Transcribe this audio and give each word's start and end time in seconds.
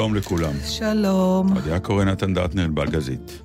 שלום 0.00 0.14
לכולם. 0.14 0.52
שלום. 0.64 1.56
אודיה 1.56 1.80
קורא 1.80 2.04
נתן 2.04 2.34
דטנר, 2.34 2.68
בלגזית. 2.74 3.42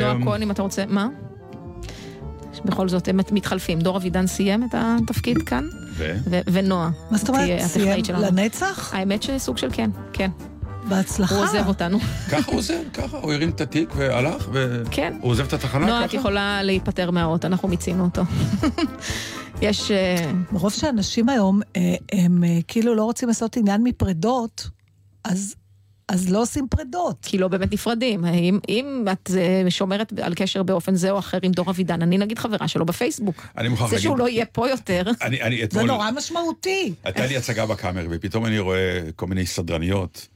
נועה 0.00 0.12
אמ, 0.12 0.24
כהן, 0.24 0.42
אם 0.42 0.50
אתה 0.50 0.62
רוצה, 0.62 0.84
מה? 0.88 1.08
בכל 2.64 2.88
זאת, 2.88 3.08
הם 3.08 3.20
מתחלפים. 3.32 3.78
דור 3.78 3.96
אבידן 3.96 4.26
סיים 4.26 4.64
את 4.64 4.74
התפקיד 4.74 5.42
כאן, 5.42 5.64
ו? 5.96 6.16
ו- 6.30 6.40
ונועה. 6.52 6.90
מה 7.10 7.18
זאת 7.18 7.28
אומרת? 7.28 7.60
סיים. 7.60 8.04
לנצח? 8.18 8.94
האמת 8.94 9.22
שסוג 9.22 9.58
של 9.58 9.68
כן, 9.72 9.90
כן. 10.12 10.30
בהצלחה. 10.88 11.34
הוא 11.34 11.44
עוזב 11.44 11.68
אותנו. 11.68 11.98
ככה 12.32 12.50
הוא 12.50 12.58
עוזב, 12.58 12.74
ככה, 12.94 13.18
הוא 13.18 13.32
הרים 13.32 13.50
את 13.50 13.60
התיק 13.60 13.92
והלך, 13.96 14.48
והוא 14.52 14.84
כן. 14.90 15.18
עוזב 15.20 15.46
את 15.46 15.52
התחנה 15.52 15.86
נועה, 15.86 16.04
את 16.04 16.08
ככה? 16.08 16.18
יכולה 16.18 16.62
להיפטר 16.62 17.10
מהאות, 17.10 17.44
אנחנו 17.44 17.68
מיצינו 17.68 18.04
אותו. 18.04 18.22
יש... 19.62 19.90
אה, 19.90 20.32
מרוב 20.52 20.72
שאנשים 20.72 21.28
היום, 21.28 21.60
אה, 21.76 21.94
הם 22.12 22.44
אה, 22.44 22.58
כאילו 22.68 22.94
לא 22.94 23.04
רוצים 23.04 23.28
לעשות 23.28 23.56
עניין 23.56 23.82
מפרדות, 23.82 24.68
אז, 25.24 25.54
אז 26.08 26.32
לא 26.32 26.42
עושים 26.42 26.68
פרדות. 26.68 27.16
כי 27.22 27.38
לא 27.38 27.48
באמת 27.48 27.72
נפרדים. 27.72 28.24
אם, 28.24 28.58
אם 28.68 29.04
את 29.12 29.30
שומרת 29.68 30.12
על 30.22 30.34
קשר 30.34 30.62
באופן 30.62 30.94
זה 30.94 31.10
או 31.10 31.18
אחר 31.18 31.38
עם 31.42 31.52
דור 31.52 31.70
אבידן, 31.70 32.02
אני 32.02 32.18
נגיד 32.18 32.38
חברה 32.38 32.68
שלו 32.68 32.86
בפייסבוק. 32.86 33.46
אני 33.58 33.68
מוכרח 33.68 33.86
זה 33.86 33.94
להגיד, 33.96 34.08
שהוא 34.08 34.18
לא 34.18 34.28
יהיה 34.28 34.46
פה 34.46 34.68
יותר, 34.68 35.02
אני, 35.22 35.42
אני 35.42 35.56
זה 35.58 35.64
אתמול, 35.64 35.86
נורא 35.86 36.10
משמעותי. 36.10 36.92
הייתה 37.04 37.26
לי 37.26 37.36
הצגה 37.36 37.66
בקאמר, 37.66 38.06
ופתאום 38.10 38.46
אני 38.46 38.58
רואה 38.58 39.00
כל 39.16 39.26
מיני 39.26 39.46
סדרניות, 39.46 40.28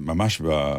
ממש 0.00 0.40
ב- 0.40 0.76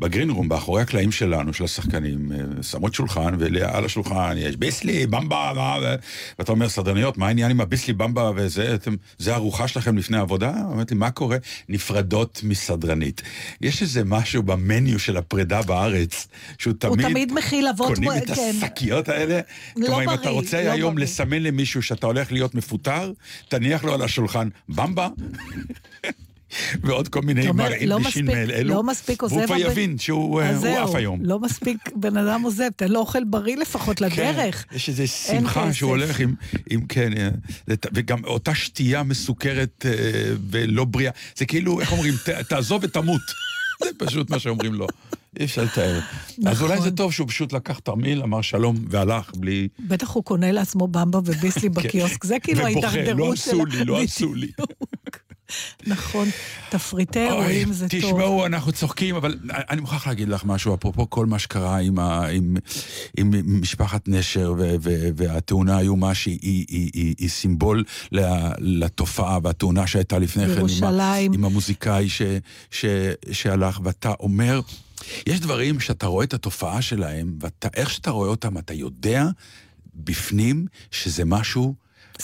בגרין 0.00 0.30
רום, 0.30 0.48
באחורי 0.48 0.82
הקלעים 0.82 1.12
שלנו, 1.12 1.52
של 1.54 1.64
השחקנים, 1.64 2.32
אה, 2.32 2.62
שמות 2.62 2.94
שולחן, 2.94 3.34
ועל 3.38 3.84
השולחן 3.84 4.34
יש 4.36 4.56
ביסלי, 4.56 5.06
במבה, 5.06 5.52
מה, 5.56 5.76
ו- 5.82 5.94
ואתה 6.38 6.52
אומר, 6.52 6.68
סדרניות, 6.68 7.18
מה 7.18 7.26
העניין 7.26 7.50
עם 7.50 7.60
הביסלי, 7.60 7.92
במבה 7.92 8.30
וזה, 8.36 8.74
אתם, 8.74 8.94
זה 9.18 9.34
ארוחה 9.34 9.68
שלכם 9.68 9.98
לפני 9.98 10.18
עבודה? 10.18 10.52
אמרתי, 10.72 10.94
מה 10.94 11.10
קורה? 11.10 11.36
נפרדות 11.68 12.40
מסדרנית. 12.42 13.22
יש 13.60 13.82
איזה 13.82 14.04
משהו 14.04 14.42
במניו 14.42 14.98
של 14.98 15.16
הפרידה 15.16 15.62
בארץ, 15.62 16.28
שהוא 16.58 16.74
הוא 16.84 16.96
תמיד... 16.96 17.08
תמיד 17.08 17.32
מכיל 17.32 17.68
אבות... 17.68 17.94
קונים 17.94 18.10
מ- 18.10 18.16
את 18.16 18.30
כן. 18.30 18.52
השקיות 18.62 19.08
האלה? 19.08 19.40
לא 19.76 19.86
כלומר, 19.86 20.04
אם 20.04 20.10
אתה 20.10 20.16
בריא, 20.22 20.30
רוצה 20.30 20.64
לא 20.64 20.70
היום 20.72 20.94
בריא. 20.94 21.04
לסמן 21.04 21.42
למישהו 21.42 21.82
שאתה 21.82 22.06
הולך 22.06 22.32
להיות 22.32 22.54
מפוטר, 22.54 23.12
תניח 23.48 23.84
לו 23.84 23.94
על 23.94 24.02
השולחן 24.02 24.48
במבה. 24.68 25.08
ועוד 26.82 27.08
כל 27.08 27.22
מיני 27.22 27.50
מרעין 27.52 27.88
לא 27.88 27.98
בשין 27.98 28.26
מספיק- 28.26 28.48
מאלו. 28.48 28.68
לא 28.74 28.82
מספיק 28.82 29.22
עוזב 29.22 29.34
והוא 29.34 29.46
כבר 29.46 29.56
יבין 29.56 29.98
שהוא 29.98 30.40
אה, 30.40 30.82
עף 30.84 30.94
היום. 30.94 31.20
לא 31.24 31.38
מספיק 31.38 31.78
בן 31.94 32.16
אדם 32.16 32.42
עוזב, 32.42 32.68
תן 32.76 32.88
לו 32.88 33.00
אוכל 33.00 33.24
בריא 33.24 33.56
לפחות 33.56 34.00
לדרך. 34.00 34.64
כן, 34.70 34.76
יש 34.76 34.88
איזו 34.88 35.08
שמחה. 35.08 35.72
שהוא 35.72 35.90
הולך 35.90 36.20
עם, 36.70 36.86
כן, 36.88 37.12
אה, 37.16 37.28
וגם 37.94 38.24
אותה 38.24 38.54
שתייה 38.54 39.02
מסוכרת 39.02 39.86
אה, 39.88 39.92
ולא 40.50 40.84
בריאה. 40.84 41.10
זה 41.36 41.46
כאילו, 41.46 41.80
איך 41.80 41.92
אומרים, 41.92 42.14
"ת- 42.24 42.28
תעזוב 42.28 42.80
ותמות. 42.84 43.20
זה 43.84 43.90
פשוט 43.98 44.30
מה 44.30 44.38
שאומרים 44.38 44.74
לו. 44.74 44.86
אי 45.38 45.44
אפשר 45.44 45.64
לתאר. 45.64 45.98
אז 45.98 46.02
נכון. 46.38 46.70
אולי 46.70 46.80
זה 46.80 46.90
טוב 46.90 47.12
שהוא 47.12 47.28
פשוט 47.28 47.52
לקח 47.52 47.78
תרמיל, 47.78 48.22
אמר 48.22 48.42
שלום 48.42 48.76
והלך, 48.90 49.30
בלי... 49.36 49.68
בטח 49.80 50.10
הוא 50.10 50.24
קונה 50.24 50.52
לעצמו 50.52 50.88
במבה 50.88 51.18
וביסלי 51.18 51.68
בקיוסק, 51.76 52.24
זה 52.24 52.36
כאילו 52.42 52.62
כן. 52.62 52.70
ובוכה, 52.70 52.88
ההידרדרות 52.88 53.28
לא. 53.28 53.32
עשו 53.32 53.64
לי, 53.64 53.84
לא. 53.84 54.02
עשו 54.02 54.34
לי. 54.34 54.48
נכון, 55.86 56.28
תפריטי 56.68 57.18
אירועים 57.18 57.72
זה 57.72 57.88
טוב. 57.88 58.00
תשמעו, 58.00 58.46
אנחנו 58.46 58.72
צוחקים, 58.72 59.16
אבל 59.16 59.38
אני 59.50 59.80
מוכרח 59.80 60.06
להגיד 60.06 60.28
לך 60.28 60.44
משהו, 60.44 60.74
אפרופו 60.74 61.10
כל 61.10 61.26
מה 61.26 61.38
שקרה 61.38 61.78
עם, 61.78 61.98
ה, 61.98 62.26
עם, 62.26 62.56
עם 63.16 63.60
משפחת 63.60 64.08
נשר 64.08 64.54
ו, 64.58 64.74
ו, 64.80 65.08
והתאונה 65.16 65.76
האיומה 65.76 66.14
שהיא 66.14 66.38
היא, 66.42 66.66
היא, 66.68 66.90
היא, 66.94 67.14
היא 67.18 67.28
סימבול 67.28 67.84
לתופעה, 68.58 69.38
והתאונה 69.42 69.86
שהייתה 69.86 70.18
לפני 70.18 70.44
כן 70.46 70.84
עם, 71.20 71.44
המוזיקאי 71.44 72.08
ש, 72.08 72.22
ש, 72.70 72.84
שהלך, 73.32 73.80
ואתה 73.84 74.12
אומר, 74.20 74.60
יש 75.26 75.40
דברים 75.40 75.80
שאתה 75.80 76.06
רואה 76.06 76.24
את 76.24 76.34
התופעה 76.34 76.82
שלהם, 76.82 77.38
ואיך 77.40 77.90
שאתה 77.90 78.10
רואה 78.10 78.28
אותם, 78.28 78.58
אתה 78.58 78.74
יודע 78.74 79.24
בפנים 79.94 80.66
שזה 80.90 81.24
משהו, 81.24 81.74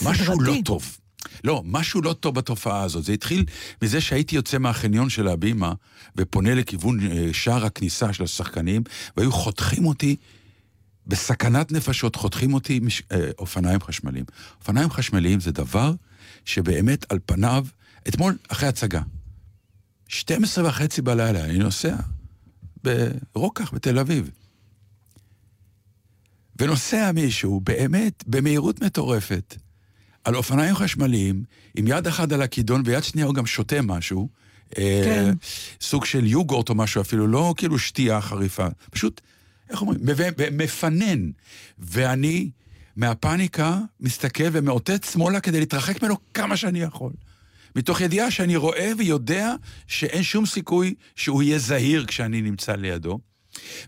משהו 0.03 0.41
לא 0.41 0.45
סדרתי. 0.45 0.63
טוב. 0.63 0.99
לא, 1.45 1.63
משהו 1.65 2.03
לא 2.03 2.13
טוב 2.13 2.35
בתופעה 2.35 2.83
הזאת. 2.83 3.05
זה 3.05 3.13
התחיל 3.13 3.45
מזה 3.83 4.01
שהייתי 4.01 4.37
יוצא 4.37 4.59
מהחניון 4.59 5.09
של 5.09 5.29
הבימה 5.29 5.73
ופונה 6.17 6.55
לכיוון 6.55 7.01
אה, 7.11 7.29
שער 7.33 7.65
הכניסה 7.65 8.13
של 8.13 8.25
השחקנים, 8.25 8.83
והיו 9.17 9.33
חותכים 9.33 9.87
אותי 9.87 10.17
בסכנת 11.07 11.73
נפשות, 11.73 12.17
חותכים 12.17 12.55
אותי 12.55 12.81
מש... 12.81 13.03
אה, 13.13 13.31
אופניים 13.39 13.81
חשמליים. 13.81 14.25
אופניים 14.61 14.91
חשמליים 14.91 15.41
זה 15.41 15.53
דבר 15.53 15.93
שבאמת 16.45 17.13
על 17.13 17.19
פניו, 17.27 17.67
אתמול 18.09 18.37
אחרי 18.49 18.69
הצגה, 18.69 19.01
12 20.09 20.69
וחצי 20.69 21.03
בלילה, 21.03 21.45
אני 21.45 21.59
נוסע 21.59 21.97
ברוקח 23.35 23.75
בתל 23.75 23.99
אביב. 23.99 24.31
ונוסע 26.59 27.13
מישהו 27.13 27.61
באמת 27.61 28.25
במהירות 28.27 28.83
מטורפת 28.83 29.57
על 30.25 30.37
אופניים 30.37 30.75
חשמליים, 30.75 31.45
עם 31.77 31.87
יד 31.89 32.07
אחת 32.07 32.33
על 32.33 32.43
הכידון 32.43 32.83
ויד 32.85 33.05
שנייה 33.05 33.27
הוא 33.27 33.35
גם 33.35 33.47
שותה 33.47 33.83
משהו, 33.83 34.29
אה, 34.79 35.03
כן. 35.05 35.35
סוג 35.81 36.05
של 36.05 36.27
יוגורט 36.27 36.69
או 36.69 36.75
משהו 36.75 37.01
אפילו, 37.01 37.27
לא 37.27 37.55
כאילו 37.57 37.79
שתייה 37.79 38.21
חריפה, 38.21 38.67
פשוט, 38.91 39.21
איך 39.71 39.81
אומרים, 39.81 40.01
מפנן. 40.53 41.31
ואני 41.79 42.51
מהפאניקה 42.97 43.79
מסתכל 44.01 44.45
ומאותת 44.53 45.05
שמאלה 45.05 45.41
כדי 45.41 45.61
להתרחק 45.61 46.03
ממנו 46.03 46.17
כמה 46.35 46.57
שאני 46.57 46.81
יכול. 46.81 47.13
מתוך 47.77 48.01
ידיעה 48.01 48.31
שאני 48.31 48.57
רואה 48.57 48.93
ויודע 48.99 49.55
שאין 49.87 50.23
שום 50.23 50.47
סיכוי 50.47 50.95
שהוא 51.17 51.43
יהיה 51.43 51.59
זהיר 51.59 52.05
כשאני 52.07 52.43
נמצא 52.43 52.73
לידו. 52.73 53.19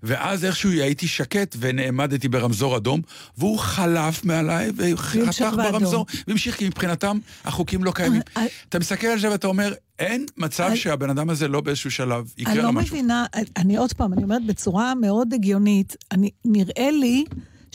ואז 0.02 0.44
איכשהו 0.44 0.70
הייתי 0.70 1.08
שקט 1.08 1.56
ונעמדתי 1.58 2.28
ברמזור 2.28 2.76
אדום, 2.76 3.00
והוא 3.38 3.58
חלף 3.58 4.24
מעליי 4.24 4.70
וחתך. 4.76 5.44
ברמזור, 5.56 6.06
והמשיך, 6.28 6.56
כי 6.56 6.66
מבחינתם 6.66 7.18
החוקים 7.44 7.84
לא 7.84 7.90
קיימים. 7.94 8.20
אה, 8.36 8.42
אה. 8.42 8.46
אתה 8.68 8.78
מסתכל 8.78 9.06
על 9.06 9.18
זה 9.18 9.30
ואתה 9.30 9.46
אומר, 9.46 9.74
אין 9.98 10.26
מצב 10.36 10.64
אני- 10.64 10.76
שהבן 10.76 11.10
אדם 11.10 11.30
הזה 11.30 11.48
לא 11.48 11.60
באיזשהו 11.60 11.90
שלב 11.90 12.32
יקרה 12.38 12.52
אני 12.52 12.58
לו 12.60 12.64
לא 12.66 12.72
משהו. 12.72 12.96
מבינה, 12.96 13.26
אני 13.56 13.76
עוד 13.76 13.92
פעם, 13.92 14.12
אני 14.12 14.22
אומרת 14.22 14.46
בצורה 14.46 14.94
מאוד 14.94 15.34
הגיונית, 15.34 15.96
אני, 16.12 16.30
נראה 16.44 16.90
לי 16.90 17.24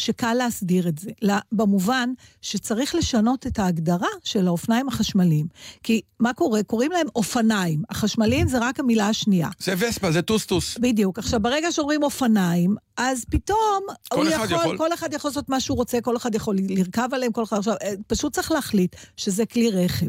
שקל 0.01 0.33
להסדיר 0.33 0.87
את 0.87 0.97
זה. 0.97 1.11
במובן 1.51 2.09
שצריך 2.41 2.95
לשנות 2.95 3.47
את 3.47 3.59
ההגדרה 3.59 4.07
של 4.23 4.47
האופניים 4.47 4.87
החשמליים. 4.87 5.45
כי 5.83 6.01
מה 6.19 6.33
קורה? 6.33 6.63
קוראים 6.63 6.91
להם 6.91 7.07
אופניים. 7.15 7.83
החשמליים 7.89 8.47
זה 8.47 8.57
רק 8.61 8.79
המילה 8.79 9.07
השנייה. 9.07 9.49
זה 9.59 9.73
וספה, 9.77 10.11
זה 10.11 10.21
טוסטוס. 10.21 10.77
בדיוק. 10.77 11.19
עכשיו, 11.19 11.39
ברגע 11.39 11.71
שאומרים 11.71 12.03
אופניים, 12.03 12.75
אז 13.03 13.25
פתאום 13.31 13.83
כל 14.09 14.27
הוא 14.27 14.35
אחד 14.35 14.45
יכול, 14.45 14.57
יכול. 14.57 14.77
כל 14.77 14.93
אחד 14.93 15.13
יכול 15.13 15.29
לעשות 15.29 15.49
מה 15.49 15.59
שהוא 15.59 15.77
רוצה, 15.77 16.01
כל 16.01 16.17
אחד 16.17 16.35
יכול 16.35 16.57
לרכב 16.69 17.09
עליהם, 17.11 17.31
כל 17.31 17.43
אחד 17.43 17.57
עכשיו, 17.57 17.73
אה, 17.83 17.93
פשוט 18.07 18.33
צריך 18.33 18.51
להחליט 18.51 18.95
שזה 19.17 19.45
כלי 19.45 19.69
רכב. 19.71 20.05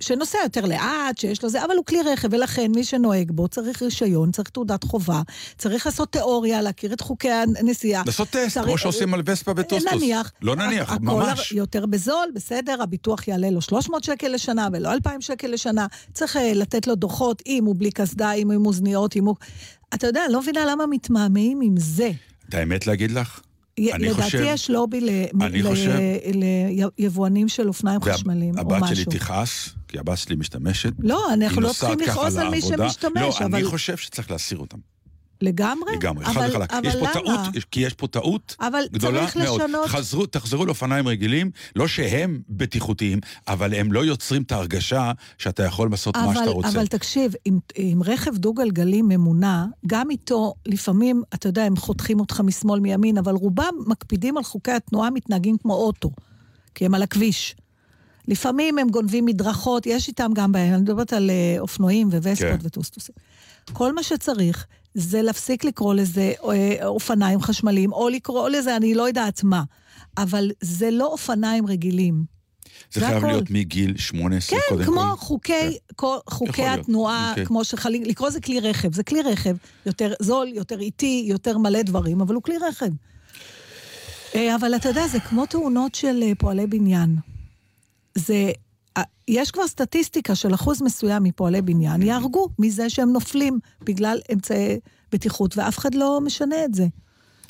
שנוסע 0.00 0.38
יותר 0.42 0.64
לאט, 0.64 1.18
שיש 1.18 1.42
לו 1.42 1.48
זה, 1.48 1.64
אבל 1.64 1.74
הוא 1.76 1.84
כלי 1.84 2.02
רכב, 2.02 2.28
ולכן 2.32 2.70
מי 2.74 2.84
שנוהג 2.84 3.30
בו 3.30 3.48
צריך 3.48 3.82
רישיון, 3.82 4.30
צריך 4.32 4.48
תעודת 4.48 4.84
חובה, 4.84 5.22
צריך 5.58 5.86
לעשות 5.86 6.12
תיאוריה, 6.12 6.62
להכיר 6.62 6.92
את 6.92 7.00
חוקי 7.00 7.30
הנסיעה. 7.30 8.02
לעשות 8.06 8.28
טסט, 8.28 8.54
צריך- 8.54 8.66
כמו 8.66 8.78
שעושים 8.78 9.14
על 9.14 9.22
וספה 9.26 9.52
וטוסטוס. 9.56 9.92
נניח. 9.92 10.32
לא 10.42 10.56
נניח, 10.56 10.92
הכל 10.92 11.04
ממש. 11.04 11.52
יותר 11.52 11.86
בזול, 11.86 12.26
בסדר, 12.34 12.82
הביטוח 12.82 13.28
יעלה 13.28 13.50
לו 13.50 13.60
300 13.60 14.04
שקל 14.04 14.28
לשנה 14.28 14.68
ולא 14.72 14.92
2,000 14.92 15.20
שקל 15.20 15.46
לשנה. 15.48 15.86
צריך 16.12 16.36
אה, 16.36 16.52
לתת 16.54 16.86
לו 16.86 16.94
דוחות, 16.94 17.42
אם 17.46 17.64
הוא 17.64 17.74
בלי 17.78 17.90
קסדה, 17.90 18.32
אם 18.32 18.46
הוא 18.46 18.54
עם 18.54 18.66
אוזניות, 18.66 19.16
אם 19.16 19.24
הוא... 19.24 19.34
אתה 19.94 20.06
יודע, 20.06 20.24
אני 20.24 20.32
לא 20.32 20.40
מבינה 20.40 20.64
למה 20.66 20.86
מתמהמהים 20.86 21.60
עם 21.60 21.74
זה. 21.76 22.10
את 22.48 22.54
האמת 22.54 22.86
להגיד 22.86 23.10
לך? 23.10 23.40
אני 23.78 24.08
לדעתי 24.08 24.22
חושב- 24.22 24.42
יש 24.46 24.70
לובי 24.70 25.00
ל- 25.00 25.08
אני 25.42 25.62
ל- 25.62 25.66
חושב- 25.68 25.98
ליבואנים 26.98 27.48
של 27.48 27.68
אופניים 27.68 28.00
חשמליים, 28.02 28.54
או 28.58 28.64
משהו. 28.80 28.96
שלי 28.96 29.04
תכעס, 29.04 29.68
כי 29.88 29.98
הבת 29.98 30.18
שלי 30.18 30.36
משתמשת. 30.36 30.92
לא, 30.98 31.32
אנחנו 31.34 31.60
לא 31.60 31.72
צריכים 31.72 32.00
לכעוס 32.00 32.36
על 32.36 32.48
מי. 32.48 32.60
שמשתמש, 32.62 33.12
לא, 33.40 33.46
אבל 33.46 33.54
אני 33.54 33.64
חושב 33.64 33.96
שצריך 33.96 34.30
להסיר 34.30 34.58
אותם. 34.58 34.78
לגמרי? 35.40 35.92
לגמרי, 35.96 36.24
חד 36.24 36.36
אבל- 36.36 36.50
וחלק. 36.50 36.72
אבל 36.72 36.86
יש 36.88 36.94
פה 36.94 37.00
למה? 37.00 37.12
טעות, 37.12 37.64
כי 37.70 37.80
יש 37.80 37.94
פה 37.94 38.06
טעות 38.06 38.56
אבל 38.60 38.82
גדולה 38.92 39.20
צריך 39.20 39.36
מאוד. 39.36 39.60
לשנות- 39.62 39.88
חזרו, 39.88 40.26
תחזרו 40.26 40.66
לאופניים 40.66 41.08
רגילים, 41.08 41.50
לא 41.76 41.88
שהם 41.88 42.40
בטיחותיים, 42.48 43.18
אבל 43.48 43.74
הם 43.74 43.92
לא 43.92 44.04
יוצרים 44.04 44.42
את 44.42 44.52
ההרגשה 44.52 45.12
שאתה 45.38 45.62
יכול 45.62 45.90
לעשות 45.90 46.16
מה 46.16 46.24
אבל, 46.24 46.34
שאתה 46.34 46.50
רוצה. 46.50 46.68
אבל 46.68 46.86
תקשיב, 46.86 47.32
עם, 47.44 47.58
עם 47.74 48.02
רכב 48.02 48.36
דו-גלגלי 48.36 49.02
ממונע, 49.02 49.64
גם 49.86 50.10
איתו, 50.10 50.54
לפעמים, 50.66 51.22
אתה 51.34 51.48
יודע, 51.48 51.62
הם 51.64 51.76
חותכים 51.76 52.20
אותך 52.20 52.40
משמאל 52.40 52.80
מימין, 52.80 53.18
אבל 53.18 53.32
רובם 53.34 53.64
מקפידים 53.86 54.36
על 54.36 54.44
חוקי 54.44 54.72
התנועה, 54.72 55.10
מתנהגים 55.10 55.56
כמו 55.58 55.74
אוטו, 55.74 56.10
כי 56.74 56.86
הם 56.86 56.94
על 56.94 57.02
הכביש. 57.02 57.56
לפעמים 58.28 58.78
הם 58.78 58.88
גונבים 58.88 59.24
מדרכות, 59.24 59.86
יש 59.86 60.08
איתם 60.08 60.30
גם 60.34 60.52
בעיה, 60.52 60.74
אני 60.74 60.82
מדברת 60.82 61.12
על 61.12 61.30
אה, 61.30 61.56
אופנועים 61.60 62.08
ווספות 62.08 62.38
כן. 62.38 62.56
וטוסטוסים. 62.62 63.14
כל 63.72 63.94
מה 63.94 64.02
שצריך 64.02 64.66
זה 64.98 65.22
להפסיק 65.22 65.64
לקרוא 65.64 65.94
לזה 65.94 66.32
אה, 66.44 66.86
אופניים 66.86 67.40
חשמליים, 67.40 67.92
או 67.92 68.08
לקרוא 68.08 68.48
לזה 68.48 68.76
אני 68.76 68.94
לא 68.94 69.08
יודעת 69.08 69.44
מה, 69.44 69.62
אבל 70.18 70.50
זה 70.60 70.90
לא 70.90 71.06
אופניים 71.06 71.66
רגילים. 71.66 72.24
זה 72.92 73.00
זה 73.00 73.06
חייב 73.06 73.18
הכל. 73.18 73.26
להיות 73.26 73.50
מגיל 73.50 73.96
18 73.96 74.58
כן, 74.58 74.64
קודם 74.68 74.84
כמו 74.84 75.00
כל. 75.00 75.16
חוקי, 75.16 75.52
כן. 75.52 75.94
כל, 75.96 76.16
חוקי 76.30 76.62
להיות, 76.62 76.80
התנועה, 76.80 77.30
אוקיי. 77.30 77.46
כמו 77.46 77.64
שחלים, 77.64 78.02
לקרוא 78.02 78.28
לזה 78.28 78.40
כלי 78.40 78.60
רכב. 78.60 78.94
זה 78.94 79.02
כלי 79.02 79.22
רכב, 79.22 79.56
יותר 79.86 80.12
זול, 80.20 80.48
יותר 80.48 80.80
איטי, 80.80 81.24
יותר 81.28 81.58
מלא 81.58 81.82
דברים, 81.82 82.20
אבל 82.20 82.34
הוא 82.34 82.42
כלי 82.42 82.56
רכב. 82.68 82.90
אה, 84.34 84.56
אבל 84.56 84.74
אתה 84.76 84.88
יודע, 84.88 85.08
זה 85.08 85.20
כמו 85.20 85.46
תאונות 85.46 85.94
של 85.94 86.22
אה, 86.22 86.32
פועלי 86.38 86.66
בניין. 86.66 87.16
זה, 88.14 88.50
יש 89.28 89.50
כבר 89.50 89.66
סטטיסטיקה 89.66 90.34
של 90.34 90.54
אחוז 90.54 90.82
מסוים 90.82 91.22
מפועלי 91.22 91.62
בניין, 91.62 92.02
יהרגו 92.02 92.48
מזה 92.58 92.90
שהם 92.90 93.12
נופלים 93.12 93.58
בגלל 93.84 94.18
אמצעי 94.32 94.78
בטיחות, 95.12 95.58
ואף 95.58 95.78
אחד 95.78 95.94
לא 95.94 96.20
משנה 96.24 96.64
את 96.64 96.74
זה. 96.74 96.86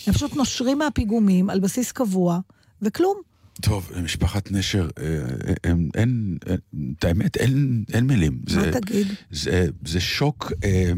הם 0.06 0.12
פשוט 0.12 0.34
נושרים 0.36 0.78
מהפיגומים 0.78 1.50
על 1.50 1.60
בסיס 1.60 1.92
קבוע, 1.92 2.40
וכלום. 2.82 3.16
טוב, 3.62 3.90
משפחת 4.02 4.50
נשר, 4.52 4.88
אה, 4.98 5.04
אה, 5.04 5.54
אין, 5.64 5.90
אין, 5.94 6.38
אין- 6.46 6.92
את 6.98 7.04
האמת, 7.04 7.36
אין, 7.36 7.84
אין 7.92 8.06
מילים. 8.06 8.38
מה 8.54 8.62
זה, 8.62 8.70
תגיד? 8.80 9.06
זה, 9.30 9.66
זה 9.86 10.00
שוק... 10.00 10.52
אה, 10.64 10.92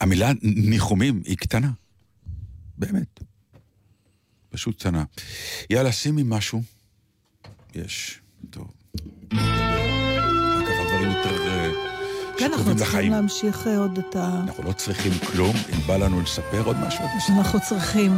המילה 0.00 0.32
ניחומים 0.42 1.22
היא 1.26 1.36
קטנה. 1.36 1.70
באמת. 2.78 3.20
פשוט 4.54 4.78
קטנה. 4.80 5.04
יאללה, 5.70 5.92
שימי 5.92 6.22
משהו. 6.24 6.62
יש. 7.74 8.20
טוב. 8.50 8.66
ככה 9.30 10.84
דברים 10.88 11.10
יותר 11.10 11.48
אה, 11.48 11.70
כן, 12.38 12.52
אנחנו 12.52 12.76
צריכים. 12.76 13.12
להמשיך 13.12 13.66
אה, 13.66 13.78
עוד 13.78 13.98
את 13.98 14.16
ה... 14.16 14.40
אנחנו 14.44 14.62
לא 14.62 14.72
צריכים 14.72 15.12
כלום, 15.32 15.56
אם 15.72 15.80
בא 15.86 15.96
לנו 15.96 16.20
לספר 16.20 16.62
עוד 16.64 16.76
משהו. 16.76 17.04
אנחנו 17.38 17.60
צריכים. 17.68 18.12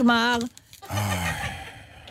נגמר. 0.00 0.38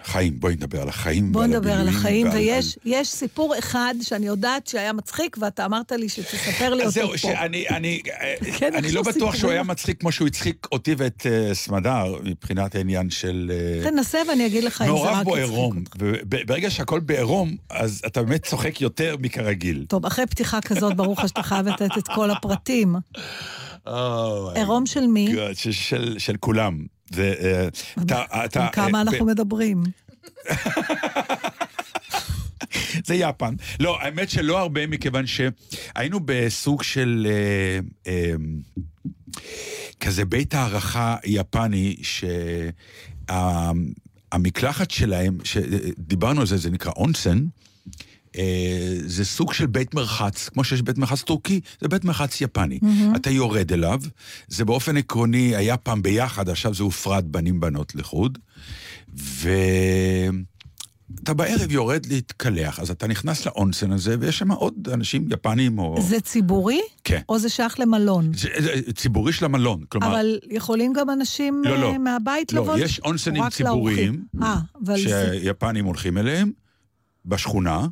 חיים, 0.05 0.39
בואי 0.39 0.53
נדבר 0.55 0.81
על 0.81 0.89
החיים. 0.89 1.31
בוא 1.31 1.41
ועל 1.41 1.49
נדבר 1.49 1.73
על 1.73 1.87
החיים, 1.87 2.27
ועל- 2.27 2.37
ויש 2.37 2.77
יש 2.85 3.07
סיפור 3.09 3.57
אחד 3.59 3.93
שאני 4.01 4.25
יודעת 4.27 4.67
שהיה 4.67 4.93
מצחיק, 4.93 5.37
ואתה 5.39 5.65
אמרת 5.65 5.91
לי 5.91 6.09
שתספר 6.09 6.73
לי 6.73 6.83
אז 6.83 6.97
אותו 6.97 7.07
זהו, 7.07 7.09
פה. 7.11 7.17
שאני 7.17 7.67
אני, 7.69 8.01
כן, 8.57 8.73
אני 8.75 8.91
לא 8.91 9.01
בטוח 9.01 9.35
שהוא. 9.35 9.51
היה 9.51 9.63
מצחיק 9.63 9.99
כמו 9.99 10.11
שהוא 10.11 10.27
הצחיק 10.27 10.67
אותי 10.71 10.95
ואת 10.97 11.25
אה, 11.29 11.53
סמדר, 11.53 12.15
מבחינת 12.23 12.75
העניין 12.75 13.09
של... 13.09 13.51
אה, 13.53 13.83
כן, 13.83 13.95
נסה 13.99 14.19
ואני 14.29 14.45
אגיד 14.45 14.63
לך 14.63 14.81
אם 14.81 14.87
זה 14.87 14.93
רק 14.93 14.99
מעורב 15.03 15.23
בו 15.23 15.35
עירום. 15.35 15.83
וברגע 15.99 16.69
שהכל 16.69 16.99
בעירום, 16.99 17.55
אז 17.69 18.01
אתה 18.07 18.23
באמת 18.23 18.45
צוחק 18.45 18.81
יותר 18.81 19.15
מכרגיל. 19.19 19.85
טוב, 19.89 20.05
אחרי 20.05 20.25
פתיחה 20.27 20.61
כזאת, 20.61 20.95
ברור 20.95 21.15
לך 21.19 21.27
שאתה 21.27 21.43
חייב 21.43 21.67
לתת 21.67 21.97
את 21.97 22.07
כל 22.07 22.31
הפרטים. 22.31 22.95
עירום 24.55 24.85
של 24.85 25.07
מי? 25.07 25.35
של- 25.53 25.71
של- 25.71 26.15
של 26.19 26.35
כולם. 26.39 26.85
זה, 27.13 27.33
אה, 27.39 27.67
אתה- 28.03 28.23
אתה- 28.45 28.63
על 28.65 28.69
כמה 28.73 28.97
אה, 28.97 29.01
אנחנו 29.01 29.25
מדברים? 29.25 29.83
זה 33.05 33.15
יפן. 33.15 33.53
לא, 33.79 34.01
האמת 34.01 34.29
שלא 34.29 34.59
הרבה, 34.59 34.87
מכיוון 34.87 35.25
שהיינו 35.27 36.19
בסוג 36.25 36.83
של 36.83 37.27
אה, 37.29 37.79
אה, 38.11 38.33
כזה 39.99 40.25
בית 40.25 40.53
הערכה 40.53 41.15
יפני, 41.25 41.95
שהמקלחת 44.31 44.91
שלהם, 44.91 45.37
שדיברנו 45.43 46.41
על 46.41 46.47
זה, 46.47 46.57
זה 46.57 46.69
נקרא 46.69 46.91
אונסן, 46.95 47.37
אה, 47.37 47.68
זה 49.05 49.25
סוג 49.25 49.53
של 49.53 49.65
בית 49.65 49.93
מרחץ, 49.93 50.49
כמו 50.49 50.63
שיש 50.63 50.81
בית 50.81 50.97
מרחץ 50.97 51.21
טורקי, 51.21 51.59
זה 51.81 51.87
בית 51.87 52.03
מרחץ 52.03 52.41
יפני. 52.41 52.79
אתה 53.15 53.29
יורד 53.29 53.73
אליו, 53.73 54.01
זה 54.47 54.65
באופן 54.65 54.97
עקרוני 54.97 55.55
היה 55.55 55.77
פעם 55.77 56.01
ביחד, 56.01 56.49
עכשיו 56.49 56.73
זה 56.73 56.83
הופרד 56.83 57.31
בנים-בנות 57.31 57.95
לחוד, 57.95 58.37
ואתה 59.15 60.33
בערב 61.33 61.71
יורד 61.71 62.05
להתקלח, 62.05 62.79
אז 62.79 62.91
אתה 62.91 63.07
נכנס 63.07 63.45
לאונסן 63.45 63.91
הזה, 63.91 64.15
ויש 64.19 64.37
שם 64.37 64.51
עוד 64.51 64.73
אנשים 64.93 65.27
יפנים 65.31 65.79
או... 65.79 66.01
זה 66.01 66.21
ציבורי? 66.21 66.81
כן. 67.03 67.21
או 67.29 67.39
זה 67.39 67.49
שייך 67.49 67.79
למלון? 67.79 68.31
זה, 68.33 68.49
זה 68.57 68.93
ציבורי 68.95 69.33
של 69.33 69.45
המלון, 69.45 69.83
כלומר... 69.89 70.07
אבל 70.07 70.39
יכולים 70.49 70.93
גם 70.93 71.09
אנשים 71.09 71.61
לא, 71.65 71.77
לא. 71.77 71.91
אה, 71.91 71.97
מהבית 71.97 72.53
לא, 72.53 72.61
לבוא? 72.61 72.77
יש 72.77 72.99
או 72.99 73.05
אונסנים 73.05 73.49
ציבוריים? 73.49 74.23
אה, 74.41 74.55
אבל 74.85 75.03
זה... 75.03 75.39
שיפנים 75.41 75.85
הולכים 75.85 76.17
אליהם, 76.17 76.51
בשכונה. 77.25 77.87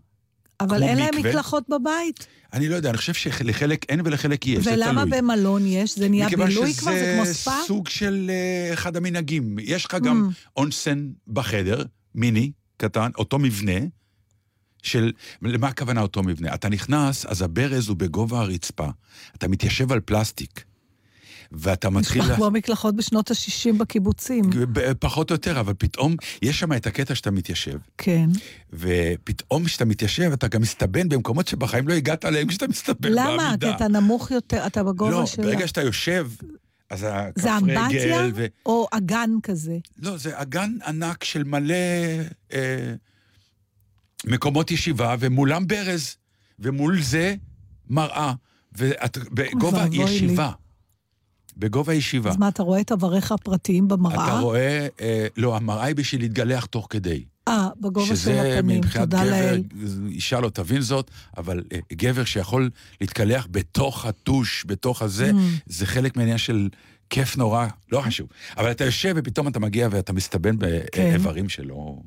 אבל 0.60 0.84
אין 0.84 0.98
להם. 0.98 1.16
מקלחות 1.18 1.70
בבית? 1.70 2.28
אני 2.54 2.70
לא 2.70 2.76
יודע, 2.76 2.90
אני 2.90 2.98
חושב 2.98 3.14
שלחלק 3.14 3.86
אין 3.90 4.02
ולחלק 4.06 4.48
יש, 4.48 4.64
זה 4.64 4.72
תלוי. 4.72 4.86
ולמה 4.86 5.06
במלון 5.06 5.66
יש? 5.66 5.98
זה 5.98 6.10
נהיה 6.10 6.26
מכיוון 6.26 6.48
בילוי 6.48 6.74
כבר? 6.74 6.92
זה 6.92 7.14
כמו 7.16 7.26
שזה 7.26 7.34
ספא? 7.34 7.60
סוג 7.68 7.88
של 7.88 8.32
אה, 8.34 8.74
אחד 8.74 8.96
המנהגים. 8.98 9.56
יש 9.60 9.86
לך 9.86 9.96
גם 10.04 10.30
אונסן 10.58 11.10
בחדר, 11.28 11.84
מיני, 12.16 12.52
קטן, 12.78 13.12
אותו 13.18 13.40
מבנה, 13.40 13.80
של... 14.84 15.12
למה 15.42 15.68
הכוונה 15.68 16.02
אותו 16.02 16.24
מבנה? 16.24 16.54
אתה 16.54 16.70
נכנס, 16.70 17.26
אז 17.26 17.42
הברז 17.42 17.88
הוא 17.90 17.98
בגובה 17.98 18.40
הרצפה. 18.40 18.88
אתה 19.36 19.48
מתיישב 19.48 19.92
על 19.92 20.00
פלסטיק. 20.00 20.64
ואתה 21.52 21.90
מתחיל... 21.90 22.22
נשמע 22.22 22.32
לה- 22.32 22.38
כמו 22.38 22.52
מקלחות 22.52 22.96
בשנות 22.96 23.32
ה-60 23.32 23.74
בקיבוצים. 23.78 24.44
פחות 25.00 25.30
או 25.30 25.36
יותר, 25.36 25.60
אבל 25.60 25.74
פתאום 25.78 26.16
יש 26.42 26.60
שם 26.60 26.74
את 26.74 26.88
הקטע 26.88 27.16
שאתה 27.16 27.32
מתיישב. 27.32 27.78
כן. 27.98 28.30
ופתאום 28.74 29.66
כשאתה 29.66 29.86
מתיישב, 29.86 30.32
אתה 30.34 30.48
גם 30.48 30.62
מסתבן 30.62 31.10
במקומות 31.10 31.48
שבחיים 31.48 31.88
לא 31.88 31.94
הגעת 31.94 32.26
אליהם 32.26 32.48
כשאתה 32.48 32.68
מסתבן 32.68 33.12
למה? 33.12 33.38
כי 33.38 33.38
בעמידה. 33.38 33.76
אתה 33.76 33.88
נמוך 33.88 34.32
יותר, 34.32 34.68
אתה 34.68 34.84
בגובה 34.84 35.12
לא, 35.12 35.26
של... 35.26 35.42
ברגע 35.42 35.68
שאתה 35.68 35.82
יושב, 35.82 36.28
אז 36.90 37.06
הכף 37.10 37.42
זה 37.42 37.58
אמבטיה 37.58 38.28
ו... 38.36 38.46
או 38.66 38.88
אגן 38.92 39.30
כזה? 39.44 39.78
לא, 40.00 40.18
זה 40.18 40.42
אגן 40.42 40.72
ענק 40.88 41.24
של 41.24 41.44
מלא 41.44 41.76
אה, 42.54 42.94
מקומות 44.26 44.72
ישיבה, 44.72 45.16
ומולם 45.20 45.68
ברז, 45.68 46.16
ומול 46.60 47.02
זה 47.02 47.36
מראה, 47.90 48.34
ובגובה 48.78 49.78
ואבוי 49.78 50.20
לי. 50.22 50.36
בגובה 51.60 51.94
ישיבה. 51.94 52.30
אז 52.30 52.38
מה, 52.38 52.48
אתה 52.48 52.64
רואה 52.64 52.82
את 52.82 52.92
אבריך 52.92 53.32
הפרטיים 53.32 53.88
אתה 53.88 53.96
במראה? 53.96 54.40
רואה, 54.40 54.88
אה, 55.02 55.28
לא, 55.38 55.56
המראה 55.56 55.86
היא 55.86 55.96
בשביל 55.96 56.22
להתגלח 56.22 56.66
תוך 56.66 56.88
כדי. 56.90 57.24
אה, 57.48 57.70
בגובה 57.82 58.08
של 58.08 58.16
שזה 58.16 58.58
הפנים, 58.60 58.78
מבחינת 58.78 59.10
תודה 59.10 59.24
גבר, 59.24 59.32
לאל. 59.32 59.64
אישה 60.10 60.40
לא 60.40 60.50
תבין 60.50 60.82
זאת, 60.82 61.12
אבל 61.38 61.64
אה, 61.74 61.80
גבר 61.94 62.26
שיכול 62.26 62.70
להתקלח 63.02 63.48
בתוך 63.52 64.06
הטוש, 64.06 64.64
בתוך 64.68 65.02
הזה, 65.02 65.32
Mm. 65.32 65.36
זה 65.66 65.86
חלק 65.86 66.18
מהעניין 66.18 66.38
של 66.38 66.70
כיף 67.10 67.38
נורא, 67.38 67.68
לא 67.92 68.02
חשוב. 68.02 68.28
אבל 68.58 68.72
אתה 68.72 68.86
יושב 68.86 69.14
ופתאום 69.18 69.48
אתה 69.48 69.60
מגיע 69.60 69.88
ואתה 69.92 70.14
מסתבן 70.14 70.56
כן. 70.92 71.10
באיברים 71.10 71.50
שלו. 71.50 72.04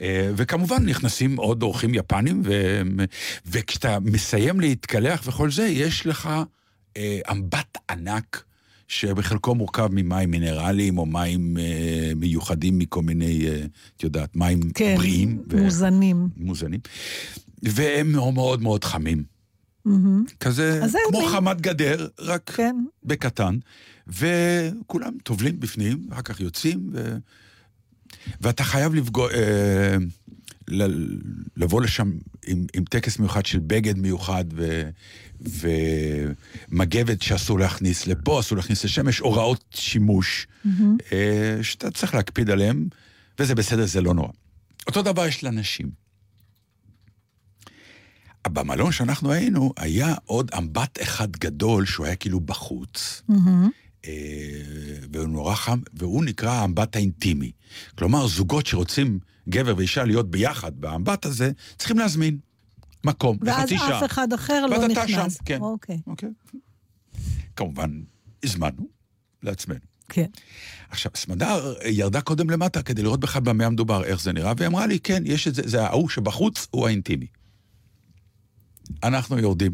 אה, 0.00 0.30
וכמובן 0.36 0.84
נכנסים 0.84 1.36
עוד 1.36 1.62
אורחים 1.62 1.94
יפנים, 1.94 2.42
ו... 2.44 2.80
וכשאתה 3.46 3.98
מסיים 4.00 4.60
להתקלח 4.60 5.22
וכל 5.26 5.50
זה, 5.50 5.66
יש 5.66 6.06
לך 6.06 6.30
אה, 6.96 7.20
אמבט 7.30 7.78
ענק. 7.90 8.44
שבחלקו 8.88 9.54
מורכב 9.54 9.88
ממים 9.92 10.30
מינרליים 10.30 10.98
או 10.98 11.06
מים 11.06 11.56
אה, 11.58 12.12
מיוחדים 12.16 12.78
מכל 12.78 13.02
מיני, 13.02 13.48
אה, 13.48 13.64
את 13.96 14.02
יודעת, 14.02 14.36
מים 14.36 14.60
כן, 14.74 14.94
בריאים. 14.96 15.42
ו- 15.50 15.62
מוזנים. 15.62 16.28
מוזנים. 16.36 16.80
והם 17.62 18.12
מאוד 18.12 18.34
מאוד 18.34 18.62
מאוד 18.62 18.84
חמים. 18.84 19.22
מהמם. 19.84 20.24
כזה, 20.40 20.80
כמו 21.08 21.20
מין- 21.20 21.28
חמת 21.28 21.60
גדר, 21.60 22.06
רק 22.20 22.50
כן. 22.56 22.76
בקטן. 23.04 23.58
וכולם 24.06 25.12
טובלים 25.22 25.60
בפנים, 25.60 26.06
ואחר 26.10 26.22
כך 26.22 26.40
יוצאים, 26.40 26.90
ו... 26.92 27.16
ואתה 28.40 28.64
חייב 28.64 28.94
לפגוע, 28.94 29.30
אה, 29.34 29.96
ל... 30.68 30.82
לבוא 31.56 31.82
לשם 31.82 32.10
עם, 32.46 32.66
עם 32.74 32.84
טקס 32.84 33.18
מיוחד 33.18 33.46
של 33.46 33.58
בגד 33.58 33.98
מיוחד, 33.98 34.44
ו... 34.52 34.90
ומגבת 35.40 37.22
שאסור 37.22 37.58
להכניס 37.58 38.06
לפה, 38.06 38.40
אסור 38.40 38.56
להכניס 38.56 38.84
לשם, 38.84 39.08
יש 39.08 39.18
הוראות 39.18 39.64
שימוש, 39.74 40.46
אה, 41.12 41.58
שאתה 41.62 41.90
צריך 41.90 42.14
להקפיד 42.14 42.50
עליהן, 42.50 42.88
וזה 43.38 43.54
בסדר, 43.54 43.86
זה 43.86 44.00
לא 44.00 44.14
נורא. 44.14 44.28
אותו 44.86 45.02
דבר 45.02 45.26
יש 45.26 45.44
לנשים. 45.44 45.90
במלון 48.48 48.92
שאנחנו 48.92 49.32
היינו, 49.32 49.72
היה 49.76 50.14
עוד 50.24 50.50
אמבט 50.58 51.02
אחד 51.02 51.36
גדול 51.36 51.86
שהוא 51.86 52.06
היה 52.06 52.16
כאילו 52.16 52.40
בחוץ. 52.40 53.22
מהמם. 53.28 53.70
אה, 54.06 54.12
והוא 55.12 55.28
נורא 55.28 55.54
חם, 55.54 55.78
והוא 55.92 56.24
נקרא 56.24 56.50
האמבט 56.50 56.96
האינטימי. 56.96 57.52
כלומר, 57.98 58.26
זוגות 58.26 58.66
שרוצים, 58.66 59.18
גבר 59.48 59.74
ואישה, 59.76 60.04
להיות 60.04 60.30
ביחד 60.30 60.72
באמבט 60.80 61.26
הזה, 61.26 61.50
צריכים 61.76 61.98
להזמין 61.98 62.38
מקום, 63.04 63.38
ואז 63.40 63.58
לחצי 63.58 63.78
שעה. 63.78 63.98
אף 63.98 64.04
אחד 64.04 64.32
אחר 64.32 64.66
לא 64.66 64.76
ואז 64.76 64.84
אתה 64.84 65.04
נכנס. 65.04 65.34
שם, 65.34 65.44
כן. 65.44 65.60
אוקיי. 65.60 65.98
אוקיי. 66.06 66.28
כמובן, 67.56 68.02
הזמנו 68.44 68.88
לעצמנו. 69.42 69.80
כן. 70.08 70.26
עכשיו, 70.90 71.12
סמדר 71.14 71.74
ירדה 71.86 72.20
קודם 72.20 72.50
למטה 72.50 72.82
כדי 72.82 73.02
לראות 73.02 73.20
בכלל 73.20 73.42
במה 73.42 73.66
המדובר, 73.66 74.04
איך 74.04 74.20
זה 74.20 74.32
נראה, 74.32 74.52
והיא 74.56 74.68
אמרה 74.68 74.86
לי, 74.86 75.00
כן, 75.00 75.22
יש 75.26 75.48
את 75.48 75.54
זה, 75.54 75.62
זה 75.64 75.82
ההוא 75.82 76.08
שבחוץ, 76.08 76.66
הוא 76.70 76.86
האינטימי. 76.86 77.26
אנחנו 79.02 79.38
יורדים. 79.38 79.72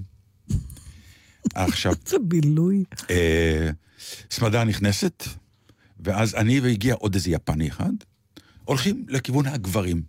עכשיו, 1.54 1.92
זה 2.10 2.16
בילוי. 2.22 2.84
אה, 3.10 3.70
סמדר 4.30 4.64
נכנסת, 4.64 5.24
ואז 6.00 6.34
אני 6.34 6.60
והגיע 6.60 6.94
עוד 6.94 7.14
איזה 7.14 7.30
יפני 7.30 7.68
אחד, 7.68 7.92
הולכים 8.64 9.06
לכיוון 9.08 9.46
הגברים. 9.46 10.02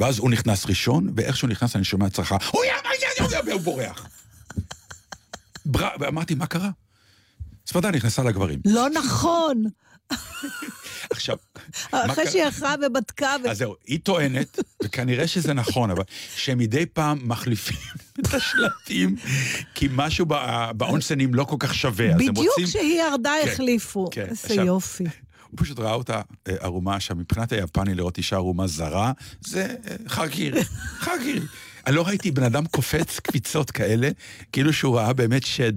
ואז 0.00 0.18
הוא 0.18 0.30
נכנס 0.30 0.66
ראשון, 0.66 1.08
ואיך 1.16 1.36
שהוא 1.36 1.50
נכנס 1.50 1.76
אני 1.76 1.84
שומע 1.84 2.10
צרחה, 2.10 2.36
הוא 2.50 2.64
יא, 2.64 2.72
מה 2.84 2.90
יא, 2.94 3.26
יא, 3.28 3.36
יא, 3.36 3.42
והוא 3.46 3.60
בורח. 3.60 4.06
ואמרתי, 6.00 6.34
מה 6.34 6.46
קרה? 6.46 6.70
סמדר 7.66 7.90
נכנסה 7.90 8.22
לגברים. 8.22 8.58
לא 8.64 8.86
נכון. 8.90 9.64
עכשיו, 11.10 11.36
אחרי? 11.92 12.30
שהיא 12.30 12.42
הלכה 12.44 12.74
ובדקה, 12.86 13.36
ו- 13.44 13.50
אז 13.50 13.58
זהו, 13.58 13.74
היא 13.86 13.98
טוענת, 14.02 14.58
וכנראה 14.82 15.26
שזה 15.28 15.52
נכון, 15.54 15.90
אבל 15.90 16.02
שהם 16.36 16.58
מדי 16.58 16.86
פעם 16.86 17.18
מחליפים 17.22 17.76
את 18.20 18.34
השלטים, 18.34 19.16
כי 19.74 19.88
משהו 19.92 20.26
בא- 20.26 20.72
באונסנים 20.72 21.34
לא 21.34 21.44
כל 21.44 21.56
כך 21.58 21.74
שווה, 21.74 22.14
בדיוק. 22.14 22.46
כשהיא 22.64 23.02
ירדה 23.02 23.32
כן, 23.44 23.48
החליפו. 23.52 24.08
כן. 24.10 24.26
איזה 24.28 24.54
יופי. 24.54 25.04
הוא 25.50 25.58
פשוט 25.58 25.78
ראה 25.78 25.92
אותה 25.94 26.20
אה, 26.48 26.54
ערומה, 26.60 26.96
עכשיו 26.96 27.16
מבחינת 27.16 27.52
היפני 27.52 27.94
לראות 27.94 28.18
אישה 28.18 28.36
ערומה 28.36 28.66
זרה, 28.66 29.12
זה 29.40 29.76
אה, 29.90 29.96
חגיר, 30.06 30.54
חגיר. 31.04 31.46
אני 31.86 31.96
לא 31.96 32.06
ראיתי 32.06 32.30
בן 32.30 32.42
אדם 32.42 32.66
קופץ 32.66 33.20
קפיצות 33.20 33.70
כאלה, 33.70 34.10
כאילו 34.52 34.72
שהוא 34.72 34.96
ראה 34.96 35.12
באמת 35.12 35.46
שד. 35.46 35.72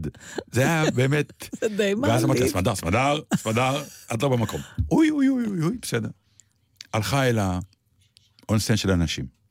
זה 0.51 0.61
היה 0.61 0.91
באמת... 0.91 1.33
זה 1.61 1.67
די 1.67 1.93
ואז 2.03 2.23
אמרתי 2.23 2.39
מעליב. 2.39 2.53
סמדר, 2.53 2.75
סמדר, 2.75 3.19
סמדר, 3.35 3.83
את 4.13 4.23
לא 4.23 4.29
במקום. 4.29 4.61
אוי, 4.91 5.09
אוי, 5.09 5.29
אוי, 5.29 5.45
אוי, 5.63 5.77
בסדר. 5.81 6.09
הלכה 6.93 7.29
אל 7.29 7.39
האונסטן 8.49 8.77
של 8.77 8.89
הנשים. 8.91 9.42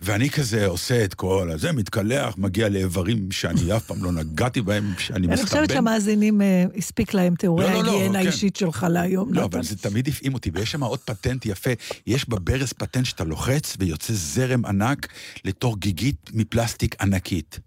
ואני 0.00 0.30
כזה 0.30 0.66
עושה 0.66 1.04
את 1.04 1.14
כל 1.14 1.50
הזה, 1.50 1.72
מתקלח, 1.72 2.34
מגיע 2.38 2.68
לאיברים 2.68 3.30
שאני 3.32 3.76
אף 3.76 3.84
פעם 3.84 4.04
לא 4.04 4.12
נגעתי 4.12 4.60
בהם, 4.62 4.92
שאני 4.98 5.26
אני 5.26 5.36
חושבת 5.36 5.50
מסתבן. 5.60 5.74
שהמאזינים, 5.74 6.42
אה, 6.42 6.64
הספיק 6.76 7.14
להם 7.14 7.34
תיאורי 7.34 7.64
לא, 7.64 7.72
לא, 7.72 7.82
לא, 7.82 7.90
ההיגיינה 7.90 8.18
כן. 8.20 8.26
האישית 8.26 8.56
שלך 8.56 8.86
להיום. 8.90 9.32
לא. 9.34 9.44
אבל 9.44 9.62
זה 9.62 9.76
תמיד 9.76 10.08
הפעים 10.08 10.34
אותי, 10.34 10.50
ויש 10.54 10.70
שם 10.72 10.82
עוד 10.84 10.98
פטנט 10.98 11.46
יפה. 11.46 11.70
יש 12.06 12.28
בברז 12.28 12.72
פטנט 12.72 13.06
שאתה 13.06 13.24
לוחץ 13.24 13.76
ויוצא 13.78 14.12
זרם 14.12 14.66
ענק 14.66 15.08
לתוך 15.44 15.76
גיגית 15.78 16.30
מפלסטיק 16.34 17.02
ענקית. 17.02 17.58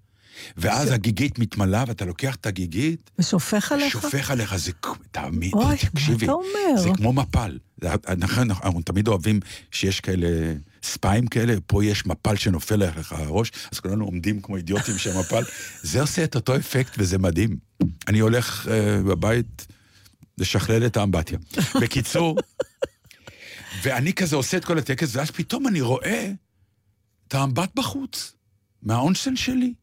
ואז 0.57 0.91
הגיגית 0.91 1.39
מתמלאה 1.39 1.83
ואתה 1.87 2.05
לוקח 2.05 2.35
את 2.35 2.45
הגיגית, 2.45 3.11
ושופך 3.19 3.71
עליך? 3.71 3.91
שופך 3.91 4.31
עליך, 4.31 4.55
זה... 4.55 4.71
תמיד, 5.11 5.53
אוי, 5.53 5.65
מה 5.65 5.75
תקשיבי. 5.77 6.25
אתה 6.25 6.31
אומר? 6.33 6.77
זה 6.77 6.89
כמו 6.97 7.13
מפל. 7.13 7.57
זה- 7.81 7.89
נכון, 8.17 8.51
אנחנו 8.51 8.81
תמיד 8.81 9.07
אוהבים 9.07 9.39
שיש 9.71 9.99
כאלה 9.99 10.27
ספיים 10.83 11.27
כאלה, 11.27 11.55
פה 11.67 11.85
יש 11.85 12.05
מפל 12.05 12.35
שנופל 12.35 12.75
לך 12.75 13.13
על 13.13 13.23
הראש, 13.23 13.51
אז 13.71 13.79
כולנו 13.79 14.05
עומדים 14.05 14.41
כמו 14.41 14.57
אידיוטים 14.57 14.97
של 14.97 15.17
מפל. 15.17 15.43
זה 15.81 16.01
עושה 16.01 16.23
את 16.23 16.35
אותו 16.35 16.55
אפקט 16.55 16.95
וזה 16.97 17.17
מדהים. 17.17 17.57
אני 18.07 18.19
הולך 18.19 18.65
uh, 18.65 18.69
בבית 19.07 19.67
לשכלל 20.37 20.85
את 20.85 20.97
האמבטיה. 20.97 21.37
בקיצור, 21.81 22.37
ואני 23.83 24.13
כזה 24.13 24.35
עושה 24.35 24.57
את 24.57 24.65
כל 24.65 24.77
הטקס, 24.77 25.15
ואז 25.15 25.31
פתאום 25.31 25.67
אני 25.67 25.81
רואה 25.81 26.31
את 27.27 27.33
האמבט 27.33 27.69
בחוץ, 27.75 28.33
מהאונסן 28.81 29.35
שלי, 29.35 29.73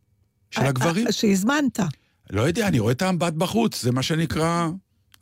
של 0.50 0.62
הגברים. 0.62 1.06
אה, 1.06 1.12
שהזמנת. 1.12 1.80
לא 2.30 2.42
יודע, 2.42 2.68
אני 2.68 2.78
רואה 2.78 2.92
את 2.92 3.02
האמבט 3.02 3.32
בחוץ, 3.32 3.82
זה 3.82 3.92
מה 3.92 4.02
שנקרא 4.02 4.68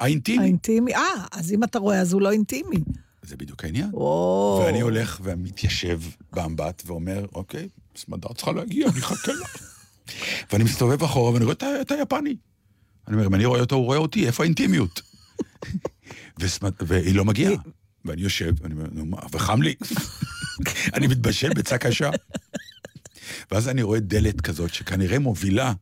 האינטימי. 0.00 0.42
האינטימי. 0.42 0.94
אה, 0.94 1.00
אז 1.32 1.52
אם 1.52 1.64
אתה 1.64 1.78
רואה, 1.78 2.00
אז 2.00 2.12
הוא 2.12 2.22
לא 2.22 2.32
אינטימי. 2.32 2.76
זה 3.22 3.36
בדיוק 3.36 3.64
העניין. 3.64 3.90
וואו. 3.92 4.62
ואני 4.66 4.80
הולך 4.80 5.20
ומתיישב 5.22 6.00
באמבט 6.32 6.82
ואומר, 6.86 7.26
אוקיי, 7.34 7.68
סמדר 7.96 8.32
צריכה 8.32 8.52
להגיע, 8.52 8.88
אני 8.88 9.00
אחכה 9.00 9.32
לה. 9.32 9.46
ואני 10.52 10.64
מסתובב 10.64 11.02
אחורה 11.02 11.32
ואני 11.32 11.44
רואה 11.44 11.54
את 11.80 11.90
היפני. 11.90 12.36
אני 13.08 13.16
אומר, 13.16 13.26
אם 13.26 13.34
אני 13.34 13.44
רואה 13.44 13.60
אותו, 13.60 13.76
הוא 13.76 13.84
רואה 13.84 13.98
אותי, 13.98 14.26
איפה 14.26 14.42
האינטימיות? 14.42 15.02
וסמד- 16.40 16.72
והיא 16.86 17.14
לא 17.14 17.24
מגיעה. 17.24 17.52
ואני 18.04 18.22
יושב, 18.22 18.52
ואני 18.62 18.74
אומר, 18.74 18.86
נו 18.92 19.06
מה, 19.06 19.18
וחם 19.32 19.62
לי. 19.62 19.74
אני 20.94 21.06
מתבשל 21.06 21.54
ביצה 21.54 21.78
קשה. 21.78 22.10
ואז 23.50 23.68
אני 23.68 23.82
רואה 23.82 24.00
דלת 24.00 24.40
כזאת 24.40 24.74
שכנראה 24.74 25.18
מובילה 25.18 25.72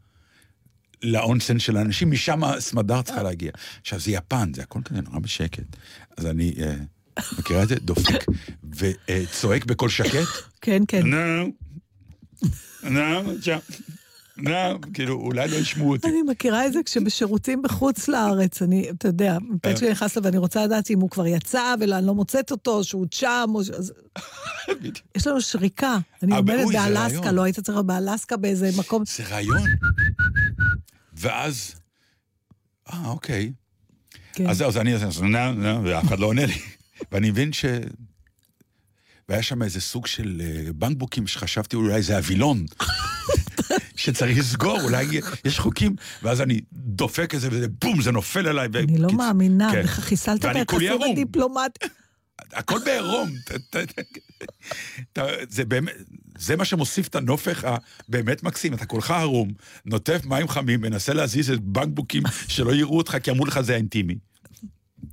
לאונסן 1.03 1.59
של 1.59 1.77
האנשים, 1.77 2.11
משם 2.11 2.41
סמדר 2.59 3.03
צריכה 3.03 3.23
להגיע. 3.23 3.51
עכשיו, 3.81 4.01
זה 4.01 4.11
יפן, 4.11 4.53
זה 4.55 4.63
הכל 4.63 4.81
כזה 4.85 5.01
נורא 5.01 5.19
בשקט. 5.19 5.77
אז 6.17 6.27
אני, 6.27 6.55
אה, 6.63 6.75
מכירה 7.39 7.63
את 7.63 7.69
זה? 7.69 7.75
דופק, 7.75 8.25
וצועק 8.77 9.65
בקול 9.65 9.89
שקט, 9.89 10.27
כן, 10.61 10.83
כן. 10.89 11.03
נו, 11.07 11.53
נו, 12.83 13.35
שם, 13.43 13.59
נו, 14.37 14.81
כאילו, 14.95 15.15
אולי 15.15 15.49
לא 15.49 15.57
ישמעו 15.57 15.91
אותי. 15.93 16.09
אני 16.09 16.23
מכירה 16.23 16.67
את 16.67 16.73
זה 16.73 16.81
כשבשירותים 16.85 17.63
בחוץ 17.63 18.09
לארץ, 18.09 18.63
אני, 18.63 18.91
אתה 18.91 19.09
יודע, 19.09 19.33
אה. 19.33 19.39
מתי 19.41 19.77
שאני 19.77 19.91
נכנסת 19.91 20.21
ואני 20.25 20.39
רוצה 20.39 20.65
לדעת 20.65 20.91
אם 20.91 21.01
הוא 21.01 21.11
כבר 21.11 21.27
יצא 21.27 21.75
ואני 21.81 22.07
לא 22.07 22.15
מוצאת 22.15 22.51
אותו, 22.51 22.85
שהוא 22.85 23.07
שם, 23.11 23.51
או 23.55 23.65
ש... 23.65 23.71
יש 25.15 25.27
לנו 25.27 25.41
שריקה. 25.41 25.99
אני 26.23 26.33
אה, 26.33 26.39
עומדת 26.39 26.67
באלסקה. 26.73 27.33
לא 27.33 27.43
היית 27.43 27.69
להיות 27.69 27.87
באלסקה 27.87 28.37
באיזה 28.37 28.71
מקום. 28.79 29.03
זה 29.07 29.25
רעיון. 29.29 29.63
ואז, 31.15 31.75
אה, 32.93 33.09
אוקיי. 33.09 33.53
כן. 34.33 34.51
אז 34.51 34.59
זהו, 34.59 34.69
אז 34.69 34.77
אני 34.77 34.95
ואף 35.85 36.05
אחד 36.05 36.19
לא 36.19 36.27
עונה 36.27 36.47
לי. 36.47 36.55
ואני 37.13 37.31
מבין 37.31 37.53
ש... 37.53 37.65
והיה 39.29 39.43
שם 39.43 39.63
איזה 39.63 39.81
סוג 39.81 40.07
של 40.07 40.43
אה, 40.45 40.73
בנקבוקים 40.73 41.27
שחשבתי 41.27 41.77
אולי 41.77 42.03
זה 42.03 42.17
הווילון. 42.17 42.67
שצריך 43.97 44.39
לסגור, 44.39 44.81
אולי 44.81 45.07
יש 45.45 45.59
חוקים, 45.59 45.97
ואז 46.23 46.41
אני 46.41 46.61
דופק 46.73 47.35
את 47.35 47.41
זה 47.41 47.49
וזה 47.51 47.69
בום, 47.69 48.03
זה 48.03 48.13
נופל 48.13 48.47
עליי. 48.47 48.69
אני 48.75 48.99
לא 48.99 49.13
מאמינה, 49.13 49.73
כן. 49.73 49.87
חיסלת 49.87 50.45
את 50.45 50.57
היחסים. 50.57 51.03
הדיפלומטיים. 51.03 51.91
הכל 52.53 52.79
בעירום. 52.85 53.31
זה 55.49 55.65
באמת, 55.65 55.95
זה 56.39 56.57
מה 56.57 56.65
שמוסיף 56.65 57.09
את 57.09 57.15
הנופך 57.15 57.65
הבאמת 57.65 58.43
מקסים. 58.43 58.75
אתה 58.75 58.87
כולך 58.87 59.11
ערום, 59.11 59.53
נוטף 59.85 60.21
מים 60.25 60.49
חמים, 60.49 60.81
מנסה 60.81 61.13
להזיז 61.13 61.51
את 61.51 61.61
בקבוקים 61.61 62.23
שלא 62.49 62.75
יראו 62.75 62.97
אותך, 62.97 63.17
כי 63.23 63.31
אמרו 63.31 63.47
לך 63.47 63.61
זה 63.61 63.77
אינטימי. 63.77 64.15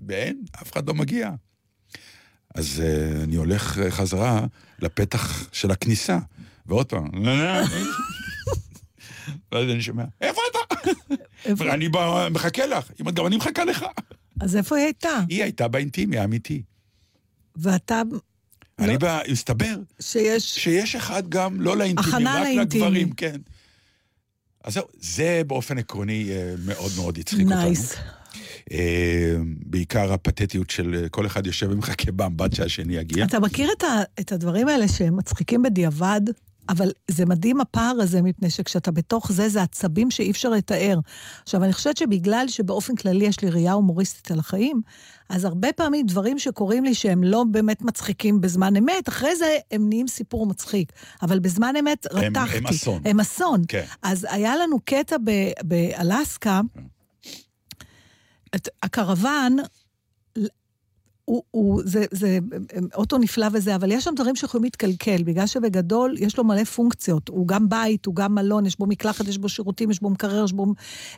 ואין, 0.07 0.43
אף 0.61 0.73
אחד 0.73 0.87
לא 0.87 0.93
מגיע. 0.93 1.29
אז 2.53 2.81
uh, 2.83 3.23
אני 3.23 3.35
הולך 3.35 3.77
uh, 3.77 3.81
חזרה 3.89 4.45
לפתח 4.79 5.49
של 5.51 5.71
הכניסה, 5.71 6.19
ועוד 6.65 6.85
פעם, 6.85 7.09
ואז 9.51 9.69
אני 9.69 9.81
שומע, 9.81 10.03
איפה 10.21 10.41
אתה? 10.51 10.89
אני 11.73 11.89
מחכה 12.31 12.65
לך, 12.65 12.91
גם 13.13 13.27
אני 13.27 13.37
מחכה 13.37 13.65
לך. 13.65 13.85
אז 14.41 14.55
איפה 14.55 14.75
היא 14.75 14.85
הייתה? 14.85 15.19
היא 15.29 15.43
הייתה 15.43 15.67
באינטימי 15.67 16.17
האמיתי. 16.17 16.61
ואתה, 17.55 18.01
אני 18.79 18.93
לא. 18.93 18.97
בא, 18.97 19.21
הסתבר 19.31 19.75
שיש... 19.99 20.55
שיש 20.55 20.95
אחד 20.95 21.29
גם 21.29 21.61
לא 21.61 21.77
לאינטימי, 21.77 22.25
רק. 22.25 22.47
לגברים, 22.57 23.11
כן. 23.11 23.41
אז 24.63 24.73
זהו, 24.73 24.85
זה 24.99 25.41
באופן 25.47 25.77
עקרוני 25.77 26.29
אה, 26.31 26.53
מאוד 26.65 26.91
מאוד 26.95 27.17
הצחיק 27.17 27.45
אותנו. 27.45 27.61
nice. 27.61 27.95
אה, 28.71 29.35
בעיקר 29.65 30.13
הפתטיות 30.13 30.69
של 30.69 30.95
אה, 31.03 31.09
כל 31.09 31.25
אחד 31.25 31.47
יושב 31.47 31.67
ומחכה 31.71 32.11
באמבט 32.11 32.53
שהשני 32.53 32.95
יגיע. 32.95 33.25
אתה 33.25 33.39
מכיר 33.39 33.69
את, 33.77 33.83
ה, 33.83 33.87
את 34.19 34.31
הדברים 34.31 34.67
האלה 34.67 34.87
שהם 34.87 35.17
מצחיקים 35.17 35.61
בדיעבד, 35.63 36.21
אבל 36.69 36.91
זה 37.11 37.25
מדהים 37.25 37.61
הפער 37.61 37.95
הזה, 38.01 38.21
מפני 38.21 38.49
שכשאתה 38.49 38.91
בתוך 38.91 39.31
זה, 39.31 39.49
זה 39.49 39.61
עצבים 39.61 40.11
שאי 40.11 40.31
אפשר 40.31 40.49
לתאר. 40.49 40.99
עכשיו, 41.43 41.63
אני 41.63 41.73
חושבת 41.73 41.97
שבגלל 41.97 42.45
שבאופן 42.47 42.95
כללי 42.95 43.25
יש 43.25 43.41
לי 43.41 43.49
ראייה 43.49 43.71
הומוריסטית 43.73 44.31
על 44.31 44.39
החיים, 44.39 44.81
אז 45.29 45.45
הרבה 45.45 45.73
פעמים 45.73 46.05
דברים 46.05 46.39
שקורים 46.39 46.83
לי 46.83 46.93
שהם 46.93 47.23
לא 47.23 47.43
באמת 47.51 47.81
מצחיקים 47.81 48.41
בזמן 48.41 48.75
אמת, 48.75 49.09
אחרי 49.09 49.35
זה 49.35 49.57
הם 49.71 49.89
נהיים 49.89 50.07
סיפור 50.07 50.45
מצחיק. 50.47 50.91
אבל 51.21 51.39
בזמן 51.39 51.73
אמת 51.79 52.07
הם- 52.11 52.17
רתחתי. 52.17 52.57
הם 52.57 52.67
אסון. 52.67 53.01
הם 53.05 53.19
אסון. 53.19 53.61
כן. 53.67 53.83
אז 54.01 54.27
היה 54.29 54.55
לנו 54.55 54.77
קטע 54.85 55.15
באלסקה, 55.63 56.61
את- 58.55 58.69
הקרוון, 58.83 59.57
הוא, 61.25 61.43
הוא, 61.51 61.81
זה, 61.85 62.05
זה 62.11 62.39
אוטו 62.95 63.17
נפלא 63.17 63.47
וזה, 63.53 63.75
אבל 63.75 63.91
יש 63.91 64.03
שם 64.03 64.11
דברים 64.15 64.35
שיכולים 64.35 64.63
להתקלקל, 64.63 65.23
בגלל 65.23 65.47
שבגדול 65.47 66.15
יש 66.19 66.37
לו 66.37 66.43
מלא 66.43 66.63
פונקציות. 66.63 67.29
הוא 67.29 67.47
גם 67.47 67.69
בית, 67.69 68.05
הוא 68.05 68.15
גם 68.15 68.35
מלון, 68.35 68.65
יש 68.65 68.79
בו 68.79 68.85
מקלחת, 68.85 69.27
יש 69.27 69.37
בו 69.37 69.49
שירותים, 69.49 69.91
יש 69.91 70.01
בו 70.01 70.09
מקרר, 70.09 70.43
יש 70.45 70.53
בו... 70.53 70.65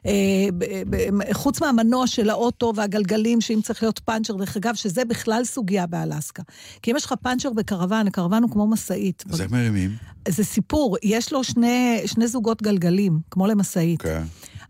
אה, 0.05 0.11
ב, 0.57 0.65
ב, 0.89 1.33
חוץ 1.33 1.61
מהמנוע 1.61 2.07
של 2.07 2.29
האוטו 2.29 2.73
והגלגלים, 2.75 3.41
שאם 3.41 3.59
צריך 3.63 3.83
להיות 3.83 3.99
פאנצ'ר, 3.99 4.33
דרך 4.35 4.57
אגב, 4.57 4.75
שזה 4.75 5.05
בכלל 5.05 5.43
סוגיה 5.43 5.87
באלסקה. 5.87 6.43
כי 6.81 6.91
אם 6.91 6.95
יש 6.95 7.05
לך 7.05 7.13
פאנצ'ר 7.21 7.53
בקרוון, 7.53 8.07
הקרוון 8.07 8.43
הוא 8.43 8.51
כמו 8.51 8.67
משאית. 8.67 9.23
אז 9.29 9.41
איך 9.41 9.51
מרימים? 9.51 9.91
זה 10.27 10.43
סיפור, 10.43 10.97
יש 11.03 11.33
לו 11.33 11.43
שני, 11.43 12.01
שני 12.05 12.27
זוגות 12.27 12.61
גלגלים, 12.61 13.19
כמו 13.31 13.47
למשאית. 13.47 14.01
כן. 14.01 14.23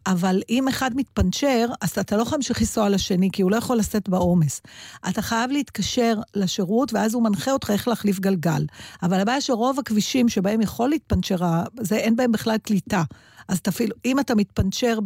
אבל 0.08 0.42
אם 0.50 0.68
אחד 0.68 0.92
מתפנצ'ר, 0.96 1.68
אז 1.82 1.90
אתה 2.00 2.18
לא 2.18 2.22
יכול 2.22 2.36
להמשיך 2.36 2.60
לנסוע 2.62 2.90
לשני, 2.90 3.30
כי 3.34 3.42
הוא 3.42 3.52
לא 3.52 3.56
יכול 3.56 3.78
לשאת 3.78 4.10
בעומס. 4.10 4.62
אתה 5.10 5.22
חייב 5.22 5.52
להתקשר 5.52 6.16
לשירות, 6.36 6.94
ואז 6.94 7.14
הוא 7.14 7.24
מנחה 7.24 7.52
אותך 7.52 7.70
איך 7.70 7.88
להחליף 7.88 8.20
גלגל. 8.20 8.66
אבל 9.04 9.20
הבעיה 9.20 9.42
שרוב 9.42 9.80
הכבישים 9.80 10.30
שבהם 10.30 10.62
יכול 10.62 10.90
להתפנצ'ר, 10.90 11.38
זה 11.82 11.96
אין 11.96 12.16
בהם 12.16 12.32
בכלל 12.32 12.58
קליטה. 12.58 13.04
אז 13.48 13.58
אתה 13.58 13.70
אפילו, 13.70 13.96
אם 14.06 14.20
אתה 14.20 14.36
מתפנצ'ר 14.36 15.00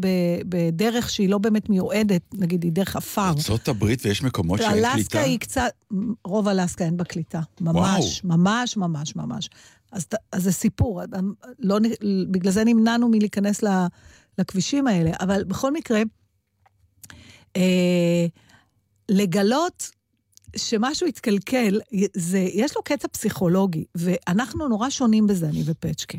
בדרך 0.50 1.10
שהיא 1.10 1.30
לא 1.30 1.38
באמת 1.38 1.70
מיועדת, 1.70 2.22
נגיד 2.34 2.64
היא 2.64 2.72
דרך 2.72 2.96
עפר, 2.96 3.28
ארצות 3.30 3.68
הברית 3.68 4.06
ויש 4.06 4.24
מקומות 4.24 4.60
שאין 4.60 4.72
אלסקה 4.72 4.92
קליטה? 4.94 5.20
היא 5.22 5.40
קצת, 5.40 5.70
רוב 6.26 6.48
אלסקה 6.48 6.86
אין 6.86 6.98
בה 6.98 7.04
קליטה. 7.04 7.40
ממש, 7.62 8.22
ממש, 8.24 8.78
ממש, 8.78 9.16
ממש. 9.16 9.50
אז, 9.92 10.06
אז 10.32 10.44
זה 10.44 10.52
סיפור, 10.52 11.02
לא, 11.60 11.80
נ- 11.80 12.32
בגלל 12.32 12.52
זה 12.52 12.64
נמנענו 12.64 13.10
מלהיכנס 13.10 13.64
ל- 13.64 13.86
לכבישים 14.40 14.88
האלה. 14.88 15.12
אבל 15.20 15.44
בכל 15.44 15.72
מקרה, 15.72 16.02
אה, 17.58 18.26
לגלות 19.10 19.92
שמשהו 20.56 21.08
התקלקל, 21.08 21.80
זה, 22.14 22.40
יש 22.40 22.76
לו 22.76 22.84
קטע 22.84 23.08
פסיכולוגי, 23.08 23.86
ואנחנו 23.96 24.68
נורא 24.68 24.90
שונים 24.90 25.28
בזה, 25.28 25.50
אני 25.50 25.64
ופצ'קה. 25.66 26.18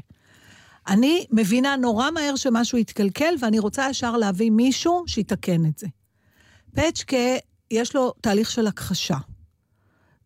אני 0.88 1.26
מבינה 1.30 1.76
נורא 1.76 2.10
מהר 2.10 2.36
שמשהו 2.36 2.78
התקלקל, 2.78 3.34
ואני 3.40 3.58
רוצה 3.58 3.86
ישר 3.90 4.16
להביא 4.16 4.50
מישהו 4.50 5.04
שיתקן 5.06 5.66
את 5.66 5.78
זה. 5.78 5.86
פצ'קה, 6.74 7.36
יש 7.70 7.94
לו 7.94 8.12
תהליך 8.20 8.50
של 8.50 8.66
הכחשה. 8.66 9.16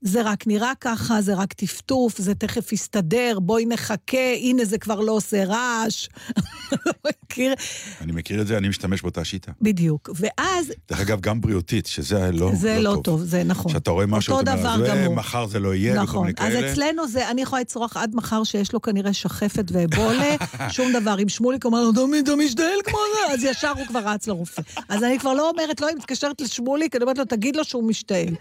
זה 0.07 0.23
רק 0.23 0.47
נראה 0.47 0.73
ככה, 0.81 1.21
זה 1.23 1.35
רק 1.35 1.53
טפטוף, 1.53 2.19
זה 2.19 2.35
תכף 2.35 2.73
יסתדר, 2.73 3.38
בואי 3.43 3.67
נחכה, 3.67 4.35
הנה 4.40 4.64
זה 4.64 4.79
כבר 4.79 5.01
לא 5.01 5.12
עושה 5.12 5.45
רעש. 5.45 6.09
לא 6.87 6.93
מכיר? 7.07 7.55
אני 8.01 8.12
מכיר 8.12 8.40
את 8.40 8.47
זה, 8.47 8.59
אני 8.59 8.69
משתמש 8.69 9.03
באותה 9.03 9.25
שיטה. 9.25 9.53
בדיוק. 9.62 10.11
ואז, 10.14 10.73
דרך 10.88 11.01
אגב, 11.01 11.21
גם 11.21 11.40
בריאותית, 11.40 11.87
שזה 11.87 12.31
לא 12.33 12.51
זה 12.55 12.79
לא 12.81 12.97
טוב, 13.05 13.23
זה 13.23 13.45
נכון. 13.45 13.73
כשאתה 13.73 13.90
רואה 13.90 14.07
משהו, 14.07 14.33
אותו 14.33 14.43
אתה 14.43 14.53
אומר, 14.53 14.77
דבר 14.77 14.87
"זה, 14.87 14.93
גמור. 15.03 15.14
מחר 15.14 15.47
זה 15.47 15.59
לא 15.59 15.75
יהיה, 15.75 15.93
וכל 15.93 16.03
נכון. 16.03 16.27
מיני 16.27 16.38
אז 16.38 16.53
כאלה. 16.53 16.73
אצלנו 16.73 17.09
זה, 17.09 17.31
אני 17.31 17.43
יכולה 17.43 17.61
לצרוח 17.62 17.97
עד 17.97 18.14
מחר 18.14 18.45
שיש 18.45 18.73
לו 18.73 18.83
כנראה 18.83 19.12
שחפת 19.12 19.64
ואבולה, 19.73 20.37
שום 20.77 20.93
דבר. 20.93 21.23
אם 21.23 21.29
שמוליק 21.29 21.64
אומר 21.64 21.83
לו, 21.83 21.93
דמי, 21.93 22.21
אתה 22.21 22.37
משתעל 22.37 22.79
כמו 22.85 22.99
זה, 23.14 23.33
אז 23.35 23.45
ישר 23.45 23.73
הוא 23.77 23.87
כבר 23.87 24.01
רץ 24.01 24.27
לרופא. 24.27 24.62
אז 24.88 25.03
אני 25.05 25.19
כבר 25.19 25.33
לא 25.35 25.51
אומרת, 25.51 25.81
לא, 25.81 25.87
היא 25.87 25.97
מתקשרת 25.97 26.40
לשמוליק, 26.40 26.97
אני 26.97 27.03
אומרת 27.03 27.19
לו, 27.19 27.25
תגיד 27.25 27.57
לו 27.57 27.64
שהוא 27.64 27.85
משתעל. 27.85 28.35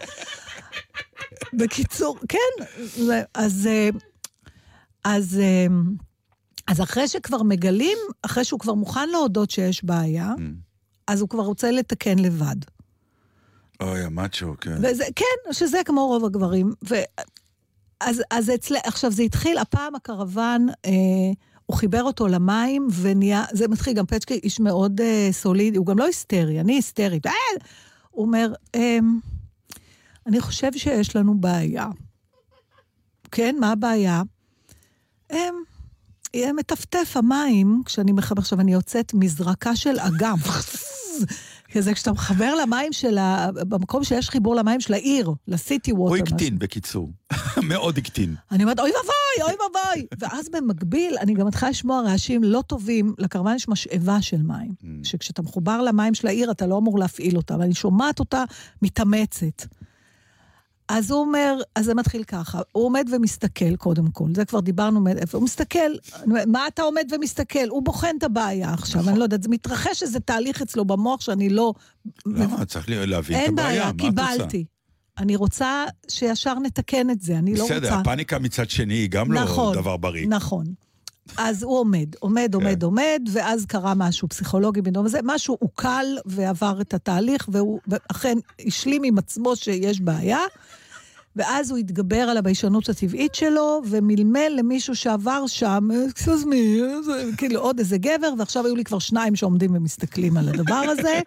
בקיצור, 1.52 2.18
כן, 2.28 2.64
זה- 2.84 3.22
אז... 3.34 3.66
אה, 3.66 3.88
אז... 5.04 5.38
אה, 5.42 5.66
אז 6.66 6.80
אחרי 6.80 7.08
שכבר 7.08 7.42
מגלים, 7.42 7.98
אחרי 8.22 8.44
שהוא 8.44 8.60
כבר 8.60 8.74
מוכן 8.74 9.08
להודות 9.08 9.50
שיש 9.50 9.84
בעיה, 9.84 10.32
Mm. 10.38 10.40
אז 11.06 11.20
הוא 11.20 11.28
כבר 11.28 11.42
רוצה 11.42 11.70
לתקן 11.70 12.18
לבד. 12.18 12.56
אוי, 13.80 14.00
המאצ'ו, 14.04 14.54
כן. 14.60 14.76
וזה, 14.82 15.04
כן, 15.16 15.52
שזה 15.52 15.78
כמו 15.84 16.06
רוב 16.06 16.24
הגברים. 16.24 16.72
ו... 16.88 16.94
אז, 18.00 18.22
אז 18.30 18.50
אצל... 18.50 18.74
עכשיו, 18.84 19.10
זה 19.12 19.22
התחיל, 19.22 19.58
הפעם 19.58 19.94
הקרוון, 19.94 20.66
אה, 20.86 20.90
הוא 21.66 21.76
חיבר 21.76 22.02
אותו 22.02 22.28
למים, 22.28 22.88
ונהיה, 23.00 23.44
זה 23.52 23.68
מתחיל, 23.68 23.92
גם 23.92 24.06
פצ'קי 24.06 24.34
איש 24.34 24.60
מאוד 24.60 25.00
אה, 25.00 25.28
סולידי, 25.32 25.78
הוא 25.78 25.86
גם 25.86 25.98
לא 25.98 26.04
היסטרי, 26.06 26.60
אני 26.60 26.72
היסטרית. 26.74 27.26
אה! 27.26 27.32
הוא 28.10 28.26
אומר, 28.26 28.52
אה, 28.74 28.98
אני 30.26 30.40
חושב 30.40 30.72
שיש 30.76 31.16
לנו 31.16 31.38
בעיה. 31.38 31.86
כן, 33.30 33.56
מה 33.60 33.72
הבעיה? 33.72 34.22
אה, 35.32 35.48
יהיה 36.34 36.52
מטפטף 36.52 37.12
המים, 37.16 37.82
כשאני 37.84 38.12
מחבר, 38.12 38.40
עכשיו 38.40 38.60
אני 38.60 38.72
יוצאת 38.72 39.14
מזרקה 39.14 39.76
של 39.76 39.98
אגם. 40.00 40.36
כזה 41.74 41.94
כשאתה 41.94 42.12
מחבר 42.12 42.54
למים 42.54 42.92
של 42.92 43.18
ה... 43.18 43.50
במקום 43.52 44.04
שיש 44.04 44.30
חיבור 44.30 44.54
למים 44.54 44.80
של 44.80 44.94
העיר, 44.94 45.30
לסיטי 45.48 45.92
ווטר. 45.92 46.14
הוא. 46.14 46.28
הקטין, 46.28 46.58
בקיצור. 46.58 47.10
מאוד 47.68 47.98
הקטין. 47.98 48.34
אני 48.50 48.62
אומרת, 48.62 48.80
אוי 48.80 48.90
ואבוי, 48.90 49.42
אוי 49.42 49.66
ואבוי. 49.66 50.06
ואז 50.20 50.48
במקביל, 50.48 51.16
אני 51.20 51.34
גם 51.34 51.46
מתחילה 51.46 51.70
לשמוע 51.70 52.00
רעשים 52.00 52.44
לא 52.44 52.62
טובים, 52.66 53.14
לקרוון 53.18 53.56
יש 53.56 53.68
משאבה 53.68 54.22
של 54.22 54.42
מים. 54.42 54.74
Mm. 54.82 54.86
שכשאתה 55.02 55.42
מחובר 55.42 55.82
למים 55.82 56.14
של 56.14 56.26
העיר, 56.26 56.50
אתה 56.50 56.66
לא 56.66 56.78
אמור 56.78 56.98
להפעיל 56.98 57.36
אותה, 57.36 57.58
ואני 57.58 57.74
שומעת 57.74 58.20
אותה 58.20 58.44
מתאמצת. 58.82 59.66
אז 60.88 61.10
הוא 61.10 61.20
אומר, 61.20 61.56
אז 61.74 61.84
זה 61.84 61.94
מתחיל 61.94 62.24
ככה, 62.24 62.60
הוא 62.72 62.84
עומד 62.84 63.08
ומסתכל 63.12 63.76
קודם 63.76 64.10
כל, 64.10 64.28
זה 64.34 64.44
כבר 64.44 64.60
דיברנו, 64.60 65.04
הוא 65.32 65.42
מסתכל, 65.42 65.92
מה 66.46 66.66
אתה 66.66 66.82
עומד 66.82 67.06
ומסתכל? 67.12 67.68
הוא 67.68 67.82
בוחן 67.82 68.16
את 68.18 68.22
הבעיה 68.22 68.72
עכשיו, 68.72 69.00
נכון. 69.00 69.08
אני 69.08 69.18
לא 69.18 69.24
יודעת, 69.24 69.42
זה 69.42 69.48
מתרחש 69.48 70.02
איזה 70.02 70.20
תהליך 70.20 70.62
אצלו 70.62 70.84
במוח 70.84 71.20
שאני 71.20 71.48
לא... 71.48 71.72
למה? 72.26 72.64
צריך 72.64 72.86
להבין 72.88 73.38
את 73.38 73.42
אין 73.42 73.52
הבעיה, 73.52 73.68
בעיה, 73.68 73.84
מה 73.84 73.90
את 73.90 74.00
רוצה? 74.00 74.36
קיבלתי. 74.36 74.64
אני 75.18 75.36
רוצה 75.36 75.84
שישר 76.08 76.54
נתקן 76.54 77.10
את 77.10 77.20
זה, 77.20 77.38
אני 77.38 77.54
לא 77.54 77.62
רוצה... 77.62 77.74
בסדר, 77.74 77.94
הפאניקה 77.94 78.38
מצד 78.38 78.70
שני 78.70 78.94
היא 78.94 79.10
גם 79.10 79.32
לא 79.32 79.42
נכון, 79.42 79.74
דבר 79.74 79.96
בריא. 79.96 80.26
נכון. 80.28 80.64
אז 81.36 81.62
הוא 81.62 81.78
עומד, 81.78 82.14
עומד, 82.18 82.54
עומד, 82.54 82.80
כן. 82.80 82.84
עומד, 82.86 83.22
ואז 83.32 83.66
קרה 83.66 83.94
משהו 83.96 84.28
פסיכולוגי 84.28 84.82
בנאום 84.82 85.06
הזה, 85.06 85.18
משהו 85.24 85.56
עוקל 85.60 86.06
ועבר 86.26 86.80
את 86.80 86.94
התהליך, 86.94 87.48
והוא 87.52 87.80
אכן 88.10 88.38
השלים 88.66 89.02
עם 89.04 89.18
עצמו 89.18 89.56
שיש 89.56 90.00
בעיה, 90.00 90.38
ואז 91.36 91.70
הוא 91.70 91.78
התגבר 91.78 92.16
על 92.20 92.36
הביישנות 92.36 92.88
הטבעית 92.88 93.34
שלו, 93.34 93.82
ומלמל 93.84 94.52
למישהו 94.56 94.96
שעבר 94.96 95.46
שם, 95.46 95.88
אקסוס 96.10 96.44
מי, 96.44 96.80
כאילו 97.36 97.60
עוד 97.60 97.78
איזה 97.78 97.98
גבר, 97.98 98.32
ועכשיו 98.38 98.66
היו 98.66 98.76
לי 98.76 98.84
כבר 98.84 98.98
שניים 98.98 99.36
שעומדים 99.36 99.74
ומסתכלים 99.74 100.36
על 100.36 100.48
הדבר 100.48 100.82
הזה. 100.88 101.20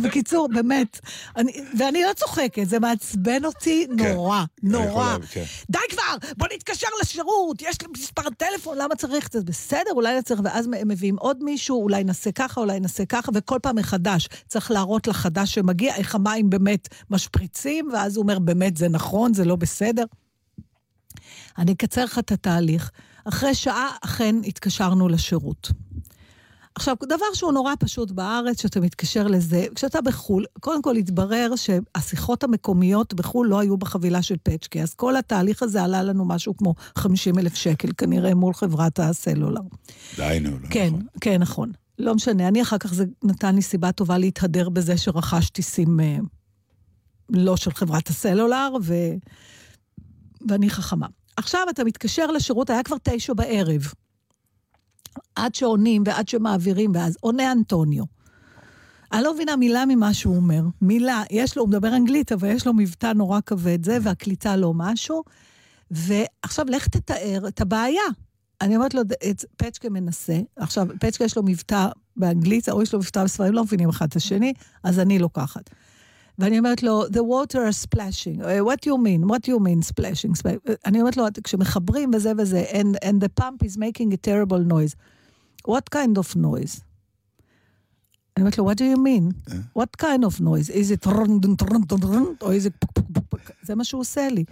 בקיצור, 0.00 0.48
באמת, 0.48 1.00
אני, 1.36 1.52
ואני 1.78 2.02
לא 2.02 2.12
צוחקת, 2.12 2.68
זה 2.68 2.78
מעצבן 2.78 3.44
אותי 3.44 3.86
נורא, 3.90 4.44
יכול 4.64 4.80
נורא. 4.80 5.12
להבין, 5.12 5.26
כן. 5.30 5.44
די 5.70 5.78
כבר, 5.90 6.28
בוא 6.36 6.46
נתקשר 6.54 6.88
לשירות, 7.02 7.62
יש 7.62 7.82
לי 7.82 7.88
מספר 7.96 8.22
טלפון, 8.36 8.78
למה 8.78 8.94
צריך 8.94 9.26
את 9.26 9.32
זה? 9.32 9.40
בסדר, 9.42 9.90
אולי 9.90 10.16
לא 10.16 10.22
צריך, 10.22 10.40
ואז 10.44 10.68
הם 10.80 10.88
מביאים 10.88 11.16
עוד 11.18 11.44
מישהו, 11.44 11.82
אולי 11.82 12.04
נעשה 12.04 12.32
ככה, 12.32 12.60
אולי 12.60 12.80
נעשה 12.80 13.04
ככה, 13.04 13.32
וכל 13.34 13.58
פעם 13.62 13.76
מחדש. 13.76 14.28
צריך 14.48 14.70
להראות 14.70 15.06
לחדש 15.06 15.54
שמגיע 15.54 15.94
איך 15.94 16.14
המים 16.14 16.50
באמת 16.50 16.88
משפריצים, 17.10 17.88
ואז 17.92 18.16
הוא 18.16 18.22
אומר, 18.22 18.38
באמת, 18.38 18.76
זה 18.80 18.88
נכון, 18.88 19.34
זה 19.34 19.44
לא 19.44 19.56
בסדר. 19.56 20.04
אני 21.58 21.72
אקצר 21.72 22.04
לך 22.04 22.18
את 22.18 22.32
התהליך. 22.32 22.90
אחרי 23.24 23.54
שעה 23.54 23.88
אכן 24.04 24.36
התקשרנו 24.46 25.08
לשירות. 25.08 25.70
עכשיו, 26.74 26.96
דבר 27.08 27.26
שהוא 27.34 27.52
נורא 27.52 27.74
פשוט 27.80 28.10
בארץ, 28.10 28.62
שאתה 28.62 28.80
מתקשר 28.80 29.26
לזה, 29.26 29.66
כשאתה 29.74 30.00
בחו"ל, 30.00 30.44
קודם 30.60 30.82
כל 30.82 30.96
התברר 30.96 31.52
שהשיחות 31.56 32.44
המקומיות 32.44 33.14
בחו"ל 33.14 33.48
לא 33.48 33.60
היו 33.60 33.76
בחבילה 33.76 34.22
של 34.22 34.36
פצ'קי, 34.42 34.82
אז 34.82 34.94
כל 34.94 35.16
התהליך 35.16 35.62
הזה 35.62 35.82
עלה 35.82 36.02
לנו 36.02 36.24
משהו 36.24 36.56
כמו 36.56 36.74
50 36.98 37.38
אלף 37.38 37.54
שקל, 37.54 37.88
כנראה 37.96 38.34
מול 38.34 38.54
חברת 38.54 38.98
הסלולר. 38.98 39.60
די, 40.16 40.38
נו, 40.42 40.50
לא 40.50 40.68
כן, 40.70 40.86
נכון. 40.86 41.06
כן, 41.20 41.40
נכון. 41.40 41.72
לא 41.98 42.14
משנה, 42.14 42.48
אני 42.48 42.62
אחר 42.62 42.78
כך 42.78 42.94
זה 42.94 43.04
נתן 43.24 43.54
לי 43.54 43.62
סיבה 43.62 43.92
טובה 43.92 44.18
להתהדר 44.18 44.68
בזה 44.68 44.96
שרכשתי 44.96 45.62
סים 45.62 46.00
אה, 46.00 46.18
לא 47.32 47.56
של 47.56 47.70
חברת 47.70 48.08
הסלולר, 48.08 48.68
ו... 48.82 48.94
ואני 50.48 50.70
חכמה. 50.70 51.06
עכשיו 51.36 51.60
אתה 51.70 51.84
מתקשר 51.84 52.26
לשירות, 52.26 52.70
היה 52.70 52.82
כבר 52.82 52.96
תשע 53.02 53.32
בערב. 53.32 53.82
עד 55.34 55.54
שעונים 55.54 56.02
ועד 56.06 56.28
שמעבירים, 56.28 56.92
ואז 56.94 57.16
עונה 57.20 57.52
אנטוניו. 57.52 58.04
אני 59.12 59.22
לא 59.22 59.34
מבינה 59.34 59.56
מילה 59.56 59.86
ממה 59.86 60.14
שהוא 60.14 60.36
אומר. 60.36 60.62
מילה, 60.82 61.22
יש 61.30 61.56
לו, 61.56 61.62
הוא 61.62 61.68
מדבר 61.68 61.96
אנגלית, 61.96 62.32
אבל 62.32 62.48
יש 62.48 62.66
לו 62.66 62.74
מבטא 62.74 63.12
נורא 63.12 63.40
כבד 63.46 63.84
זה, 63.84 63.98
והקליטה 64.02 64.56
לא 64.56 64.72
משהו. 64.74 65.22
ועכשיו 65.90 66.66
לך 66.68 66.88
תתאר 66.88 67.48
את 67.48 67.60
הבעיה. 67.60 68.02
אני 68.60 68.76
אומרת 68.76 68.94
לו, 68.94 69.02
פצ'קה 69.56 69.88
מנסה, 69.88 70.38
עכשיו, 70.56 70.86
פצ'קה 71.00 71.24
יש 71.24 71.36
לו 71.36 71.42
מבטא 71.42 71.88
באנגלית, 72.16 72.68
או 72.68 72.82
יש 72.82 72.92
לו 72.92 72.98
מבטא 72.98 73.24
בספרים, 73.24 73.52
לא 73.52 73.64
מבינים 73.64 73.88
אחד 73.88 74.06
את 74.06 74.16
השני, 74.16 74.52
אז 74.84 74.98
אני 74.98 75.18
לוקחת. 75.18 75.70
ואני 76.40 76.58
אומרת 76.58 76.82
לו, 76.82 77.06
the 77.06 77.22
water 77.22 77.58
are 77.58 77.86
splashing, 77.86 78.40
Uh, 78.40 78.64
what 78.64 78.86
you 78.86 78.96
mean, 78.96 79.28
what 79.28 79.48
you 79.48 79.58
mean 79.58 79.82
splashing. 79.82 80.32
אני 80.86 81.00
אומרת 81.00 81.16
לו, 81.16 81.24
כשמחברים 81.44 82.10
וזה 82.14 82.32
וזה, 82.38 82.64
and, 82.70 83.04
and 83.04 83.20
the 83.20 83.42
pump 83.42 83.62
is 83.64 83.76
making 83.76 84.12
a 84.12 84.16
terrible 84.16 84.72
noise. 84.72 84.94
what 85.68 85.90
kind 85.94 86.16
of 86.18 86.36
noise? 86.36 86.80
אני 88.36 88.42
אומרת 88.42 88.58
לו, 88.58 88.70
what 88.70 88.74
do 88.74 88.84
you 88.84 88.96
mean? 88.96 89.52
what 89.78 90.02
kind 90.02 90.24
of 90.24 90.40
noise? 90.40 90.70
is 90.70 90.90
it 90.90 91.06
או 92.42 92.52
is 92.52 92.70
פוק 92.78 92.92
פוק? 93.30 93.50
זה 93.62 93.74
מה 93.74 93.84
שהוא 93.84 94.00
עושה 94.00 94.28
לי. 94.28 94.44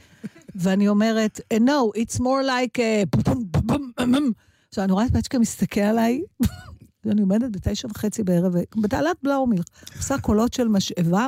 ואני 0.54 0.88
אומרת, 0.88 1.40
"Uh, 1.54 1.56
no, 1.58 2.00
it's 2.00 2.18
more 2.20 2.42
like... 2.44 2.78
a 2.78 3.06
פום 3.10 3.22
פום 3.22 3.44
פום 3.52 3.62
פום 3.66 3.92
פום 3.96 4.14
פום." 4.14 4.32
עכשיו, 4.68 4.84
אני 4.84 4.92
רואה 4.92 5.06
את 5.06 5.16
פצ'קה 5.16 5.38
מסתכל 5.38 5.80
עליי, 5.80 6.22
ואני 7.04 7.20
עומדת 7.20 7.50
בתשע 7.52 7.88
וחצי 7.88 8.22
בערב, 8.22 8.54
בתעלת 8.76 9.16
בלאומילך, 9.22 9.64
עושה 9.96 10.18
קולות 10.18 10.52
של 10.52 10.68
משאבה, 10.68 11.26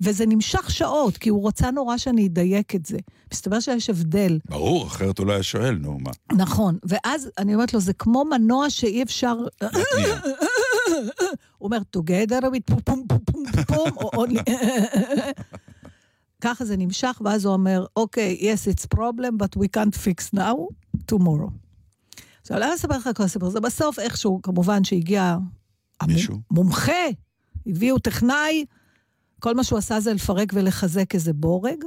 וזה 0.00 0.26
נמשך 0.26 0.70
שעות, 0.70 1.16
כי 1.16 1.28
הוא 1.28 1.48
רצה 1.48 1.70
נורא 1.70 1.96
שאני 1.96 2.26
אדייק 2.26 2.74
את 2.74 2.86
זה. 2.86 2.98
מסתבר 3.32 3.60
שיש 3.60 3.90
הבדל. 3.90 4.38
ברור, 4.48 4.86
אחרת 4.86 5.18
הוא 5.18 5.26
לא 5.26 5.32
היה 5.32 5.42
שואל, 5.42 5.78
נו, 5.80 5.98
מה. 5.98 6.10
נכון, 6.32 6.78
ואז 6.84 7.30
אני 7.38 7.54
אומרת 7.54 7.74
לו, 7.74 7.80
זה 7.80 7.92
כמו 7.92 8.24
מנוע 8.24 8.70
שאי 8.70 9.02
אפשר... 9.02 9.36
הוא 11.58 11.66
אומר, 11.66 11.78
together 11.96 12.42
with 12.42 12.60
פום 12.66 12.80
פום 12.84 13.06
פום 13.08 13.22
פום 13.24 13.44
פום, 13.66 13.90
או 13.96 14.24
only... 14.24 14.50
ככה 16.40 16.64
זה 16.64 16.76
נמשך, 16.76 17.20
ואז 17.24 17.44
הוא 17.44 17.52
אומר, 17.54 17.86
אוקיי, 17.96 18.38
yes, 18.40 18.72
it's 18.72 18.98
problem, 18.98 19.32
but 19.38 19.60
we 19.60 19.66
can't 19.76 19.96
fix 19.96 20.38
now, 20.38 20.56
tomorrow. 21.12 21.63
עכשיו, 22.44 22.58
למה 22.58 22.74
אספר 22.74 22.96
לך 22.96 23.08
כל 23.16 23.22
הסיפור 23.22 23.48
הזה? 23.48 23.60
בסוף 23.60 23.98
איכשהו, 23.98 24.40
כמובן 24.42 24.84
שהגיע... 24.84 25.36
מישהו. 26.06 26.40
מומחה, 26.50 26.92
הביאו 27.66 27.98
טכנאי, 27.98 28.64
כל 29.40 29.54
מה 29.54 29.64
שהוא 29.64 29.78
עשה 29.78 30.00
זה 30.00 30.14
לפרק 30.14 30.52
ולחזק 30.54 31.14
איזה 31.14 31.32
בורג, 31.32 31.84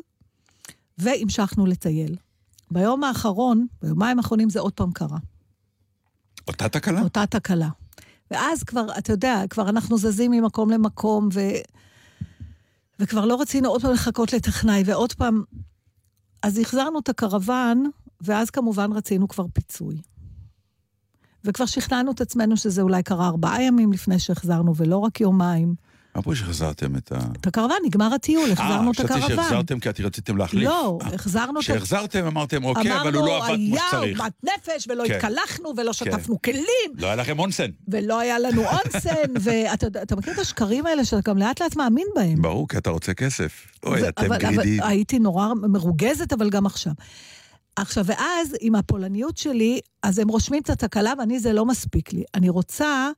והמשכנו 0.97 1.65
לטייל. 1.65 2.15
ביום 2.71 3.03
האחרון, 3.03 3.67
ביומיים 3.81 4.17
האחרונים 4.17 4.49
זה 4.49 4.59
עוד 4.59 4.73
פעם 4.73 4.91
קרה. 4.91 5.17
אותה 6.47 6.69
תקלה? 6.69 7.01
אותה 7.01 7.25
תקלה. 7.25 7.69
ואז 8.31 8.63
כבר, 8.63 8.97
אתה 8.97 9.13
יודע, 9.13 9.43
כבר 9.49 9.69
אנחנו 9.69 9.97
זזים 9.97 10.31
ממקום 10.31 10.69
למקום, 10.69 11.29
ו... 11.33 11.39
וכבר 12.99 13.25
לא 13.25 13.41
רצינו 13.41 13.69
עוד 13.69 13.81
פעם 13.81 13.93
לחכות 13.93 14.33
לטכנאי, 14.33 14.83
ועוד 14.85 15.13
פעם... 15.13 15.43
אז 16.43 16.59
החזרנו 16.59 16.99
את 16.99 17.09
הקרוון, 17.09 17.89
ואז 18.21 18.49
כמובן 18.49 18.91
רצינו 18.91 19.27
כבר 19.27 19.45
פיצוי. 19.53 20.01
וכבר 21.47 21.65
שכנענו 21.65 22.11
את 22.11 22.21
עצמנו 22.21 22.57
שזה 22.57 22.81
אולי 22.81 23.03
קרה 23.03 23.27
ארבעה 23.27 23.63
ימים 23.63 23.93
לפני 23.93 24.19
שהחזרנו, 24.19 24.75
ולא 24.75 24.97
רק 24.97 25.21
יומיים. 25.21 25.75
מה 26.15 26.23
פה 26.23 26.35
שהחזרתם 26.35 26.95
את 26.95 27.11
ה... 27.11 27.19
את 27.41 27.47
הקרוון, 27.47 27.77
נגמר 27.85 28.13
הטיול, 28.13 28.51
החזרנו 28.51 28.91
את 28.91 28.99
אה, 28.99 29.05
הקרוון. 29.05 29.21
חשבתי 29.21 29.35
שהחזרתם 29.35 29.79
כי 29.79 29.89
אתם 29.89 30.03
רציתם 30.03 30.37
להחליף. 30.37 30.63
לא, 30.63 30.99
אה, 31.01 31.15
החזרנו. 31.15 31.59
כשהחזרתם 31.59 32.25
אמרתם, 32.25 32.63
אוקיי, 32.63 33.01
אבל 33.01 33.13
הוא 33.13 33.27
לא 33.27 33.37
עבד 33.37 33.55
כמו 33.55 33.75
אמרנו, 33.75 33.87
שצריך. 33.89 34.19
היה 34.19 34.19
עוגמת 34.19 34.33
נפש, 34.43 34.87
ולא 34.87 35.03
כן. 35.07 35.13
התקלחנו, 35.13 35.73
ולא 35.77 35.93
שטפנו 35.93 36.41
כלים, 36.41 36.91
לא 36.97 37.07
היה 37.07 37.15
לכם 37.15 37.39
אונסן. 37.39 37.69
ולא 37.87 38.19
היה 38.19 38.39
לנו 38.39 38.63
אונסן, 38.73 39.33
ואתה 39.41 40.15
מכיר 40.15 40.33
את 40.33 40.39
השקרים 40.39 40.85
האלה 40.85 41.05
שאתה 41.05 41.31
גם 41.31 41.37
לאט 41.37 41.61
לאט 41.61 41.75
מאמין 41.75 42.07
בהם. 42.15 42.41
ברור, 42.41 42.67
כי 42.67 42.77
אתה 42.77 42.89
רוצה 42.89 43.13
כסף. 43.13 43.65
אוי, 43.83 44.09
אתם 44.09 44.37
גרידים. 44.37 44.83
הייתי 44.83 45.19
נורא 45.19 45.47
מרוגזת, 45.67 46.33
אבל 46.33 46.49
גם 46.49 46.65
עכשיו. 46.65 46.93
עכשיו, 47.77 48.05
ואז, 48.05 48.55
עם 48.61 48.75
הפולניות 48.75 49.37
שלי, 49.37 49.79
אז 50.03 50.19
הם 50.19 50.27
רושמים 50.27 50.61
את 50.61 50.69
התקלה, 50.69 51.13
ואני, 51.19 51.39
זה 51.39 51.53
לא 51.53 51.65
מספיק 51.65 52.13
לי. 52.13 52.23
אני 52.35 52.49
רוצה, 52.49 53.09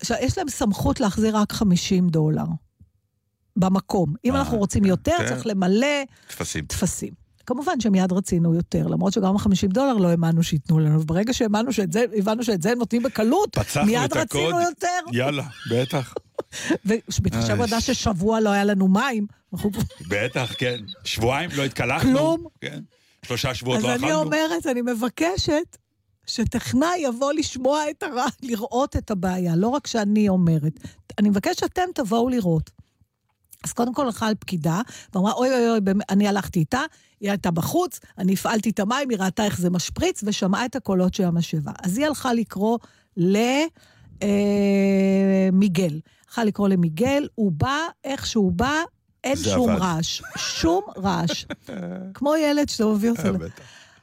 עכשיו, 0.00 0.16
יש 0.20 0.38
להם 0.38 0.48
סמכות 0.48 1.00
להחזיר 1.00 1.36
רק 1.36 1.52
50 1.52 2.08
דולר 2.08 2.44
במקום. 3.56 4.14
אם 4.24 4.34
אה, 4.34 4.38
אנחנו 4.38 4.58
רוצים 4.58 4.84
יותר, 4.84 5.14
כן. 5.18 5.28
צריך 5.28 5.46
למלא 5.46 5.86
טפסים. 6.28 6.64
טפסים. 6.66 7.22
כמובן 7.46 7.80
שמיד 7.80 8.12
רצינו 8.12 8.54
יותר, 8.54 8.86
למרות 8.86 9.12
שגם 9.12 9.36
ה-50 9.36 9.68
דולר 9.68 9.94
לא 9.94 10.08
האמנו 10.08 10.42
שייתנו 10.42 10.78
לנו, 10.78 11.00
וברגע 11.00 11.32
שהאמנו 11.34 11.72
שאת 11.72 11.92
זה, 11.92 12.04
הבנו 12.16 12.44
שאת 12.44 12.62
זה 12.62 12.72
הם 12.72 12.78
נותנים 12.78 13.02
בקלות, 13.02 13.56
מיד 13.86 14.02
את 14.02 14.16
הקוד. 14.16 14.40
רצינו 14.40 14.60
יותר. 14.60 14.88
יאללה, 15.12 15.46
בטח. 15.70 16.14
ובהתחשב 16.86 17.50
איי. 17.50 17.56
בעובדה 17.56 17.80
ששבוע 17.80 18.40
לא 18.40 18.50
היה 18.50 18.64
לנו 18.64 18.88
מים, 18.88 19.26
בטח, 20.08 20.54
כן. 20.58 20.76
שבועיים 21.04 21.50
לא 21.56 21.64
התקלחנו. 21.64 22.10
כלום. 22.10 22.46
כן. 22.60 22.80
שלושה 23.24 23.54
שבועות 23.54 23.78
אז 23.78 23.84
לא 23.84 23.94
אני 23.94 23.96
אכלנו. 23.96 24.20
אומרת, 24.20 24.66
אני 24.66 24.82
מבקשת 24.82 25.76
שטכנאי 26.26 26.98
יבוא 26.98 27.32
לשמוע 27.32 27.90
את 27.90 28.02
הרע, 28.02 28.26
לראות 28.42 28.96
את 28.96 29.10
הבעיה, 29.10 29.56
לא 29.56 29.68
רק 29.68 29.86
שאני 29.86 30.28
אומרת. 30.28 30.72
אני 31.18 31.28
מבקשת 31.28 31.58
שאתם 31.58 31.82
תבואו 31.94 32.28
לראות. 32.28 32.70
אז 33.64 33.72
קודם 33.72 33.94
כל 33.94 34.06
הלכה 34.06 34.26
על 34.26 34.34
פקידה, 34.34 34.80
ואמרה, 35.14 35.32
אוי 35.32 35.50
אוי 35.50 35.70
אוי, 35.70 35.78
אני 36.10 36.28
הלכתי 36.28 36.58
איתה, 36.58 36.80
היא 37.20 37.30
הייתה 37.30 37.50
בחוץ, 37.50 38.00
אני 38.18 38.34
הפעלתי 38.34 38.70
את 38.70 38.80
המים, 38.80 39.10
היא 39.10 39.18
ראתה 39.18 39.44
איך 39.44 39.60
זה 39.60 39.70
משפריץ, 39.70 40.24
ושמעה 40.26 40.64
את 40.64 40.76
הקולות 40.76 41.14
של 41.14 41.24
המשאבה. 41.24 41.72
אז 41.82 41.98
היא 41.98 42.06
הלכה 42.06 42.34
לקרוא 42.34 42.78
למיגל. 45.52 46.00
הלכה 46.26 46.44
לקרוא 46.44 46.68
למיגל, 46.68 47.28
הוא 47.34 47.52
בא, 47.52 47.78
איך 48.04 48.26
שהוא 48.26 48.52
בא, 48.52 48.82
אין 49.24 49.36
שום 49.36 49.70
עבד. 49.70 49.80
רעש. 49.80 50.22
שום 50.36 50.82
רעש. 50.96 51.46
כמו 52.14 52.36
ילד 52.36 52.68
שאתה 52.68 52.86
מביא 52.86 53.10
אותו. 53.10 53.44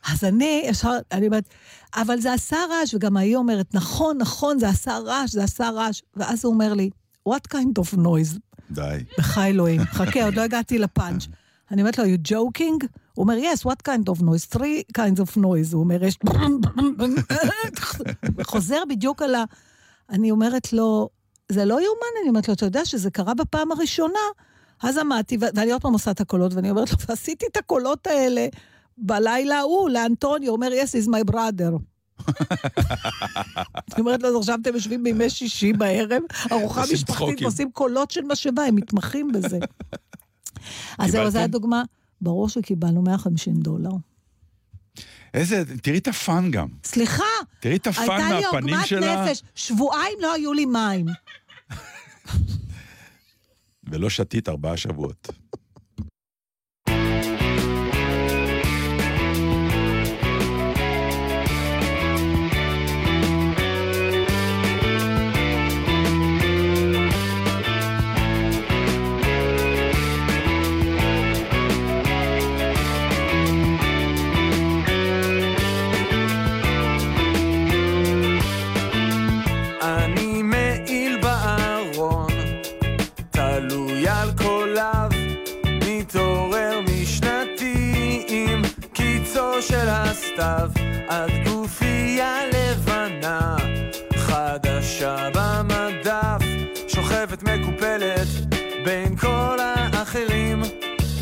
אז 0.07 0.23
אני 0.23 0.63
ישר, 0.65 0.97
אני 1.11 1.27
אומרת, 1.27 1.49
אבל 1.95 2.19
זה 2.19 2.33
עשה 2.33 2.57
רעש, 2.69 2.93
וגם 2.93 3.17
ההיא 3.17 3.35
אומרת, 3.35 3.75
נכון, 3.75 4.17
נכון, 4.17 4.59
זה 4.59 4.69
עשה 4.69 4.97
רעש, 4.97 5.31
זה 5.31 5.43
עשה 5.43 5.69
רעש. 5.69 6.01
ואז 6.15 6.45
הוא 6.45 6.53
אומר 6.53 6.73
לי, 6.73 6.89
what 7.29 7.53
kind 7.53 7.81
of 7.83 7.97
noise? 7.97 8.39
די. 8.71 9.03
בחי 9.17 9.49
אלוהים, 9.49 9.81
חכה, 9.83 10.23
עוד 10.23 10.33
לא 10.33 10.41
הגעתי 10.41 10.79
לפאנץ'. 10.79 11.27
אני 11.71 11.81
אומרת 11.81 11.97
לו, 11.97 12.03
you 12.05 12.31
joking? 12.31 12.85
הוא 13.13 13.23
אומר, 13.23 13.35
yes, 13.37 13.59
what 13.65 13.89
kind 13.89 14.13
of 14.13 14.21
noise? 14.21 14.55
three 14.55 14.97
kinds 14.97 15.19
of 15.19 15.37
noise. 15.37 15.73
הוא 15.73 15.79
אומר, 15.79 16.03
יש... 16.03 16.17
חוזר 18.43 18.83
בדיוק 18.89 19.21
על 19.21 19.35
ה... 19.35 19.43
אני 20.09 20.31
אומרת 20.31 20.73
לו, 20.73 21.09
זה 21.49 21.65
לא 21.65 21.73
יאומן, 21.73 22.19
אני 22.21 22.29
אומרת 22.29 22.47
לו, 22.47 22.53
אתה 22.53 22.65
יודע 22.65 22.85
שזה 22.85 23.11
קרה 23.11 23.33
בפעם 23.33 23.71
הראשונה? 23.71 24.19
אז 24.83 24.97
עמדתי, 24.97 25.37
ואני 25.39 25.71
עוד 25.71 25.81
פעם 25.81 25.93
עושה 25.93 26.11
את 26.11 26.21
הקולות, 26.21 26.53
ואני 26.53 26.69
אומרת 26.69 26.91
לו, 26.91 26.97
ועשיתי 27.09 27.45
את 27.51 27.57
הקולות 27.57 28.07
האלה 28.07 28.47
בלילה 28.97 29.59
ההוא 29.59 29.89
לאנטוניו, 29.89 30.51
אומר, 30.51 30.67
yes, 30.67 31.03
is 31.03 31.07
my 31.07 31.31
brother. 31.31 31.77
אני 33.93 33.99
אומרת 33.99 34.23
לו, 34.23 34.29
אז 34.29 34.35
עכשיו 34.35 34.59
אתם 34.61 34.73
יושבים 34.73 35.03
בימי 35.03 35.29
שישי 35.29 35.73
בערב, 35.73 36.21
ארוחה 36.51 36.81
עושים 36.81 36.95
משפחתית. 36.95 37.41
ועושים 37.41 37.71
קולות 37.71 38.11
של 38.11 38.21
משאבה, 38.21 38.63
הם 38.63 38.75
מתמחים 38.75 39.31
בזה. 39.31 39.59
אז 40.99 41.11
זהו, 41.11 41.29
זו? 41.29 41.39
הדוגמה. 41.39 41.83
ברור 42.21 42.49
שקיבלנו 42.49 43.01
150 43.01 43.53
דולר. 43.53 43.89
איזה, 45.33 45.63
תראי 45.81 45.97
את 45.97 46.07
הפאן 46.07 46.51
גם. 46.51 46.67
סליחה, 46.83 47.23
תראי 47.59 47.75
את 47.75 47.87
הפאן 47.87 48.21
הייתה 48.21 48.39
לי 48.39 48.45
מהפנים 48.45 48.73
עוגמת 48.75 48.87
שלה. 48.87 49.25
נפש, 49.25 49.43
שבועיים 49.55 50.17
לא 50.21 50.33
היו 50.33 50.53
לי 50.53 50.65
מים. 50.65 51.05
ולא 53.91 54.09
שתית 54.09 54.49
ארבעה 54.49 54.77
שבועות. 54.77 55.29
של 89.61 89.87
הסתיו, 89.89 90.69
עד 91.07 91.29
גופייה 91.45 92.37
לבנה, 92.53 93.55
חדשה 94.15 95.29
במדף, 95.33 96.45
שוכבת 96.87 97.43
מקופלת 97.43 98.27
בין 98.85 99.15
כל 99.15 99.57
האחרים. 99.59 100.61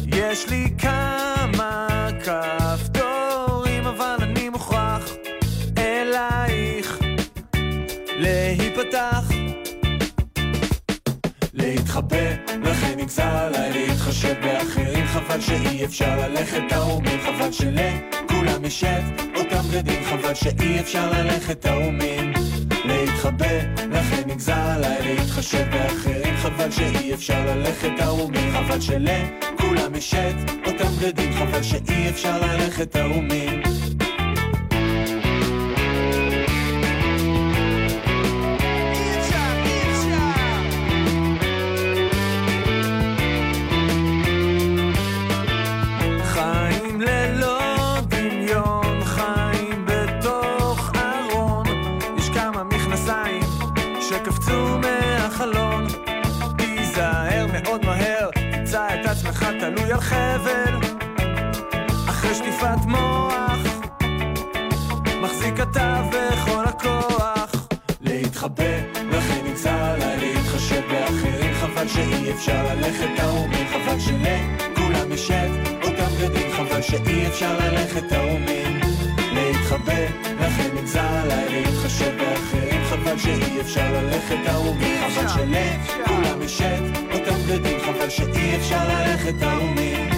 יש 0.08 0.50
לי 0.50 0.68
כמה 0.78 1.88
כפתורים, 2.24 3.86
אבל 3.86 4.18
אני 4.22 4.50
מוכרח 4.50 5.10
אלייך. 5.78 6.98
להיפתח 8.18 9.24
להתחבא, 11.54 12.30
לכן 12.64 12.94
נגזר 12.98 13.24
עליי 13.24 13.72
להתחשב 13.74 14.36
באחרים 14.42 15.06
חבל 15.08 15.42
שאי 15.42 15.86
אפשר 15.86 16.18
ללכת 16.18 16.62
ערומים 16.72 17.20
חבל 17.22 17.52
שלכולם 18.38 18.66
יש 18.66 18.84
אותם 19.36 19.68
בגדים 19.72 20.04
חבל 20.04 20.34
שאי 20.34 20.80
אפשר 20.80 21.12
ללכת 21.12 21.66
ערומים 21.66 22.34
להתחבא, 22.86 23.46
לכן 23.92 24.24
נגזר 24.28 24.54
עליי 24.54 24.98
להתחשב 25.02 25.66
באחרים. 25.72 26.38
חבל 26.38 26.72
שאי 26.72 27.14
אפשר 27.14 27.46
ללכת 27.46 27.92
ערומים 28.00 28.52
חבל 28.52 28.82
שלכולם 28.82 29.96
יש 29.96 30.16
אותם 30.66 30.88
בגדים 31.02 31.34
חבל 31.34 31.64
שאי 31.64 32.10
אפשר 32.10 32.42
ללכת 32.42 32.96
ערומים 32.96 33.62
על 59.98 60.02
חבל. 60.02 60.76
אחרי 62.10 62.36
שטיפת 62.36 62.86
מוח, 62.86 63.82
מחזיק 65.22 65.60
אתה 65.62 66.02
בכל 66.12 66.66
הכוח. 66.66 67.68
להתחבא, 68.02 68.64
לכן 69.12 69.46
נגזר 69.46 69.70
עליי 69.70 70.18
אפשר 72.36 72.66
ללכת 72.76 73.08
תאומים 73.18 73.68
חבל 73.68 74.00
שלכולם 74.00 75.12
יש 75.12 75.32
את 75.32 75.84
אותם 75.84 76.12
בגדים 76.16 76.52
חבל 76.52 76.82
שאי 76.82 77.28
אפשר 77.28 77.58
ללכת 77.60 78.04
תאומים 78.10 78.80
להתחבא, 79.34 80.04
לכן 80.40 80.70
נגזר 80.76 81.08
עליי 81.24 81.50
להתחשב 81.50 82.18
באחרים 82.18 82.77
חבל 83.04 83.18
שאי 83.18 83.62
אפשר 83.62 83.92
ללכת 83.94 84.36
תאומים 84.46 84.98
חבל 85.16 85.28
שלכולם 85.28 86.42
יש 86.42 86.62
את 86.62 87.14
אותם 87.14 87.36
בגדים 87.48 87.80
חבל 87.80 88.10
שאי 88.10 88.56
אפשר 88.56 88.88
ללכת 88.88 89.34
תאומים 89.40 90.17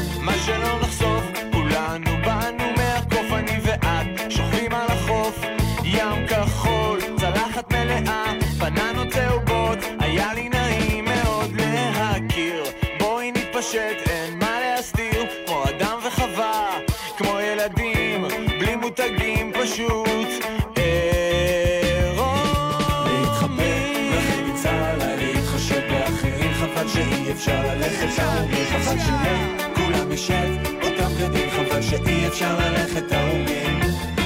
שלכולם 28.98 30.12
יש 30.12 30.32
את 30.32 30.84
אותם 30.84 31.12
בגדים 31.16 31.50
חבל 31.50 31.82
שאי 31.82 32.28
אפשר 32.28 32.60
ללכת 32.60 33.08
תאומים 33.08 33.80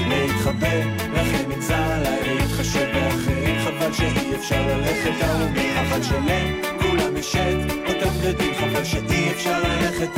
להתחבא 0.08 0.68
לכן 1.14 1.44
נגזר 1.48 1.74
עליי 1.74 2.34
להתחשב 2.34 2.86
באחרים 2.94 3.56
חבל 3.64 3.92
שאי 3.92 4.34
אפשר 4.36 4.66
ללכת 4.66 5.10
תאומים 5.20 5.74
חבל 5.88 6.02
שלכולם 6.02 7.16
יש 7.16 7.36
את 7.36 7.72
אותם 7.88 8.08
בגדים 8.22 8.54
חבל 8.54 8.84
שאי 8.84 9.30
אפשר 9.32 9.62
ללכת 9.62 10.14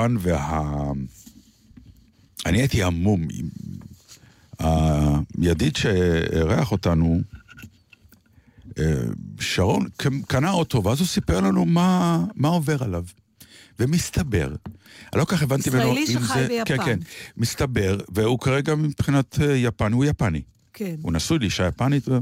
יפן 0.00 0.16
וה... 0.18 0.92
אני 2.46 2.58
הייתי 2.58 2.82
המום. 2.82 3.28
הידיד 5.38 5.76
שאירח 5.76 6.72
אותנו, 6.72 7.20
אה, 8.78 8.84
שרון, 9.40 9.86
קנה 10.26 10.50
אוטו, 10.50 10.84
ואז 10.84 11.00
הוא 11.00 11.06
סיפר 11.06 11.40
לנו 11.40 11.64
מה, 11.64 12.24
מה 12.34 12.48
עובר 12.48 12.84
עליו. 12.84 13.04
ומסתבר, 13.78 14.54
אני 15.12 15.20
לא 15.20 15.24
כל 15.24 15.36
כך 15.36 15.42
הבנתי 15.42 15.70
ממנו 15.70 15.98
ישראלי 15.98 16.16
אם 16.16 16.26
שחי 16.26 16.40
זה... 16.40 16.48
ביפן. 16.48 16.76
כן, 16.76 16.84
כן. 16.84 16.98
מסתבר, 17.36 17.98
והוא 18.08 18.38
כרגע 18.38 18.74
מבחינת 18.74 19.40
אה, 19.40 19.56
יפן, 19.56 19.92
הוא 19.92 20.04
יפני. 20.04 20.42
כן. 20.72 20.96
הוא 21.02 21.12
נשוי 21.12 21.38
לאישה 21.38 21.66
יפנית. 21.66 22.08
ו... 22.08 22.18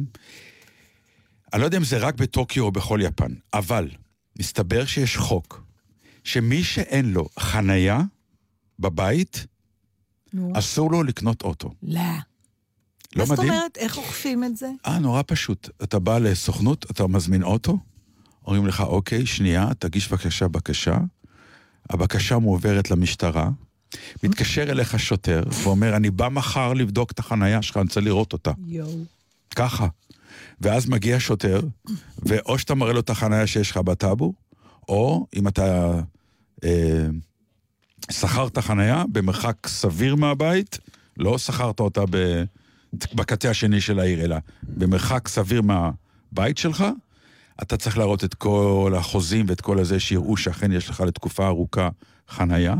אני 1.52 1.60
לא 1.60 1.66
יודע 1.66 1.78
אם 1.78 1.84
זה 1.84 1.98
רק 1.98 2.14
בטוקיו 2.14 2.64
או 2.64 2.72
בכל 2.72 3.00
יפן, 3.02 3.32
אבל 3.54 3.90
מסתבר 4.38 4.86
שיש 4.86 5.16
חוק 5.16 5.67
שמי 6.28 6.64
שאין 6.64 7.12
לו 7.12 7.28
חנייה 7.38 8.00
בבית, 8.78 9.46
נו. 10.32 10.52
אסור 10.54 10.90
לו 10.92 11.02
לקנות 11.02 11.42
אוטו. 11.42 11.70
לא. 11.82 12.00
לא 12.00 12.08
מה 13.16 13.24
זאת 13.24 13.38
מדהים? 13.38 13.52
אומרת, 13.52 13.76
איך 13.76 13.98
אוכפים 13.98 14.44
את 14.44 14.56
זה? 14.56 14.70
אה, 14.86 14.98
נורא 14.98 15.22
פשוט. 15.26 15.68
אתה 15.82 15.98
בא 15.98 16.18
לסוכנות, 16.18 16.86
אתה 16.90 17.06
מזמין 17.06 17.42
אוטו, 17.42 17.78
אומרים 18.46 18.66
לך, 18.66 18.80
אוקיי, 18.80 19.26
שנייה, 19.26 19.68
תגיש 19.78 20.08
בבקשה 20.08 20.48
בקשה. 20.48 20.98
הבקשה 21.90 22.38
מועברת 22.38 22.90
למשטרה, 22.90 23.50
מתקשר 24.22 24.62
אליך 24.62 24.98
שוטר 24.98 25.42
ואומר, 25.62 25.96
אני 25.96 26.10
בא 26.10 26.28
מחר 26.28 26.72
לבדוק 26.72 27.10
את 27.10 27.18
החנייה 27.18 27.62
שלך, 27.62 27.76
אני 27.76 27.84
רוצה 27.84 28.00
לראות 28.00 28.32
אותה. 28.32 28.52
יואו. 28.66 29.04
ככה. 29.56 29.86
ואז 30.60 30.88
מגיע 30.88 31.16
שוטר, 31.20 31.60
ואו 32.18 32.58
שאתה 32.58 32.74
מראה 32.74 32.92
לו 32.92 33.00
את 33.00 33.10
החנייה 33.10 33.46
שיש 33.46 33.70
לך 33.70 33.76
בטאבו, 33.76 34.32
או 34.88 35.26
אם 35.34 35.48
אתה 35.48 36.00
שכרת 38.10 38.58
חנייה 38.58 39.04
במרחק 39.12 39.66
סביר 39.66 40.14
מהבית, 40.14 40.78
לא 41.16 41.38
שכרת 41.38 41.80
אותה 41.80 42.00
ב, 42.10 42.44
בקצה 42.92 43.50
השני 43.50 43.80
של 43.80 43.98
העיר, 43.98 44.24
אלא 44.24 44.36
במרחק 44.62 45.28
סביר 45.28 45.62
מהבית 45.62 46.58
שלך, 46.58 46.84
אתה 47.62 47.76
צריך 47.76 47.98
להראות 47.98 48.24
את 48.24 48.34
כל 48.34 48.94
החוזים 48.96 49.46
ואת 49.48 49.60
כל 49.60 49.78
הזה, 49.78 50.00
שיראו 50.00 50.36
שאכן 50.36 50.72
יש 50.72 50.90
לך 50.90 51.00
לתקופה 51.00 51.46
ארוכה 51.46 51.88
חנייה. 52.28 52.74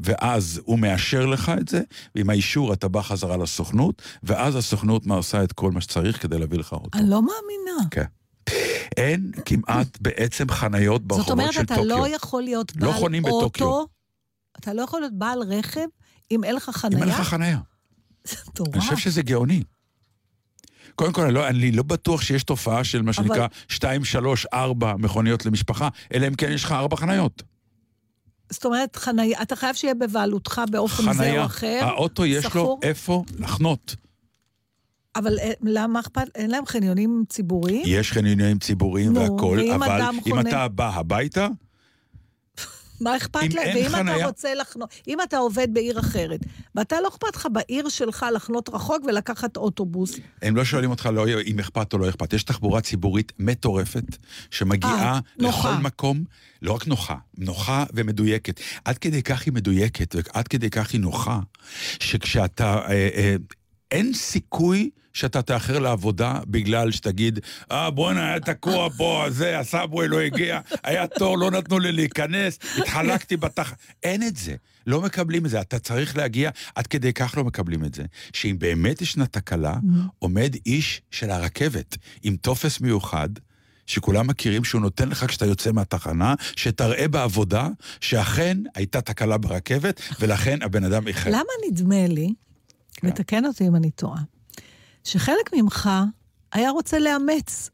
ואז 0.00 0.60
הוא 0.64 0.78
מאשר 0.78 1.26
לך 1.26 1.52
את 1.60 1.68
זה, 1.68 1.82
ועם 2.14 2.30
האישור 2.30 2.72
אתה 2.72 2.88
בא 2.88 3.02
חזרה 3.02 3.36
לסוכנות, 3.36 4.02
ואז 4.22 4.56
הסוכנות 4.56 5.06
מה 5.06 5.14
עושה 5.14 5.44
את 5.44 5.52
כל 5.52 5.72
מה 5.72 5.80
שצריך 5.80 6.22
כדי 6.22 6.38
להביא 6.38 6.58
לך 6.58 6.72
אותו. 6.72 6.98
אני 6.98 7.10
לא 7.10 7.22
מאמינה. 7.22 7.88
כן. 7.90 8.04
אין 8.96 9.30
כמעט 9.44 9.98
בעצם 10.00 10.50
חניות 10.50 11.02
זאת 11.02 11.08
ברחובות 11.08 11.30
אומרת, 11.30 11.52
של 11.52 11.60
אתה 11.60 11.74
טוקיו. 11.74 11.96
לא 11.96 12.08
יכול 12.08 12.42
להיות 12.42 12.72
לא 12.76 12.92
בעל 12.92 13.20
בטוקיו. 13.20 13.66
אוטו, 13.66 13.86
אתה 14.58 14.72
לא 14.74 14.82
יכול 14.82 15.00
להיות 15.00 15.18
בעל 15.18 15.42
רכב 15.42 15.86
אם 16.30 16.44
אין 16.44 16.54
לך 16.54 16.70
חנייה? 16.72 17.04
אם 17.04 17.08
אין 17.08 17.20
לך 17.20 17.28
חניה. 17.28 17.58
זה 18.24 18.36
מטורף. 18.48 18.74
אני 18.74 18.80
חושב 18.80 18.96
שזה 18.96 19.22
גאוני. 19.22 19.62
קודם 20.94 21.12
כל, 21.12 21.22
אני 21.22 21.34
לא, 21.34 21.48
אני 21.48 21.72
לא 21.72 21.82
בטוח 21.82 22.22
שיש 22.22 22.44
תופעה 22.44 22.84
של 22.84 23.02
מה 23.02 23.12
שנקרא 23.12 23.46
2, 23.68 24.04
3, 24.04 24.46
4 24.46 24.94
מכוניות 24.96 25.46
למשפחה, 25.46 25.88
אלא 26.14 26.26
אם 26.26 26.34
כן 26.34 26.50
יש 26.52 26.64
לך 26.64 26.72
4 26.72 26.96
חניות. 26.96 27.42
זאת 28.50 28.64
אומרת, 28.64 28.96
חנייה, 28.96 29.42
אתה 29.42 29.56
חייב 29.56 29.74
שיהיה 29.74 29.94
בבעלותך 29.94 30.60
באופן 30.70 31.02
זה 31.02 31.08
או 31.08 31.14
חניה, 31.14 31.44
אחר. 31.44 31.80
האוטו 31.82 32.26
יש 32.26 32.44
לו 32.44 32.50
סחור. 32.50 32.80
איפה 32.82 33.24
לחנות. 33.38 33.96
אבל 35.18 35.38
אה, 35.38 35.52
למה 35.62 36.00
אכפת? 36.00 36.22
אין 36.34 36.50
להם 36.50 36.66
חניונים 36.66 37.24
ציבוריים? 37.28 37.82
יש 37.86 38.12
חניונים 38.12 38.58
ציבוריים 38.58 39.16
והכול, 39.16 39.60
אבל 39.70 40.02
אם 40.26 40.40
אתה 40.40 40.68
בא 40.68 40.88
הביתה, 40.94 41.48
מה 43.00 43.16
אכפת 43.16 43.54
להם? 43.54 43.76
ואם 43.76 43.88
חנייה- 43.88 44.16
אתה 44.16 44.26
רוצה 44.26 44.54
לחנות, 44.54 44.90
אם 45.08 45.18
אתה 45.22 45.38
עובד 45.38 45.68
בעיר 45.74 46.00
אחרת, 46.00 46.40
ואתה 46.74 47.00
לא 47.00 47.08
אכפת 47.08 47.36
לך 47.36 47.48
בעיר 47.52 47.88
שלך 47.88 48.26
לחנות 48.34 48.68
רחוק 48.68 49.04
ולקחת 49.06 49.56
אוטובוס, 49.56 50.14
הם 50.42 50.56
לא 50.56 50.64
שואלים 50.64 50.90
אותך 50.90 51.06
לא, 51.06 51.26
אם 51.46 51.58
אכפת 51.58 51.92
או 51.92 51.98
לא 51.98 52.08
אכפת. 52.08 52.32
יש 52.32 52.42
תחבורה 52.42 52.80
ציבורית 52.80 53.32
מטורפת, 53.38 54.16
שמגיעה 54.50 55.12
אה, 55.14 55.18
נוחה. 55.38 55.70
לכל 55.72 55.82
מקום, 55.82 56.24
לא 56.62 56.72
רק 56.72 56.86
נוחה, 56.86 57.16
נוחה 57.38 57.84
ומדויקת. 57.94 58.60
עד 58.84 58.98
כדי 58.98 59.22
כך 59.22 59.42
היא 59.46 59.52
מדויקת, 59.52 60.14
ועד 60.14 60.48
כדי 60.48 60.70
כך 60.70 60.90
היא 60.92 61.00
נוחה, 61.00 61.40
שכשאתה... 62.00 62.74
אה, 62.88 63.08
אה, 63.14 63.36
אין 63.90 64.14
סיכוי 64.14 64.90
שאתה 65.12 65.42
תאחר 65.42 65.78
לעבודה 65.78 66.40
בגלל 66.46 66.90
שתגיד, 66.90 67.40
אה, 67.70 67.90
בואנה, 67.90 68.28
היה 68.28 68.40
תקוע 68.40 68.90
פה, 68.96 69.26
זה, 69.28 69.58
הסאבווי 69.58 70.08
לא 70.08 70.20
הגיע, 70.20 70.60
היה 70.82 71.06
תור, 71.06 71.38
לא 71.38 71.50
נתנו 71.50 71.78
לי 71.78 71.92
להיכנס, 71.92 72.58
התחלקתי 72.78 73.36
בתח... 73.36 73.74
אין 74.02 74.22
את 74.22 74.36
זה. 74.36 74.54
לא 74.86 75.00
מקבלים 75.02 75.44
את 75.46 75.50
זה. 75.50 75.60
אתה 75.60 75.78
צריך 75.78 76.16
להגיע, 76.16 76.50
עד 76.74 76.86
כדי 76.86 77.12
כך 77.12 77.34
לא 77.36 77.44
מקבלים 77.44 77.84
את 77.84 77.94
זה. 77.94 78.02
שאם 78.32 78.56
באמת 78.58 79.02
ישנה 79.02 79.26
תקלה, 79.26 79.74
עומד 80.18 80.54
איש 80.66 81.02
של 81.10 81.30
הרכבת 81.30 81.96
עם 82.22 82.36
טופס 82.36 82.80
מיוחד, 82.80 83.28
שכולם 83.86 84.26
מכירים 84.26 84.64
שהוא 84.64 84.80
נותן 84.80 85.08
לך 85.08 85.24
כשאתה 85.24 85.46
יוצא 85.46 85.72
מהתחנה, 85.72 86.34
שתראה 86.56 87.08
בעבודה 87.08 87.68
שאכן 88.00 88.58
הייתה 88.74 89.00
תקלה 89.00 89.38
ברכבת, 89.38 90.00
ולכן 90.20 90.62
הבן 90.62 90.84
אדם 90.84 91.08
איחר. 91.08 91.30
למה 91.30 91.52
נדמה 91.70 92.06
לי, 92.06 92.32
כן. 93.00 93.08
ותקן 93.08 93.44
אותי 93.46 93.66
אם 93.68 93.76
אני 93.76 93.90
טועה, 93.90 94.20
שחלק 95.04 95.50
ממך 95.52 95.90
היה 96.52 96.70
רוצה 96.70 96.98
לאמץ 96.98 97.70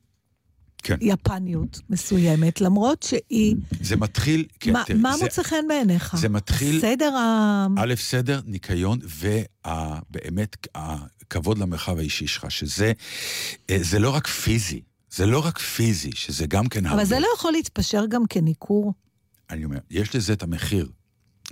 כן. 0.79 0.97
יפניות 1.01 1.81
מסוימת, 1.91 2.61
למרות 2.61 3.03
שהיא... 3.03 3.57
זה 3.81 3.97
מתחיל... 3.97 4.45
כן, 4.61 4.73
מה, 4.73 4.83
תראי, 4.87 4.99
מה 4.99 5.17
זה- 5.17 5.25
מוצא 5.25 5.43
חן 5.43 5.65
בעיניך? 5.69 6.17
זה 6.17 6.29
מתחיל- 6.29 6.81
סדר 6.81 7.15
ה... 7.17 7.67
א', 7.79 7.95
סדר, 7.97 8.41
ניקיון, 8.47 8.99
ובאמת 9.03 10.57
הכבוד 10.75 11.59
למרחב 11.59 11.99
האישי 11.99 12.27
שלך, 12.27 12.51
שזה 12.51 12.93
אה, 13.71 13.79
זה 13.83 13.99
לא 13.99 14.11
רק 14.11 14.27
פיזי, 14.27 14.81
זה 15.11 15.27
לא 15.27 15.47
רק 15.47 15.59
פיזי, 15.59 16.11
שזה 16.15 16.47
גם 16.47 16.69
כן 16.69 16.87
הרבה. 16.87 16.97
אבל 17.03 17.09
זה 17.09 17.21
לא 17.21 17.27
יכול 17.37 17.53
להתפשר 17.53 18.07
גם 18.09 18.27
כניכור. 18.27 18.95
אני 19.51 19.65
אומר, 19.65 19.79
יש 19.91 20.17
לזה 20.17 20.33
את 20.33 20.43
המחיר. 20.43 20.89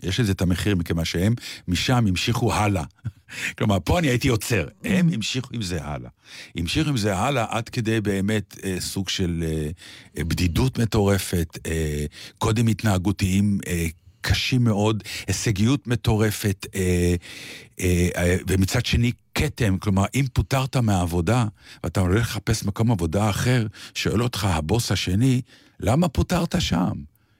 יש 0.03 0.21
לזה 0.21 0.33
את 0.33 0.43
המחיר, 0.43 0.77
מכיוון 0.77 1.05
שהם 1.05 1.35
משם 1.69 2.07
המשיכו 2.09 2.55
הלאה. 2.55 2.85
כלומר, 3.59 3.79
פה 3.85 3.99
אני 3.99 4.09
הייתי 4.09 4.29
עוצר, 4.29 4.69
הם 4.85 5.09
המשיכו 5.13 5.49
עם 5.53 5.63
זה 5.63 5.85
הלאה. 5.85 6.11
המשיכו 6.57 6.89
עם 6.89 6.97
זה 6.97 7.17
הלאה 7.17 7.45
עד 7.49 7.69
כדי 7.69 8.01
באמת 8.01 8.57
אה, 8.65 8.77
סוג 8.81 9.09
של 9.09 9.45
אה, 9.47 9.71
אה, 10.19 10.25
בדידות 10.25 10.79
מטורפת, 10.79 11.59
אה, 11.67 12.05
קודים 12.39 12.67
התנהגותיים 12.67 13.59
אה, 13.67 13.87
קשים 14.23 14.65
מאוד, 14.65 15.03
הישגיות 15.27 15.87
מטורפת, 15.87 16.67
אה, 16.75 17.15
אה, 17.81 18.09
אה, 18.17 18.37
ומצד 18.49 18.87
שני 18.87 19.13
כתם, 19.35 19.79
כלומר, 19.79 20.05
אם 20.15 20.25
פוטרת 20.33 20.77
מהעבודה, 20.77 21.47
ואתה 21.85 22.01
הולך 22.01 22.21
לחפש 22.21 22.65
מקום 22.65 22.91
עבודה 22.91 23.31
אחר, 23.31 23.67
שואל 23.95 24.23
אותך 24.23 24.45
הבוס 24.45 24.93
השני, 24.93 25.43
למה 25.81 26.09
פוטרת 26.09 26.55
שם? 26.59 26.93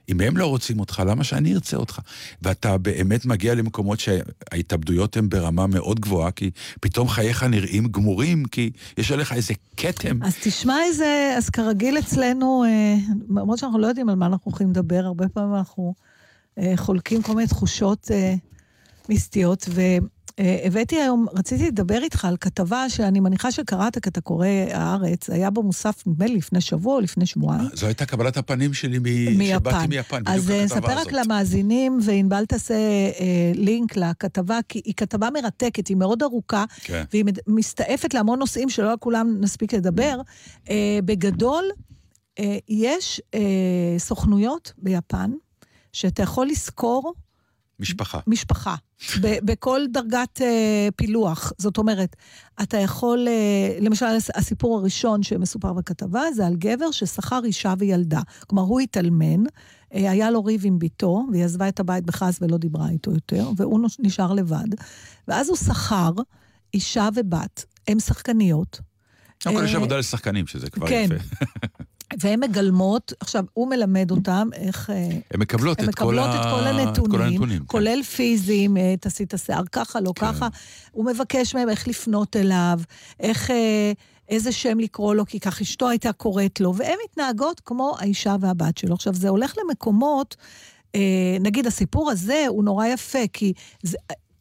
אם 0.09 0.21
הם 0.21 0.37
לא 0.37 0.45
רוצים 0.45 0.79
אותך, 0.79 1.03
למה 1.05 1.23
שאני 1.23 1.53
ארצה 1.53 1.77
אותך? 1.77 1.99
ואתה 2.41 2.77
באמת 2.77 3.25
מגיע 3.25 3.55
למקומות 3.55 3.99
שההתאבדויות 3.99 5.17
הן 5.17 5.29
ברמה 5.29 5.67
מאוד 5.67 5.99
גבוהה, 5.99 6.31
כי 6.31 6.51
פתאום 6.81 7.09
חייך 7.09 7.43
נראים 7.43 7.87
גמורים, 7.87 8.45
כי 8.45 8.71
יש 8.97 9.11
עליך 9.11 9.33
איזה 9.33 9.53
כתם. 9.77 10.23
אז 10.23 10.35
תשמע 10.43 10.75
איזה, 10.87 11.33
אז 11.37 11.49
כרגיל 11.49 11.99
אצלנו, 11.99 12.63
אה, 12.67 12.95
למרות 13.29 13.59
שאנחנו 13.59 13.79
לא 13.79 13.87
יודעים 13.87 14.09
על 14.09 14.15
מה 14.15 14.25
אנחנו 14.25 14.51
הולכים 14.51 14.69
לדבר, 14.69 15.05
הרבה 15.05 15.29
פעמים 15.29 15.55
אנחנו 15.55 15.93
אה, 16.59 16.73
חולקים 16.75 17.21
כל 17.21 17.35
מיני 17.35 17.47
תחושות 17.47 18.11
אה, 18.11 18.35
מיסטיות, 19.09 19.69
והבאתי 20.39 20.95
היום, 20.95 21.25
רציתי 21.33 21.67
לדבר 21.67 22.03
איתך 22.03 22.25
על 22.25 22.37
כתבה 22.37 22.89
שאני 22.89 23.19
מניחה 23.19 23.51
שקראת, 23.51 23.97
כי 23.97 24.09
אתה 24.09 24.21
קורא 24.21 24.47
הארץ, 24.47 25.29
היה 25.29 25.49
במוסף, 25.49 26.07
נדמה 26.07 26.25
לי, 26.25 26.35
לפני 26.35 26.61
שבוע 26.61 26.95
או 26.95 26.99
לפני 26.99 27.25
שבועיים. 27.25 27.69
זו 27.73 27.85
הייתה 27.85 28.05
קבלת 28.05 28.37
הפנים 28.37 28.73
שלי 28.73 28.99
מ... 28.99 29.03
מיפן. 29.03 29.59
שבאתי 29.59 29.87
מיפן, 29.87 30.21
אז 30.25 30.45
בדיוק 30.45 30.59
אה, 30.59 30.65
הכתבה 30.65 30.77
נספר 30.77 31.01
רק 31.01 31.07
הזאת. 31.07 31.25
למאזינים, 31.25 31.99
וענבל 32.03 32.45
תעשה 32.45 32.73
אה, 32.73 33.51
לינק 33.55 33.97
לכתבה, 33.97 34.59
כי 34.69 34.81
היא 34.85 34.93
כתבה 34.97 35.29
מרתקת, 35.33 35.87
היא 35.87 35.97
מאוד 35.97 36.23
ארוכה, 36.23 36.65
כן. 36.81 37.03
והיא 37.11 37.25
מסתעפת 37.47 38.13
להמון 38.13 38.39
נושאים 38.39 38.69
שלא 38.69 38.91
על 38.91 38.97
כולם 38.99 39.37
נספיק 39.39 39.73
לדבר. 39.73 40.21
אה, 40.69 40.99
בגדול, 41.05 41.65
אה, 42.39 42.57
יש 42.69 43.21
אה, 43.33 43.39
סוכנויות 43.97 44.73
ביפן, 44.77 45.31
שאתה 45.93 46.23
יכול 46.23 46.47
לשכור 46.47 47.13
משפחה. 47.83 48.19
משפחה, 48.27 48.75
ב- 49.21 49.37
בכל 49.51 49.81
דרגת 49.91 50.41
אה, 50.41 50.87
פילוח. 50.95 51.51
זאת 51.57 51.77
אומרת, 51.77 52.15
אתה 52.61 52.77
יכול, 52.77 53.27
אה, 53.27 53.77
למשל, 53.81 54.05
הס- 54.05 54.29
הסיפור 54.35 54.77
הראשון 54.79 55.23
שמסופר 55.23 55.73
בכתבה, 55.73 56.21
זה 56.35 56.47
על 56.47 56.55
גבר 56.55 56.91
ששכר 56.91 57.39
אישה 57.43 57.73
וילדה. 57.77 58.21
כלומר, 58.47 58.63
הוא 58.63 58.79
התאלמן, 58.79 59.43
אה, 59.93 60.11
היה 60.11 60.31
לו 60.31 60.43
ריב 60.43 60.61
עם 60.65 60.79
בתו, 60.79 61.25
והיא 61.31 61.43
עזבה 61.45 61.67
את 61.67 61.79
הבית 61.79 62.05
בכעס 62.05 62.37
ולא 62.41 62.57
דיברה 62.57 62.89
איתו 62.89 63.11
יותר, 63.11 63.49
והוא 63.57 63.79
נשאר 63.99 64.33
לבד. 64.33 64.67
ואז 65.27 65.49
הוא 65.49 65.57
שכר 65.57 66.11
אישה 66.73 67.09
ובת, 67.15 67.65
הן 67.87 67.99
שחקניות. 67.99 68.79
קודם 69.43 69.55
כל 69.55 69.65
יש 69.65 69.75
עבודה 69.75 69.97
לשחקנים, 69.97 70.47
שזה 70.47 70.69
כבר 70.69 70.87
כן. 70.87 71.07
יפה. 71.15 71.45
והן 72.19 72.39
מגלמות, 72.43 73.13
עכשיו, 73.19 73.45
הוא 73.53 73.67
מלמד 73.69 74.11
אותם 74.11 74.49
איך... 74.53 74.89
אה, 74.89 74.95
הן 75.31 75.39
מקבלות 75.39 75.79
את 75.79 75.83
כל 75.85 75.89
מקבלות 75.91 76.29
ה- 76.29 76.35
את 76.35 76.43
כל 76.43 76.47
את 76.47 76.51
כל 76.51 76.67
הנתונים, 76.67 77.21
הנתונים, 77.21 77.59
כן. 77.59 77.65
כולל 77.67 78.03
פיזיים, 78.03 78.77
אה, 78.77 78.95
תעשי 78.99 79.23
את 79.23 79.33
השיער 79.33 79.63
ככה, 79.71 79.99
לא 79.99 80.13
כן. 80.15 80.25
ככה. 80.25 80.47
הוא 80.91 81.05
מבקש 81.05 81.55
מהם 81.55 81.69
איך 81.69 81.87
לפנות 81.87 82.35
אליו, 82.35 82.79
איך, 83.19 83.51
אה, 83.51 83.91
איזה 84.29 84.51
שם 84.51 84.79
לקרוא 84.79 85.15
לו, 85.15 85.25
כי 85.25 85.39
כך 85.39 85.61
אשתו 85.61 85.89
הייתה 85.89 86.11
קוראת 86.11 86.59
לו, 86.59 86.75
והן 86.75 86.97
מתנהגות 87.09 87.61
כמו 87.65 87.95
האישה 87.99 88.35
והבת 88.39 88.77
שלו. 88.77 88.93
עכשיו, 88.95 89.13
זה 89.13 89.29
הולך 89.29 89.53
למקומות, 89.63 90.35
אה, 90.95 90.99
נגיד, 91.39 91.67
הסיפור 91.67 92.11
הזה 92.11 92.45
הוא 92.47 92.63
נורא 92.63 92.85
יפה, 92.87 93.19
כי... 93.33 93.53
זה, 93.83 93.97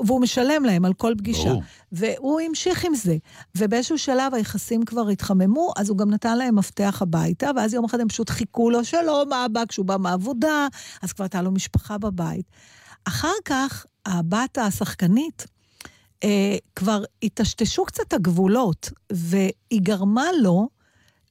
והוא 0.07 0.20
משלם 0.20 0.64
להם 0.64 0.84
על 0.84 0.93
כל 0.93 1.14
פגישה. 1.18 1.49
ברור. 1.49 1.62
והוא 1.93 2.40
המשיך 2.40 2.84
עם 2.84 2.95
זה. 2.95 3.16
ובאיזשהו 3.59 3.99
שלב 3.99 4.34
היחסים 4.34 4.84
כבר 4.84 5.09
התחממו, 5.09 5.72
אז 5.76 5.88
הוא 5.88 5.99
גם 5.99 6.11
נתן 6.11 6.38
להם 6.38 6.59
מפתח 6.59 6.99
הביתה, 7.03 7.51
ואז 7.57 7.74
יום 7.74 7.84
אחד 7.84 8.01
הם 8.01 8.09
פשוט 8.09 8.30
חיכו 8.30 8.70
לו, 8.70 8.84
שלום 8.84 9.32
אבא, 9.32 9.62
כשהוא 9.68 9.86
בא 9.86 9.97
מהעבודה, 9.97 10.66
אז 11.03 11.12
כבר 11.12 11.24
הייתה 11.24 11.43
לו 11.43 11.51
משפחה 11.51 11.99
בבית. 11.99 12.47
אחר 13.05 13.32
כך, 13.45 13.86
הבת 14.07 14.59
השחקנית, 14.59 15.47
אה, 16.24 16.57
כבר 16.76 17.05
היטשטשו 17.22 17.84
קצת 17.84 18.12
הגבולות, 18.12 18.90
והיא 19.12 19.80
גרמה 19.82 20.26
לו 20.40 20.68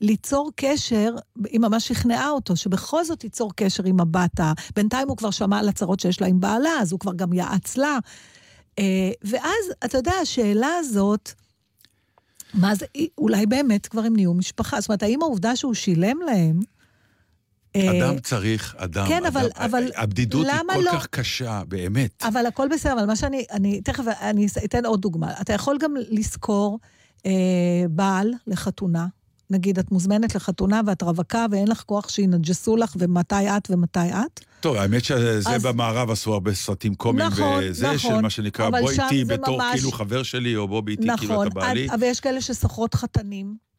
ליצור 0.02 0.52
קשר, 0.56 1.16
היא 1.46 1.60
ממש 1.60 1.88
שכנעה 1.88 2.30
אותו, 2.30 2.56
שבכל 2.56 3.04
זאת 3.04 3.24
ייצור 3.24 3.52
קשר 3.56 3.84
עם 3.84 4.00
הבת 4.00 4.40
ה... 4.40 4.54
בינתיים 4.76 5.08
הוא 5.08 5.18
כבר 5.18 5.32
שמע 5.32 5.60
על 5.60 5.70
הצרות 5.70 6.00
שיש 6.00 6.22
לה 6.22 6.28
עם 6.28 6.40
בעלה, 6.40 6.70
אז 6.82 6.92
הוא 6.92 7.00
כבר 7.00 7.14
גם 7.14 7.34
יעץ 7.34 7.78
לה. 7.78 7.98
אה, 8.80 8.84
ואז, 9.24 9.66
אתה 9.86 9.98
יודע, 9.98 10.12
השאלה 10.22 10.70
הזאת, 10.80 11.32
מה 12.54 12.76
זה, 12.76 12.86
אולי 13.18 13.46
באמת 13.46 13.88
כבר 13.88 14.02
הם 14.02 14.16
נהיו 14.16 14.34
משפחה. 14.34 14.82
זאת 14.82 14.90
אומרת, 14.90 15.04
האם 15.04 15.22
העובדה 15.22 15.56
שהוא 15.56 15.74
שילם 15.74 16.18
להם... 16.26 16.60
אה, 17.76 18.00
אדם 18.02 18.20
צריך, 18.20 18.76
אדם. 18.78 19.06
כן, 19.08 19.26
אבל- 19.26 19.40
אדם- 19.46 19.52
אבל 19.64 19.92
הבדידות 19.96 20.48
היא 20.48 20.60
כל 20.74 20.82
לא? 20.82 20.92
כך 20.92 21.08
קשה, 21.08 21.62
באמת. 21.68 22.24
אבל 22.24 22.46
הכל 22.46 22.68
בסדר, 22.72 22.94
אבל 22.94 23.06
מה 23.06 23.16
שאני, 23.16 23.46
אני, 23.52 23.82
תכף 23.82 24.04
אני 24.22 24.46
אתן 24.66 24.86
עוד 24.86 25.02
דוגמה. 25.02 25.42
אתה 25.42 25.54
יכול 25.54 25.78
גם 25.82 25.94
לשכור 26.10 26.80
אה, 27.26 27.32
בעל 27.90 28.34
לחתונה. 28.48 29.08
נגיד, 29.52 29.80
את 29.80 29.92
מוזמנת 29.92 30.36
לחתונה 30.36 30.82
ואת 30.88 31.04
רווקה 31.04 31.46
ואין 31.52 31.68
לך 31.68 31.84
כוח 31.86 32.10
שינג'סו 32.10 32.76
לך 32.78 32.94
ומתי 33.00 33.36
את 33.58 33.68
ומתי 33.72 34.00
את. 34.00 34.40
טוב, 34.60 34.76
האמת 34.76 35.04
שזה 35.06 35.50
אז- 35.56 35.64
במערב 35.66 36.10
עשו 36.12 36.34
הרבה 36.34 36.54
סרטים 36.54 36.96
קומיים, 36.96 37.28
נכון, 37.28 37.60
וזה 37.64 38.00
של 38.00 38.08
נכון, 38.10 38.22
מה 38.24 38.30
שנקרא, 38.30 38.70
בוא 38.70 38.90
איתי 38.92 39.26
בתור 39.26 39.58
ממש- 39.58 39.74
כאילו 39.76 39.92
חבר 39.92 40.24
שלי, 40.24 40.56
או 40.56 40.68
בוא 40.68 40.82
איתי 40.88 41.08
כאילו 41.18 41.34
נכון, 41.34 41.48
אתה 41.48 41.60
בעלי. 41.60 41.90
אבל 41.90 42.04
יש 42.04 42.20
כאלה 42.20 42.42
ששוכרות 42.42 42.96
חתנים. 42.96 43.71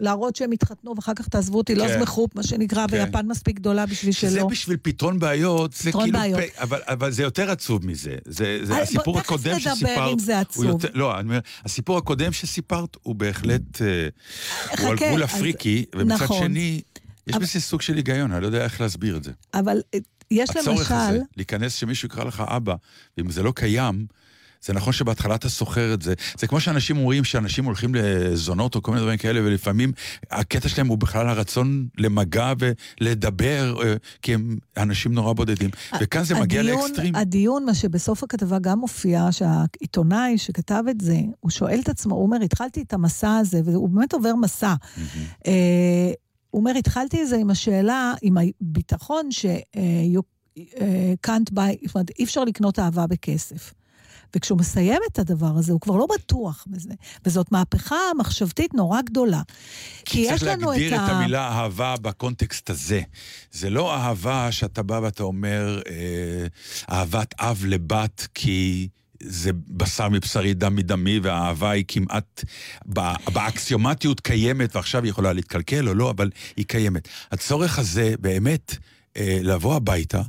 להראות 0.00 0.36
שהם 0.36 0.52
התחתנו 0.52 0.96
ואחר 0.96 1.12
כך 1.16 1.28
תעזבו 1.28 1.58
אותי, 1.58 1.74
לא 1.74 1.88
כן. 1.88 1.98
זמחו, 1.98 2.28
מה 2.34 2.42
שנקרא, 2.42 2.86
כן. 2.86 2.94
ויפן 2.96 3.26
מספיק 3.26 3.56
גדולה 3.56 3.86
בשביל 3.86 4.12
שלא. 4.12 4.46
בשביל 4.46 4.76
פתרון 4.82 5.18
בעיות, 5.18 5.72
זה 5.72 5.90
פתרון 5.90 6.04
כאילו... 6.04 6.18
בעיות. 6.18 6.40
פ... 6.40 6.58
אבל, 6.62 6.80
אבל 6.84 7.10
זה 7.10 7.22
יותר 7.22 7.50
עצוב 7.50 7.86
מזה. 7.86 8.14
זה, 8.24 8.58
זה 8.62 8.76
אז 8.76 8.82
הסיפור 8.82 9.14
בוא, 9.14 9.22
תכף 9.22 9.32
הקודם 9.32 9.56
נדבר 9.56 9.74
שסיפרת... 9.74 10.12
אם 10.12 10.18
זה 10.18 10.40
עצוב. 10.40 10.64
יותר, 10.64 10.88
לא, 10.94 11.14
אני 11.14 11.28
אומר, 11.28 11.38
הסיפור 11.64 11.98
הקודם 11.98 12.32
שסיפרת 12.32 12.96
הוא 13.02 13.14
בהחלט... 13.14 13.82
אה, 13.82 14.08
הוא 14.80 14.88
על 14.90 14.96
חכה, 14.96 15.06
גבול 15.08 15.22
אז- 15.24 15.30
הפריקי, 15.34 15.84
ומצד 15.94 16.14
נכון. 16.24 16.38
שני, 16.42 16.80
יש 17.26 17.34
אבל- 17.34 17.42
בזה 17.44 17.60
סוג 17.60 17.82
של 17.82 17.96
היגיון, 17.96 18.32
אני 18.32 18.42
לא 18.42 18.46
יודע 18.46 18.64
איך 18.64 18.80
להסביר 18.80 19.16
את 19.16 19.24
זה. 19.24 19.30
אבל 19.54 19.80
אה, 19.94 19.98
יש 20.30 20.50
הצורך 20.50 20.90
הזה, 20.92 21.12
למשל... 21.12 21.22
להיכנס 21.36 21.74
שמישהו 21.74 22.06
יקרא 22.06 22.24
לך 22.24 22.42
אבא, 22.46 22.74
ואם 23.18 23.30
זה 23.30 23.42
לא 23.42 23.52
קיים, 23.56 24.06
זה 24.62 24.72
נכון 24.72 24.92
שבהתחלה 24.92 25.34
אתה 25.34 25.48
שוכר 25.48 25.94
את 25.94 26.02
זה. 26.02 26.14
זה 26.38 26.46
כמו 26.46 26.60
שאנשים 26.60 26.96
אומרים 26.96 27.24
שאנשים 27.24 27.64
הולכים 27.64 27.94
לזונות 27.94 28.74
או 28.74 28.82
כל 28.82 28.90
מיני 28.90 29.02
דברים 29.02 29.18
כאלה, 29.18 29.40
ולפעמים 29.40 29.92
הקטע 30.30 30.68
שלהם 30.68 30.86
הוא 30.86 30.98
בכלל 30.98 31.28
הרצון 31.28 31.86
למגע 31.98 32.52
ולדבר, 33.00 33.82
אה, 33.82 33.94
כי 34.22 34.34
הם 34.34 34.56
אנשים 34.76 35.12
נורא 35.14 35.32
בודדים. 35.32 35.70
וכאן 36.00 36.24
זה 36.24 36.34
מגיע 36.40 36.60
הדיון- 36.60 36.80
לאקסטרים. 36.80 37.14
הדיון, 37.16 37.64
מה 37.64 37.74
שבסוף 37.74 38.22
הכתבה 38.22 38.58
גם 38.58 38.78
מופיע, 38.78 39.28
שהעיתונאי 39.32 40.38
שכתב 40.38 40.82
את 40.90 41.00
זה, 41.00 41.16
הוא 41.40 41.50
שואל 41.50 41.80
את 41.84 41.88
עצמו, 41.88 42.14
הוא 42.14 42.22
אומר, 42.22 42.36
התחלתי 42.44 42.82
את 42.82 42.92
המסע 42.92 43.36
הזה, 43.36 43.60
והוא 43.64 43.88
באמת 43.88 44.12
עובר 44.12 44.34
מסע. 44.34 44.74
אה, 45.46 45.52
הוא 46.50 46.60
אומר, 46.60 46.72
התחלתי 46.78 47.22
את 47.22 47.28
זה 47.28 47.36
עם 47.36 47.50
השאלה, 47.50 48.12
עם 48.22 48.36
הביטחון 48.60 49.30
ש... 49.30 49.46
אה, 49.76 49.82
can't 51.26 51.50
buy, 51.54 51.86
זאת 51.86 51.94
אומרת, 51.94 52.10
אי 52.18 52.24
אפשר 52.24 52.44
לקנות 52.44 52.78
אהבה 52.78 53.06
בכסף. 53.06 53.72
וכשהוא 54.34 54.58
מסיים 54.58 55.00
את 55.12 55.18
הדבר 55.18 55.52
הזה, 55.56 55.72
הוא 55.72 55.80
כבר 55.80 55.96
לא 55.96 56.06
בטוח 56.14 56.64
בזה. 56.66 56.94
וזאת 57.26 57.52
מהפכה 57.52 57.96
מחשבתית 58.18 58.74
נורא 58.74 59.00
גדולה. 59.02 59.42
כי 60.04 60.24
צריך 60.26 60.42
יש 60.42 60.48
לנו 60.48 60.72
את 60.72 60.78
להגדיר 60.78 60.94
את, 60.94 61.00
ה... 61.00 61.12
המילה 61.12 61.48
אהבה 61.48 61.94
בקונטקסט 62.02 62.70
הזה. 62.70 63.00
זה 63.52 63.70
לא 63.70 63.94
אהבה 63.94 64.52
שאתה 64.52 64.82
בא 64.82 65.00
ואתה 65.02 65.22
אומר, 65.22 65.80
אה, 65.90 66.46
אהבת 66.96 67.34
אב 67.40 67.64
לבת, 67.66 68.26
כי... 68.34 68.88
זה 69.22 69.50
בשר 69.68 70.08
מבשרי, 70.08 70.54
דם 70.54 70.76
מדמי, 70.76 71.18
והאהבה 71.22 71.70
היא 71.70 71.84
כמעט 71.88 72.44
בא- 72.84 73.14
באקסיומטיות 73.32 74.20
קיימת, 74.20 74.76
ועכשיו 74.76 75.02
היא 75.02 75.10
יכולה 75.10 75.32
להתקלקל 75.32 75.88
או 75.88 75.94
לא, 75.94 76.10
אבל 76.10 76.30
היא 76.56 76.64
קיימת. 76.68 77.08
הצורך 77.32 77.78
הזה 77.78 78.14
באמת 78.20 78.76
אה, 79.16 79.38
לבוא 79.42 79.76
הביתה 79.76 80.22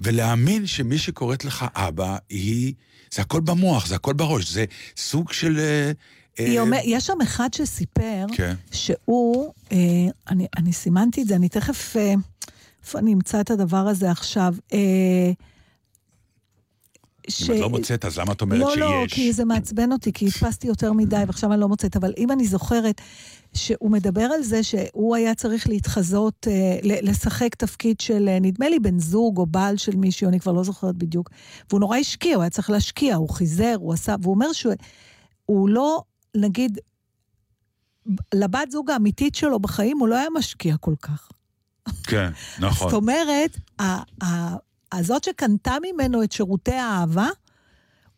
ולהאמין 0.00 0.66
שמי 0.66 0.98
שקוראת 0.98 1.44
לך 1.44 1.64
אבא 1.74 2.16
היא... 2.30 2.74
זה 3.14 3.22
הכל 3.22 3.40
במוח, 3.40 3.86
זה 3.86 3.94
הכל 3.94 4.12
בראש, 4.12 4.50
זה 4.52 4.64
סוג 4.96 5.32
של 5.32 5.58
אה, 5.58 5.92
היא 6.38 6.58
אה, 6.58 6.62
אומר, 6.62 6.78
יש 6.84 7.06
שם 7.06 7.20
אחד 7.22 7.54
שסיפר, 7.54 8.26
כן. 8.32 8.54
שהוא, 8.72 9.52
אה, 9.72 9.76
אני, 10.28 10.46
אני 10.56 10.72
סימנתי 10.72 11.22
את 11.22 11.28
זה, 11.28 11.36
אני 11.36 11.48
תכף, 11.48 11.96
אה, 11.96 12.14
איפה 12.82 12.98
אני 12.98 13.12
אמצא 13.12 13.40
את 13.40 13.50
הדבר 13.50 13.88
הזה 13.88 14.10
עכשיו? 14.10 14.54
אה, 14.72 15.30
אם 17.48 17.54
את 17.54 17.60
לא 17.60 17.70
מוצאת, 17.70 18.04
אז 18.04 18.18
למה 18.18 18.32
את 18.32 18.40
אומרת 18.40 18.60
לא, 18.60 18.70
שיש? 18.70 18.78
לא, 18.78 19.04
כי 19.08 19.32
זה 19.32 19.44
מעצבן 19.44 19.92
אותי, 19.92 20.12
כי 20.12 20.26
הדפסתי 20.26 20.66
יותר 20.66 20.92
מדי 20.92 21.22
ועכשיו 21.26 21.52
אני 21.52 21.60
לא 21.60 21.68
מוצאת, 21.68 21.96
אבל 21.96 22.12
אם 22.18 22.30
אני 22.30 22.46
זוכרת 22.46 23.00
שהוא 23.54 23.90
מדבר 23.90 24.24
על 24.24 24.42
זה 24.42 24.62
שהוא 24.62 25.16
היה 25.16 25.34
צריך 25.34 25.68
להתחזות, 25.68 26.46
אה, 26.50 26.78
לשחק 26.82 27.54
תפקיד 27.54 28.00
של, 28.00 28.28
אה, 28.28 28.38
נדמה 28.40 28.68
לי, 28.68 28.78
בן 28.78 28.98
זוג 28.98 29.38
או 29.38 29.46
בעל 29.46 29.76
של 29.76 29.96
מישהו, 29.96 30.28
אני 30.28 30.40
כבר 30.40 30.52
לא 30.52 30.64
זוכרת 30.64 30.96
בדיוק, 30.96 31.30
והוא 31.70 31.80
נורא 31.80 31.96
השקיע, 31.96 32.34
הוא 32.34 32.42
היה 32.42 32.50
צריך 32.50 32.70
להשקיע, 32.70 33.14
הוא 33.14 33.28
חיזר, 33.28 33.74
הוא 33.78 33.92
עשה, 33.92 34.14
והוא 34.22 34.34
אומר 34.34 34.52
שהוא 34.52 34.74
הוא 35.46 35.68
לא, 35.68 36.02
נגיד, 36.36 36.78
לבת 38.34 38.70
זוג 38.70 38.90
האמיתית 38.90 39.34
שלו 39.34 39.60
בחיים 39.60 39.98
הוא 39.98 40.08
לא 40.08 40.16
היה 40.16 40.28
משקיע 40.36 40.76
כל 40.76 40.94
כך. 41.02 41.28
כן, 42.02 42.30
נכון. 42.58 42.90
זאת 42.90 42.96
אומרת, 42.96 43.56
הזאת 44.92 45.24
שקנתה 45.24 45.76
ממנו 45.82 46.22
את 46.22 46.32
שירותי 46.32 46.74
האהבה, 46.74 47.28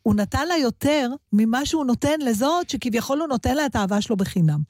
הוא 0.03 0.15
נתן 0.15 0.49
לה 0.49 0.57
יותר 0.57 1.11
ממה 1.33 1.67
שהוא 1.67 1.85
נותן 1.85 2.21
לזאת 2.21 2.71
שכביכול 2.71 3.21
הוא 3.21 3.29
נותן 3.29 3.55
לה 3.55 3.67
את 3.67 3.77
האהבה 3.77 4.01
שלו 4.01 4.17
בחינם. 4.17 4.61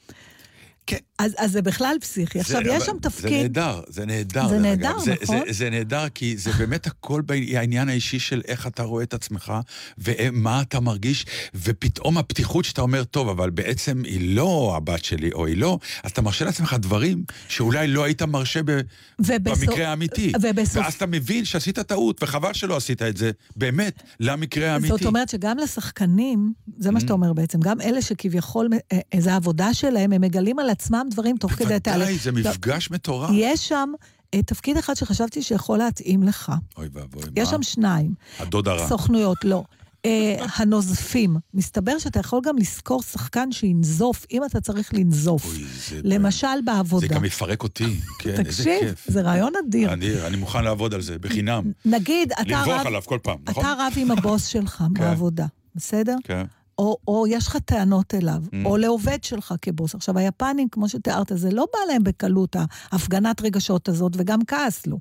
כן. 0.87 0.97
אז, 1.25 1.33
אז 1.39 1.53
זה 1.53 1.63
בכלל 1.63 1.97
פסיכי. 2.01 2.41
עכשיו, 2.41 2.61
זה- 2.65 2.71
יש 2.71 2.85
שם 2.85 2.93
זה 3.03 3.11
תפקיד... 3.11 3.33
נהדר, 3.43 3.81
זה 3.89 4.05
נהדר. 4.07 4.49
זה 4.49 4.59
נהדר. 4.59 4.99
זה, 4.99 5.15
נכון? 5.23 5.37
זה, 5.47 5.53
זה 5.53 5.71
נהדר, 5.71 6.09
כי 6.09 6.37
זה 6.37 6.51
באמת 6.59 6.87
הכל 6.87 7.21
בעניין 7.21 7.89
האישי 7.89 8.19
של 8.19 8.43
איך 8.49 8.67
אתה 8.67 8.83
רואה 8.83 9.03
את 9.03 9.15
עצמך, 9.15 9.53
ומה 9.99 10.63
אתה 10.63 10.81
מרגיש, 10.81 11.27
ופתאום 11.55 12.19
הפתיחות 12.19 12.65
שאתה 12.65 12.81
אומר, 12.81 13.05
טוב, 13.05 13.29
אבל 13.29 13.51
בעצם 13.51 14.03
היא 14.05 14.37
לא 14.37 14.73
הבת 14.77 15.05
שלי, 15.05 15.33
או 15.33 15.47
היא 15.47 15.57
לא, 15.57 15.79
אז 16.03 16.11
אתה 16.11 16.23
מרשה 16.23 16.45
לעצמך 16.45 16.77
דברים 16.81 17.25
שאולי 17.49 17.89
לא 17.89 18.05
היית 18.05 18.23
מרשה 18.23 18.61
ב, 18.65 18.81
ובסוף- 19.21 19.39
במקרה 19.69 19.89
האמיתי. 19.89 20.33
ובסוף- 20.43 20.77
ואז 20.83 20.95
אתה 20.95 21.07
מבין 21.07 21.45
שעשית 21.45 21.79
טעות, 21.79 22.23
וחבל 22.23 22.53
שלא 22.53 22.77
עשית 22.77 23.03
את 23.03 23.17
זה, 23.17 23.31
באמת, 23.57 24.03
למקרה 24.21 24.73
האמיתי. 24.73 24.89
זאת 24.89 25.05
אומרת 25.07 25.29
שגם 25.29 25.59
לשחקנים, 25.59 26.53
זה 26.79 26.91
מה 26.91 27.01
שאתה 27.01 27.13
אומר 27.13 27.33
בעצם, 27.33 27.61
גם 27.61 27.81
אלה 27.81 28.03
שכביכול, 28.03 28.69
אה, 28.93 28.99
אה, 29.15 29.21
זה 29.21 29.33
העבודה 29.33 29.75
שלהם, 29.75 30.13
הם 30.13 30.21
מגלים 30.21 30.59
על 30.59 30.71
עצמם 30.71 31.09
דברים 31.13 31.37
תוך 31.37 31.53
כדי 31.53 31.75
התהליך. 31.75 32.09
בוודאי, 32.09 32.19
זה 32.19 32.33
מפגש 32.33 32.91
מטורף. 32.91 33.31
יש 33.35 33.69
שם 33.69 33.93
אה, 34.35 34.43
תפקיד 34.43 34.77
אחד 34.77 34.95
שחשבתי 34.95 35.43
שיכול 35.43 35.79
להתאים 35.79 36.23
לך. 36.23 36.53
אוי 36.77 36.89
ואבוי, 36.93 37.23
יש 37.37 37.45
מה? 37.49 37.51
שם 37.51 37.63
שניים. 37.63 38.15
הדוד 38.39 38.69
הרע. 38.69 38.89
סוכנויות, 38.89 39.45
לא. 39.45 39.65
אה, 40.05 40.47
הנוזפים. 40.57 41.37
מסתבר 41.55 41.99
שאתה 41.99 42.21
יכול 42.21 42.41
גם 42.45 42.57
לשכור 42.59 43.03
שחקן 43.03 43.53
שינזוף, 43.53 44.27
אם 44.33 44.45
אתה 44.45 44.61
צריך 44.61 44.95
לנזוף. 44.95 45.45
אוי, 45.45 45.65
זה- 45.89 46.01
למשל 46.05 46.47
בעבודה. 46.65 47.07
זה 47.07 47.15
גם 47.15 47.25
יפרק 47.25 47.63
אותי, 47.63 48.01
כן, 48.19 48.31
איזה 48.31 48.43
תקשיב, 48.45 48.81
כיף. 48.81 49.05
זה 49.09 49.21
רעיון 49.21 49.53
אדיר. 49.67 49.93
אני, 49.93 50.27
אני 50.27 50.37
מוכן 50.37 50.65
לעבוד 50.65 50.95
על 50.95 51.01
זה, 51.03 51.19
בחינם. 51.19 51.73
נגיד, 51.85 52.33
אתה 52.33 52.43
לנבוח 52.43 52.81
רב, 52.81 52.87
עליו 52.87 53.03
כל 53.07 53.19
פעם, 53.23 53.39
נכון? 53.49 53.65
אתה 53.65 53.75
רב 53.79 53.93
עם 53.97 54.11
הבוס 54.11 54.47
שלך 54.47 54.85
בעבודה, 54.93 55.47
בסדר? 55.75 56.17
כן. 56.25 56.45
או, 56.79 56.97
או 57.09 57.27
יש 57.29 57.47
לך 57.47 57.57
טענות 57.57 58.15
אליו, 58.15 58.43
Mm. 58.47 58.55
או 58.65 58.77
לעובד 58.77 59.25
שלך 59.25 59.55
כבוס. 59.63 59.95
עכשיו, 59.95 60.19
היפנים, 60.19 60.69
כמו 60.69 60.89
שתיארת, 60.89 61.33
זה 61.35 61.51
לא 61.51 61.67
בא 61.73 61.93
להם 61.93 62.05
בקלות, 62.05 62.57
ההפגנת 62.93 63.43
רגשות 63.43 63.89
הזאת, 63.89 64.13
וגם 64.17 64.45
כעס 64.47 64.87
לו. 64.87 64.99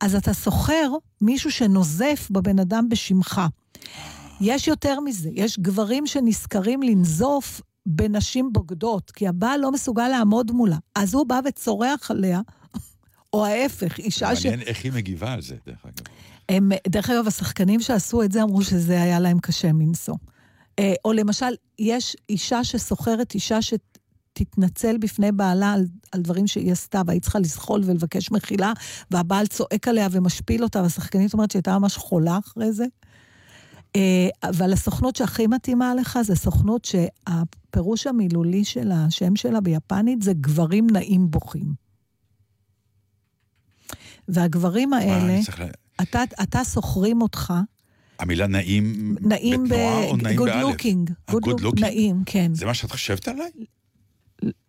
אז 0.00 0.14
אתה 0.14 0.32
סוחר 0.34 0.90
מישהו 1.20 1.50
שנוזף 1.50 2.28
בבן 2.30 2.58
אדם 2.58 2.88
בשמך. 2.88 3.40
יש 4.40 4.68
יותר 4.68 5.00
מזה, 5.00 5.30
יש 5.32 5.58
גברים 5.58 6.06
שנזכרים 6.06 6.82
לנזוף 6.82 7.60
בנשים 7.86 8.52
בוגדות, 8.52 9.10
כי 9.10 9.28
הבעל 9.28 9.60
לא 9.60 9.72
מסוגל 9.72 10.08
לעמוד 10.08 10.52
מולה. 10.52 10.76
אז 10.94 11.14
הוא 11.14 11.26
בא 11.26 11.40
וצורח 11.48 12.10
עליה, 12.10 12.40
או 13.32 13.46
ההפך, 13.46 13.98
אישה 13.98 14.36
ש... 14.36 14.46
מעניין 14.46 14.66
איך 14.68 14.84
היא 14.84 14.92
מגיבה 14.92 15.32
על 15.32 15.42
זה, 15.42 15.56
דרך 15.66 15.84
אגב. 15.84 16.06
הם, 16.48 16.72
דרך 16.88 17.10
אגב, 17.10 17.26
השחקנים 17.26 17.80
שעשו 17.80 18.22
את 18.22 18.32
זה 18.32 18.42
אמרו 18.42 18.62
שזה 18.62 19.02
היה 19.02 19.20
להם 19.20 19.38
קשה 19.38 19.72
מנשוא. 19.72 20.14
אה, 20.78 20.94
או 21.04 21.12
למשל, 21.12 21.54
יש 21.78 22.16
אישה 22.28 22.64
שסוחרת 22.64 23.34
אישה 23.34 23.58
שתתנצל 23.62 24.98
בפני 24.98 25.32
בעלה 25.32 25.72
על, 25.72 25.86
על 26.12 26.22
דברים 26.22 26.46
שהיא 26.46 26.72
עשתה, 26.72 27.02
והיא 27.06 27.20
צריכה 27.20 27.38
לזחול 27.38 27.82
ולבקש 27.84 28.30
מחילה, 28.30 28.72
והבעל 29.10 29.46
צועק 29.46 29.88
עליה 29.88 30.08
ומשפיל 30.10 30.62
אותה, 30.62 30.82
והשחקנית 30.82 31.32
אומרת 31.32 31.50
שהיא 31.50 31.60
הייתה 31.60 31.78
ממש 31.78 31.96
חולה 31.96 32.38
אחרי 32.38 32.72
זה. 32.72 32.84
אה, 33.96 34.28
אבל 34.42 34.72
הסוכנות 34.72 35.16
שהכי 35.16 35.46
מתאימה 35.46 35.94
לך 35.94 36.18
זה 36.22 36.36
סוכנות 36.36 36.84
שהפירוש 36.84 38.06
המילולי 38.06 38.64
של 38.64 38.92
השם 38.92 39.36
שלה 39.36 39.60
ביפנית 39.60 40.22
זה 40.22 40.32
גברים 40.32 40.86
נעים 40.92 41.30
בוכים. 41.30 41.88
והגברים 44.28 44.92
האלה. 44.92 45.40
אתה, 46.02 46.22
אתה 46.42 46.64
סוחרים 46.64 47.22
אותך, 47.22 47.52
המילה 48.18 48.46
נעים 48.46 49.16
נעים 49.20 49.64
ב... 49.64 49.66
בתנועה 49.66 50.04
או 50.04 50.16
נעים 50.16 50.40
good 50.40 50.44
באלף? 50.44 50.74
looking. 50.80 51.12
אה, 51.28 51.34
good 51.34 51.60
looking? 51.60 51.80
נעים, 51.80 52.22
כן. 52.26 52.54
זה 52.54 52.66
מה 52.66 52.74
שאת 52.74 52.90
חושבת 52.90 53.28
עליי? 53.28 53.50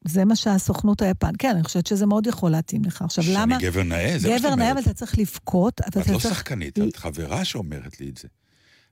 זה 0.08 0.26
מה 0.26 0.36
שהסוכנות 0.36 1.02
היפן, 1.02 1.32
כן, 1.39 1.50
אני 1.56 1.64
חושבת 1.64 1.88
שזה 1.88 2.06
מאוד 2.06 2.28
יכול 2.28 2.52
להתאים 2.52 2.86
לך. 2.86 3.02
עכשיו, 3.02 3.24
שאני 3.24 3.36
למה... 3.36 3.58
גבר 3.60 3.84
נאה? 3.84 4.20
זה 4.20 4.30
מה 4.30 4.38
שאת 4.38 4.45
גבר 4.45 4.56
נאה, 4.56 4.66
אבל 4.66 4.72
אומרת. 4.72 4.86
אתה 4.88 4.93
צריך 4.93 5.20
לבכות, 5.20 5.82
את 5.88 5.95
לא 5.95 6.04
צריך... 6.04 6.20
שחקנית, 6.22 6.80
את 6.80 6.95
חברה 6.95 7.45
שאומרת 7.45 8.00
לי 8.00 8.10
את 8.10 8.18
זה. 8.18 8.28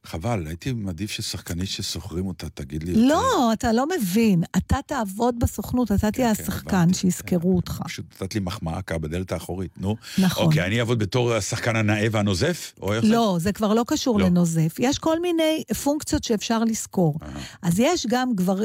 חבל, 0.04 0.48
הייתי 0.48 0.74
מעדיף 0.74 1.12
ששחקנית 1.12 1.70
שסוחרים 1.70 2.28
אותה 2.28 2.50
תגיד 2.50 2.84
לי... 2.84 2.94
לא, 3.08 3.54
אתה 3.54 3.74
לא 3.74 3.86
מבין. 3.98 4.44
אתה 4.58 4.78
תעבוד 4.86 5.36
בסוכנות, 5.40 5.92
אתה 5.92 6.12
תהיה 6.12 6.36
כן, 6.36 6.44
השחקן 6.44 6.78
הבנתי, 6.78 6.94
שיזכרו 6.94 7.56
אותך. 7.56 7.82
פשוט 7.84 8.06
נתת 8.14 8.34
לי 8.36 8.40
מחמאה 8.40 8.82
ככה 8.82 8.98
בדלת 8.98 9.32
האחורית, 9.32 9.72
נו. 9.78 9.96
נכון. 10.18 10.46
אוקיי, 10.46 10.66
אני 10.66 10.80
אעבוד 10.80 11.00
בתור 11.00 11.34
השחקן 11.34 11.76
הנאה 11.76 12.08
והנוזף? 12.12 12.74
או 12.82 12.94
איך 12.94 13.06
זה? 13.06 13.12
לא, 13.12 13.38
זה 13.40 13.52
כבר 13.52 13.74
לא 13.74 13.84
קשור 13.88 14.20
לא. 14.20 14.26
לנוזף. 14.26 14.76
יש 14.80 15.00
כל 15.00 15.20
מיני 15.20 15.64
פונקציות 15.84 16.24
שאפשר 16.24 16.64
לזכור. 16.64 17.16
אהה. 17.22 17.32
אז 17.62 17.80
יש 17.80 18.06
גם 18.10 18.34
גבר... 18.36 18.64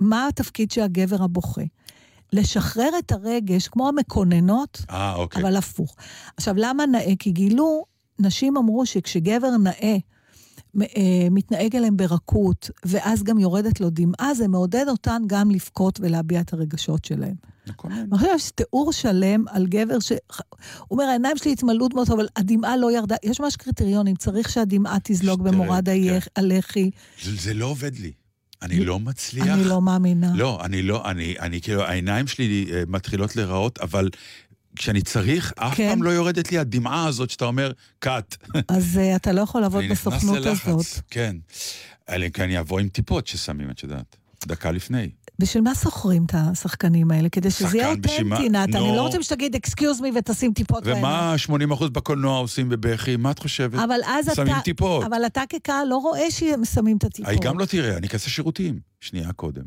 מה 0.00 0.28
התפקיד 0.28 0.70
של 0.70 0.80
הגבר 0.80 1.22
הבוכה? 1.22 1.62
לשחרר 2.32 2.90
את 2.98 3.12
הרגש, 3.12 3.68
כמו 3.68 3.88
המקוננות, 3.88 4.82
אה, 4.90 5.14
אוקיי. 5.14 5.42
אבל 5.42 5.56
הפוך. 5.56 5.96
עכשיו, 6.36 6.54
למה 6.58 6.86
נאה? 6.86 7.12
כי 7.18 7.30
גילו, 7.30 7.84
נשים 8.18 8.56
אמרו 8.56 8.86
שכשגבר 8.86 9.56
נאה, 9.56 9.72
אה, 9.82 9.96
מתנהג 11.30 11.76
אליהם 11.76 11.96
ברכות, 11.96 12.70
ואז 12.84 13.22
גם 13.22 13.38
יורדת 13.38 13.80
לו 13.80 13.90
דמעה, 13.90 14.34
זה 14.34 14.48
מעודד 14.48 14.84
אותן 14.88 15.22
גם 15.26 15.50
לבכות 15.50 16.00
ולהביע 16.00 16.40
את 16.40 16.52
הרגשות 16.52 17.04
שלהם. 17.04 17.34
מקונן. 17.66 18.12
עכשיו 18.12 18.28
יש 18.34 18.50
תיאור 18.50 18.92
שלם 18.92 19.44
על 19.48 19.66
גבר 19.66 20.00
ש... 20.00 20.12
הוא 20.12 20.18
אומר, 20.90 21.04
העיניים 21.04 21.36
שלי 21.36 21.52
התמלאו 21.52 21.88
דמעות, 21.88 22.10
אבל 22.10 22.28
הדמעה 22.36 22.76
לא 22.76 22.92
ירדה. 22.92 23.16
יש 23.22 23.40
ממש 23.40 23.56
קריטריונים, 23.56 24.16
צריך 24.16 24.50
שהדמעה 24.50 24.96
תזלוג 25.02 25.42
במורד 25.42 25.88
כן. 25.88 26.18
הלחי. 26.36 26.90
זה, 27.22 27.36
זה 27.36 27.54
לא 27.54 27.66
עובד 27.66 27.96
לי. 27.98 28.12
אני 28.62 28.84
לא 28.84 29.00
מצליח. 29.00 29.46
אני 29.46 29.64
לא 29.64 29.82
מאמינה. 29.82 30.32
לא, 30.34 30.64
אני 30.64 30.82
לא, 30.82 31.10
אני, 31.10 31.34
אני 31.40 31.60
כאילו, 31.60 31.82
העיניים 31.82 32.26
שלי 32.26 32.66
אה, 32.72 32.82
מתחילות 32.88 33.36
להיראות, 33.36 33.78
אבל 33.78 34.08
כשאני 34.76 35.02
צריך, 35.02 35.52
אף 35.56 35.74
כן. 35.76 35.88
פעם 35.88 36.02
לא 36.02 36.10
יורדת 36.10 36.52
לי 36.52 36.58
הדמעה 36.58 37.06
הזאת 37.06 37.30
שאתה 37.30 37.44
אומר, 37.44 37.72
cut. 37.98 38.36
אז 38.68 38.96
uh, 38.96 39.16
אתה 39.16 39.32
לא 39.32 39.40
יכול 39.40 39.60
לעבוד 39.60 39.84
אני 39.84 39.88
בסוכנות 39.88 40.36
ללחץ, 40.36 40.68
הזאת. 40.68 40.86
כן. 41.10 41.36
אלא 42.08 42.24
אם 42.24 42.30
כן 42.30 42.42
אני 42.42 42.58
אבוא 42.58 42.80
עם 42.80 42.88
טיפות 42.88 43.26
ששמים, 43.26 43.70
את 43.70 43.82
יודעת. 43.82 44.16
דקה 44.46 44.70
לפני. 44.70 45.10
בשביל 45.38 45.62
מה 45.62 45.74
שוכרים 45.74 46.24
את 46.24 46.34
השחקנים 46.34 47.10
האלה? 47.10 47.28
כדי 47.28 47.50
שזה 47.50 47.78
יהיה 47.78 47.90
אותנטי? 47.90 48.48
נתן. 48.48 48.76
אני 48.76 48.88
נו. 48.88 48.96
לא 48.96 49.02
רוצה 49.02 49.22
שתגיד 49.22 49.54
excuse 49.54 50.00
me 50.00 50.10
ותשים 50.14 50.52
טיפות 50.52 50.84
בעיניים. 50.84 51.04
ומה 51.04 51.34
80% 51.78 51.88
בקולנוע 51.88 52.38
עושים 52.38 52.68
בבכי? 52.68 53.16
מה 53.16 53.30
את 53.30 53.38
חושבת? 53.38 53.74
אבל 53.74 54.00
אז 54.06 54.28
אתה... 54.28 54.34
שמים 54.34 54.60
טיפות. 54.64 55.04
אבל 55.04 55.26
אתה 55.26 55.42
כקהל 55.48 55.88
לא 55.88 55.96
רואה 55.96 56.30
שהם 56.30 56.64
שמים 56.64 56.96
את 56.96 57.04
הטיפות. 57.04 57.32
היא 57.32 57.40
גם 57.40 57.58
לא 57.58 57.64
תראה, 57.64 57.96
אני 57.96 58.06
אכנס 58.06 58.26
לשירותים. 58.26 58.78
שנייה 59.00 59.32
קודם. 59.32 59.62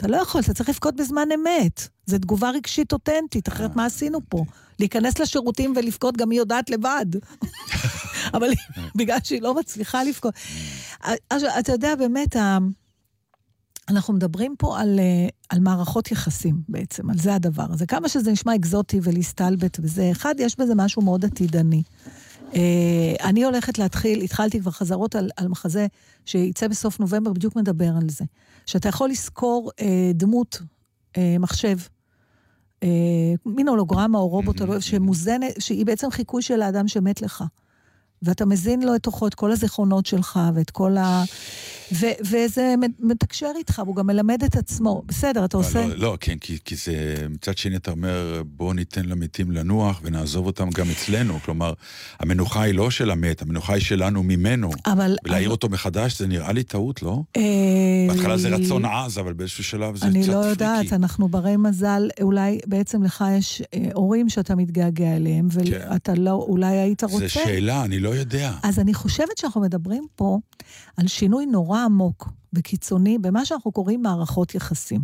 אתה 0.00 0.08
לא 0.08 0.16
יכול, 0.16 0.40
אתה 0.40 0.54
צריך 0.54 0.68
לבכות 0.68 0.96
בזמן 0.96 1.28
אמת. 1.34 1.88
זו 2.06 2.18
תגובה 2.18 2.50
רגשית 2.50 2.92
אותנטית, 2.92 3.48
אחרת 3.48 3.76
מה 3.76 3.86
עשינו 3.86 4.20
פה? 4.28 4.44
להיכנס 4.78 5.18
לשירותים 5.18 5.72
ולבכות, 5.76 6.16
גם 6.16 6.30
היא 6.30 6.38
יודעת 6.38 6.70
לבד. 6.70 7.06
אבל 8.34 8.50
בגלל 8.98 9.18
שהיא 9.24 9.42
לא 9.42 9.54
מצליחה 9.54 10.04
לבכות. 10.04 10.34
אז 11.30 11.44
אתה 11.58 11.72
יודע, 11.72 11.94
באמת, 11.94 12.36
אנחנו 13.88 14.14
מדברים 14.14 14.54
פה 14.58 14.80
על, 14.80 14.98
אה, 14.98 15.28
על 15.48 15.60
מערכות 15.60 16.10
יחסים 16.12 16.62
בעצם, 16.68 17.10
על 17.10 17.18
זה 17.18 17.34
הדבר 17.34 17.66
הזה. 17.70 17.86
כמה 17.86 18.08
שזה 18.08 18.32
נשמע 18.32 18.54
אקזוטי 18.54 19.00
ולהסתלבט 19.02 19.78
וזה, 19.80 20.08
אחד, 20.12 20.34
יש 20.38 20.58
בזה 20.58 20.74
משהו 20.74 21.02
מאוד 21.02 21.24
עתידני. 21.24 21.82
אה, 22.54 23.28
אני 23.28 23.44
הולכת 23.44 23.78
להתחיל, 23.78 24.22
התחלתי 24.22 24.60
כבר 24.60 24.70
חזרות 24.70 25.14
על, 25.14 25.30
על 25.36 25.48
מחזה 25.48 25.86
שיצא 26.26 26.68
בסוף 26.68 27.00
נובמבר, 27.00 27.32
בדיוק 27.32 27.56
מדבר 27.56 27.90
על 27.96 28.08
זה. 28.08 28.24
שאתה 28.66 28.88
יכול 28.88 29.10
לשכור 29.10 29.70
אה, 29.80 30.10
דמות, 30.14 30.62
אה, 31.16 31.36
מחשב, 31.38 31.76
אה, 32.82 32.88
מין 33.46 33.68
הולוגרמה 33.68 34.18
או 34.18 34.28
רובוט, 34.28 34.60
mm-hmm. 34.60 34.80
שמוזנת, 34.80 35.52
שהיא 35.58 35.86
בעצם 35.86 36.10
חיקוי 36.10 36.42
של 36.42 36.62
האדם 36.62 36.88
שמת 36.88 37.22
לך. 37.22 37.44
ואתה 38.22 38.46
מזין 38.46 38.82
לו 38.82 38.94
את 38.94 39.02
תוכו 39.02 39.26
את 39.26 39.34
כל 39.34 39.52
הזיכרונות 39.52 40.06
שלך 40.06 40.40
ואת 40.54 40.70
כל 40.70 40.96
ה... 40.96 41.24
ו- 41.92 42.06
וזה 42.30 42.74
מתקשר 43.00 43.50
איתך, 43.58 43.82
והוא 43.84 43.96
גם 43.96 44.06
מלמד 44.06 44.42
את 44.44 44.56
עצמו. 44.56 45.02
בסדר, 45.06 45.44
אתה 45.44 45.56
עושה... 45.56 45.86
לא, 45.86 45.96
לא, 45.96 46.16
כן, 46.20 46.38
כי, 46.38 46.58
כי 46.64 46.76
זה... 46.76 46.92
מצד 47.30 47.58
שני 47.58 47.76
אתה 47.76 47.90
אומר, 47.90 48.42
בואו 48.46 48.72
ניתן 48.72 49.06
למתים 49.06 49.50
לנוח 49.50 50.00
ונעזוב 50.04 50.46
אותם 50.46 50.70
גם 50.70 50.86
אצלנו. 50.90 51.38
כלומר, 51.44 51.72
המנוחה 52.20 52.62
היא 52.62 52.74
לא 52.74 52.90
של 52.90 53.10
המת, 53.10 53.42
המנוחה 53.42 53.72
היא 53.74 53.82
שלנו 53.82 54.22
ממנו. 54.22 54.70
אבל... 54.86 55.16
ולהעיר 55.24 55.46
אבל- 55.46 55.52
אותו 55.52 55.68
מחדש 55.68 56.18
זה 56.18 56.26
נראה 56.26 56.52
לי 56.52 56.62
טעות, 56.62 57.02
לא? 57.02 57.22
אה, 57.36 57.42
בהתחלה 58.08 58.36
זה 58.36 58.48
רצון 58.48 58.84
עז, 58.84 59.18
אבל 59.18 59.32
באיזשהו 59.32 59.64
שלב 59.64 59.96
זה 59.96 60.06
אני 60.06 60.22
קצת 60.22 60.28
לא 60.28 60.34
פריקי. 60.34 60.50
יודעת, 60.50 60.92
אנחנו 60.92 61.28
ברי 61.28 61.56
מזל, 61.56 62.08
אולי 62.22 62.58
בעצם 62.66 63.02
לך 63.02 63.24
יש 63.38 63.62
אה, 63.74 63.88
הורים 63.94 64.28
שאתה 64.28 64.54
מתגעגע 64.54 65.16
אליהם, 65.16 65.48
ואתה 65.50 66.14
לא, 66.14 66.32
אולי 66.48 66.66
היית 66.76 67.04
רוצה... 67.04 67.18
כן. 67.18 67.26
זו 67.26 67.34
שאלה, 67.34 67.84
אני 67.84 67.98
לא 67.98 68.08
יודע. 68.08 68.52
אז 68.62 68.78
אני 68.78 68.94
חושבת 68.94 69.38
שאנחנו 69.38 69.60
מדברים 69.60 70.06
פה 70.16 70.38
על 70.96 71.06
שינוי 71.08 71.46
נורא 71.46 71.79
עמוק 71.84 72.28
וקיצוני 72.52 73.18
במה 73.18 73.44
שאנחנו 73.44 73.72
קוראים 73.72 74.02
מערכות 74.02 74.54
יחסים. 74.54 75.00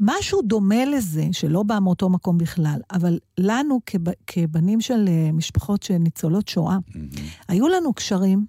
משהו 0.00 0.42
דומה 0.42 0.84
לזה, 0.84 1.26
שלא 1.32 1.62
בא 1.62 1.78
מאותו 1.78 2.08
מקום 2.08 2.38
בכלל, 2.38 2.80
אבל 2.92 3.18
לנו 3.38 3.80
כב, 3.86 4.10
כבנים 4.26 4.80
של 4.80 5.04
אה, 5.08 5.32
משפחות 5.32 5.82
של 5.82 5.96
ניצולות 5.96 6.48
שואה, 6.48 6.76
היו 7.48 7.68
לנו 7.68 7.92
קשרים 7.92 8.46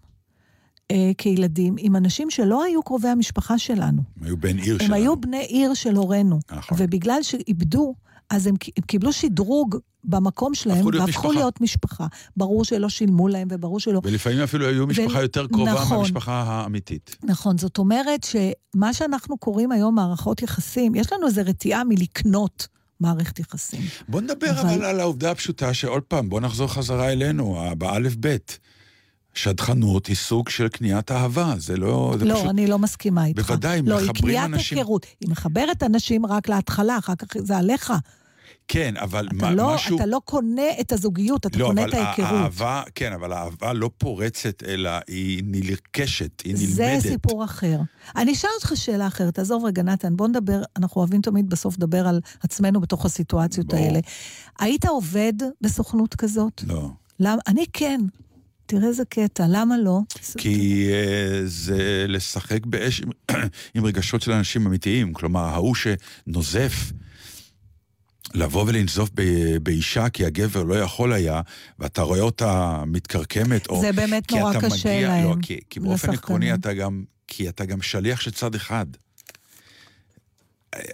אה, 0.92 1.12
כילדים 1.18 1.76
עם 1.78 1.96
אנשים 1.96 2.30
שלא 2.30 2.64
היו 2.64 2.84
קרובי 2.84 3.08
המשפחה 3.08 3.58
שלנו. 3.58 4.02
הם 4.18 4.24
היו 4.24 4.38
בן 4.38 4.58
עיר 4.58 4.74
הם 4.74 4.80
שלנו. 4.80 4.96
היו 4.96 5.16
בני 5.16 5.44
עיר 5.44 5.74
של 5.74 5.96
הורינו. 5.96 6.40
נכון. 6.52 6.78
ובגלל 6.82 7.24
שאיבדו, 7.24 7.96
אז 8.30 8.48
הם, 8.48 8.54
הם 8.78 8.84
קיבלו 8.88 9.14
שדרוג 9.14 9.76
במקום 10.04 10.54
שלהם, 10.56 10.78
הפכו 10.78 10.92
להיות 10.92 11.06
והפכו 11.08 11.20
משפחה. 11.28 11.40
להיות 11.40 11.62
משפחה. 11.62 12.08
ברור 12.38 12.66
שלא 12.66 12.90
שילמו 12.90 13.28
להם, 13.28 13.48
וברור 13.52 13.80
שלא... 13.80 14.02
ולפעמים 14.04 14.40
אפילו 14.40 14.66
היו 14.68 14.88
משפחה 14.88 15.22
יותר 15.22 15.48
קרובה 15.48 15.74
נכון. 15.74 15.98
מהמשפחה 15.98 16.34
האמיתית. 16.48 17.16
נכון, 17.24 17.58
זאת 17.58 17.78
אומרת 17.78 18.24
שמה 18.24 18.94
שאנחנו 18.94 19.38
קוראים 19.38 19.72
היום 19.72 19.96
מערכות 19.96 20.42
יחסים, 20.42 20.96
יש 20.96 21.14
לנו 21.14 21.28
איזו 21.28 21.42
רתיעה 21.46 21.84
מלקנות 21.84 22.68
מערכת 23.00 23.40
יחסים. 23.40 23.82
בוא 24.08 24.22
נדבר 24.22 24.52
אבל- 24.62 24.70
אבל 24.70 24.86
על 24.86 25.00
העובדה 25.00 25.32
הפשוטה 25.32 25.74
שעוד 25.74 26.04
פעם, 26.04 26.30
בוא 26.30 26.42
נחזור 26.42 26.68
חזרה 26.68 27.12
אלינו, 27.12 27.60
ה- 27.62 27.76
באלף 27.76 28.16
בית. 28.16 28.60
שדכנות 29.36 30.08
היא 30.08 30.16
סוג 30.16 30.50
של 30.50 30.68
קניית 30.68 31.12
אהבה, 31.12 31.54
זה 31.58 31.78
לא... 31.78 32.16
זה 32.20 32.26
לא, 32.26 32.36
פשוט... 32.36 32.50
אני 32.50 32.68
לא 32.68 32.80
מסכימה 32.80 33.26
איתך. 33.26 33.42
בוודאי, 33.42 33.82
לא, 33.82 33.98
היא 34.00 34.10
מחברים 34.10 34.36
קניית 34.36 34.54
אנשים. 34.54 34.78
היכרות. 34.78 35.06
היא 35.22 35.30
מחברת 35.30 35.84
אנשים 35.84 36.26
רק 36.26 36.50
להתחלה, 36.50 36.98
אחר 36.98 37.16
כך 37.16 37.28
זה 37.38 37.58
עליך. 37.58 37.94
כן, 38.68 38.94
אבל 38.98 39.28
אתה, 39.28 39.36
מה, 39.36 39.52
לא, 39.52 39.74
משהו... 39.76 39.96
אתה 39.96 40.06
לא 40.06 40.22
קונה 40.26 40.80
את 40.82 40.92
הזוגיות, 40.92 41.46
אתה 41.46 41.60
לא, 41.60 41.66
קונה 41.66 41.86
את 41.86 41.94
ההיכרות. 41.94 42.28
האהבה, 42.30 42.84
כן, 42.96 43.14
אבל 43.14 43.34
האהבה 43.34 43.74
לא 43.74 43.90
פורצת, 43.98 44.64
אלא 44.64 44.90
היא 45.08 45.44
נלקשת, 45.46 46.42
היא 46.46 46.54
נלמדת. 46.54 47.02
זה 47.02 47.10
סיפור 47.10 47.44
אחר. 47.44 47.80
אני 48.16 48.34
אשאל 48.34 48.50
אותך 48.56 48.72
שאלה 48.76 49.08
אחרת, 49.08 49.40
עזוב 49.40 49.66
רגע, 49.66 49.84
נתן, 49.84 50.16
בוא 50.16 50.28
נדבר, 50.28 50.62
אנחנו 50.78 51.00
אוהבים 51.00 51.22
תמיד 51.22 51.50
בסוף 51.50 51.76
לדבר 51.78 52.08
על 52.08 52.22
עצמנו 52.44 52.82
בתוך 52.82 53.06
הסיטואציות 53.06 53.68
ברור. 53.68 53.86
האלה. 53.86 54.00
היית 54.60 54.86
עובד 54.86 55.34
בסוכנות 55.62 56.16
כזאת? 56.16 56.64
לא. 56.68 56.90
למה? 57.20 57.42
אני 57.48 57.66
כן. 57.74 58.02
תראה 58.66 58.88
איזה 58.88 59.04
קטע, 59.10 59.46
למה 59.50 59.78
לא? 59.78 60.00
כי 60.38 60.88
אה, 60.92 61.42
זה 61.46 62.06
לשחק 62.08 62.66
באש 62.66 63.02
עם- 63.74 63.86
רגשות 63.86 64.22
של 64.22 64.32
אנשים 64.32 64.68
אמיתיים. 64.68 65.14
כלומר, 65.14 65.40
ההוא 65.40 65.76
שנוזף, 65.76 66.92
לבוא 68.34 68.64
ולנזוף 68.68 69.10
ב- 69.14 69.58
באישה 69.64 70.10
כי 70.10 70.26
הגבר 70.26 70.64
לא 70.64 70.76
יכול 70.80 71.14
היה, 71.14 71.42
ואתה 71.80 72.02
רואה 72.02 72.22
אותה 72.22 72.84
מתקרקמת, 72.88 73.68
או... 73.68 73.82
זה 73.82 73.92
באמת 73.92 74.32
נורא 74.32 74.54
קשה 74.62 74.90
מגיע, 74.90 75.08
להם, 75.08 75.30
לא, 75.30 75.36
כי, 75.42 75.60
כי 75.70 75.80
באופן. 75.80 76.14
עקרוני 76.14 76.54
אתה 76.54 76.74
גם... 76.74 77.04
כי 77.28 77.50
אתה 77.50 77.66
גם 77.66 77.82
שליח 77.82 78.22
של 78.22 78.32
צד 78.32 78.56
אחד. 78.56 78.86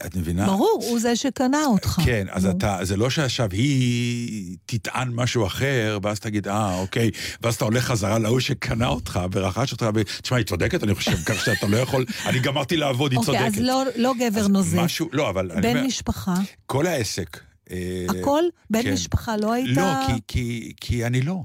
את 0.06 0.16
מבינה? 0.16 0.46
ברור, 0.46 0.80
הוא 0.90 1.00
זה 1.00 1.16
שקנה 1.16 1.66
אותך. 1.66 2.02
כן, 2.06 2.28
אז. 2.30 2.46
אתה, 2.46 2.78
זה 2.82 2.98
לא 2.98 3.10
שעכשיו 3.10 3.48
היא 3.52 4.58
תטען 4.66 5.10
משהו 5.14 5.46
אחר, 5.48 5.98
ואז 6.04 6.20
תגיד, 6.20 6.48
אה, 6.48 6.76
אוקיי, 6.78 7.12
ואז 7.42 7.56
אתה 7.56 7.66
הולך 7.66 7.84
חזרה 7.86 8.20
להוא 8.20 8.40
שקנה 8.40 8.88
אותך 8.88 9.20
ורכש 9.32 9.72
אותך, 9.72 9.86
ותשמע, 9.96 10.38
היא 10.38 10.46
צודקת, 10.46 10.84
אני 10.84 10.96
חושב, 10.96 11.18
כך 11.26 11.46
שאתה 11.46 11.68
לא 11.68 11.78
יכול, 11.78 12.06
אני 12.26 12.40
גמרתי 12.40 12.78
לעבוד, 12.78 13.12
היא 13.12 13.20
אוקיי, 13.20 13.34
צודקת. 13.40 13.56
אז 13.58 13.60
לא, 13.64 13.84
לא 13.96 14.14
גבר 14.20 14.40
אז 14.40 14.50
נוזף. 14.50 14.78
משהו, 14.78 15.10
לא, 15.12 15.30
אבל 15.30 15.52
אני 15.52 15.62
בן 15.62 15.70
אומר, 15.70 15.88
משפחה. 15.88 16.34
כל 16.66 16.88
העסק... 16.88 17.40
אה, 17.72 18.06
הכל? 18.10 18.44
בן 18.70 18.84
כן. 18.84 18.94
משפחה 18.94 19.38
לא 19.38 19.54
היית... 19.54 19.78
לא, 19.78 19.84
כי, 20.08 20.14
כי, 20.28 20.74
כי 20.82 21.06
אני 21.06 21.22
לא. 21.22 21.42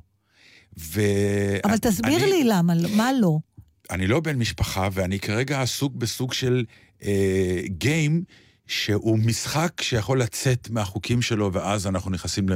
ו... 0.79 1.01
אבל 1.65 1.79
תסביר 1.79 2.17
אני- 2.17 2.27
לי 2.31 2.45
למה, 2.45 2.73
מה 2.97 3.11
לא? 3.21 3.39
אני 3.91 4.07
לא 4.07 4.21
בן 4.21 4.37
משפחה, 4.39 4.89
ואני 4.93 5.19
כרגע 5.19 5.63
עסוק 5.63 5.95
בסוג 5.95 6.33
של 6.33 6.65
אה, 7.05 7.61
גיים, 7.67 8.23
שהוא 8.67 9.19
משחק 9.19 9.83
שיכול 9.83 10.21
לצאת 10.21 10.71
מהחוקים 10.71 11.23
שלו, 11.23 11.53
ואז 11.53 11.87
אנחנו 11.87 12.11
נכנסים 12.11 12.47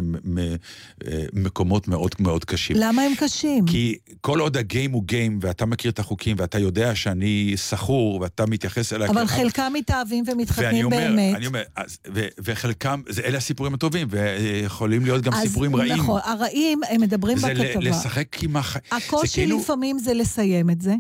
למקומות 1.33 1.89
מאוד 1.89 2.11
מאוד 2.19 2.45
קשים. 2.45 2.77
למה 2.79 3.03
הם 3.03 3.13
קשים? 3.19 3.67
כי 3.67 3.99
כל 4.21 4.41
עוד 4.41 4.57
הגיים 4.57 4.93
הוא 4.93 5.05
גיים, 5.05 5.39
ואתה 5.43 5.67
מכיר 5.67 5.91
את 5.91 5.99
החוקים, 5.99 6.37
ואתה 6.39 6.59
יודע 6.59 6.95
שאני 6.95 7.53
סחור, 7.57 8.21
ואתה 8.21 8.47
מתייחס 8.47 8.93
אליי... 8.93 9.09
אבל 9.09 9.27
כאב- 9.27 9.37
חלקם 9.37 9.73
מתאהבים 9.75 10.25
ואני 10.27 10.43
ומתחתנים 10.43 10.85
אומר, 10.85 10.97
באמת. 10.97 11.37
אני 11.37 11.47
אומר, 11.47 11.63
אז, 11.77 11.99
ו, 12.15 12.27
וחלקם, 12.39 13.03
זה, 13.09 13.23
אלה 13.23 13.39
הסיפורים 13.39 13.75
הטובים, 13.75 14.09
ויכולים 14.11 15.05
להיות 15.05 15.23
גם 15.23 15.33
סיפורים 15.43 15.77
רעים. 15.77 15.93
נכון, 15.93 16.21
הרעים, 16.25 16.81
הם 16.89 17.01
מדברים 17.01 17.39
זה 17.39 17.55
בכתבה. 17.55 17.81
לשחק 17.81 18.43
עם 18.43 18.57
הח... 18.57 18.73
זה 18.73 18.97
הקושי 18.97 19.35
כאילו... 19.35 19.61
לפעמים 19.61 19.99
זה 19.99 20.15
לסיים 20.15 20.71
את 20.71 20.81
זה. 20.81 20.95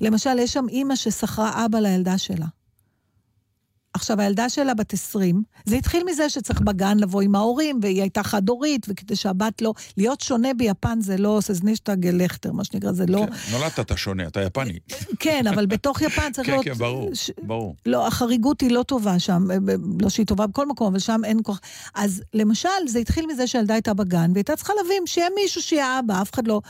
למשל, 0.00 0.38
יש 0.38 0.52
שם 0.52 0.66
אימא 0.68 0.96
ששכרה 0.96 1.64
אבא 1.66 1.78
לילדה 1.78 2.18
שלה. 2.18 2.46
עכשיו, 3.94 4.20
הילדה 4.20 4.48
שלה 4.48 4.74
בת 4.74 4.92
20, 4.92 5.42
זה 5.64 5.76
התחיל 5.76 6.04
מזה 6.04 6.28
שצריך 6.28 6.60
בגן 6.60 6.98
לבוא 6.98 7.22
עם 7.22 7.34
ההורים, 7.34 7.78
והיא 7.82 8.00
הייתה 8.00 8.22
חד-הורית, 8.22 8.86
וכדי 8.88 9.16
שהבת 9.16 9.62
לא... 9.62 9.72
להיות 9.96 10.20
שונה 10.20 10.54
ביפן 10.54 11.00
זה 11.00 11.16
לא 11.16 11.38
סזנישטה 11.40 11.94
גלכטר, 11.94 12.52
מה 12.52 12.64
שנקרא, 12.64 12.92
זה 12.92 13.06
לא... 13.06 13.26
כן, 13.26 13.52
נולדת, 13.52 13.80
אתה 13.80 13.96
שונה, 13.96 14.26
אתה 14.26 14.40
יפני. 14.40 14.78
כן, 15.20 15.46
אבל 15.46 15.66
בתוך 15.66 16.02
יפן 16.02 16.32
צריך 16.32 16.46
כן, 16.46 16.52
להיות... 16.52 16.64
כן, 16.64 16.72
ברור, 16.72 17.10
ש- 17.14 17.30
ברור. 17.42 17.74
לא, 17.86 18.06
החריגות 18.06 18.60
היא 18.60 18.70
לא 18.70 18.82
טובה 18.82 19.18
שם, 19.18 19.50
אה, 19.50 19.60
ב- 19.60 20.02
לא 20.02 20.08
שהיא 20.08 20.26
טובה 20.26 20.46
בכל 20.46 20.66
מקום, 20.66 20.86
אבל 20.86 20.98
שם 20.98 21.20
אין 21.24 21.40
כוח. 21.42 21.60
אז 21.94 22.22
למשל, 22.34 22.68
זה 22.88 22.98
התחיל 22.98 23.26
מזה 23.26 23.46
שהילדה 23.46 23.74
הייתה 23.74 23.94
בגן, 23.94 24.30
והייתה 24.34 24.56
צריכה 24.56 24.72
להבין 24.82 25.02
שיהיה 25.06 25.28
מישהו 25.42 25.62
שיהיה 25.62 25.98
אבא, 25.98 26.22
אף 26.22 26.34
אחד 26.34 26.48
לא... 26.48 26.60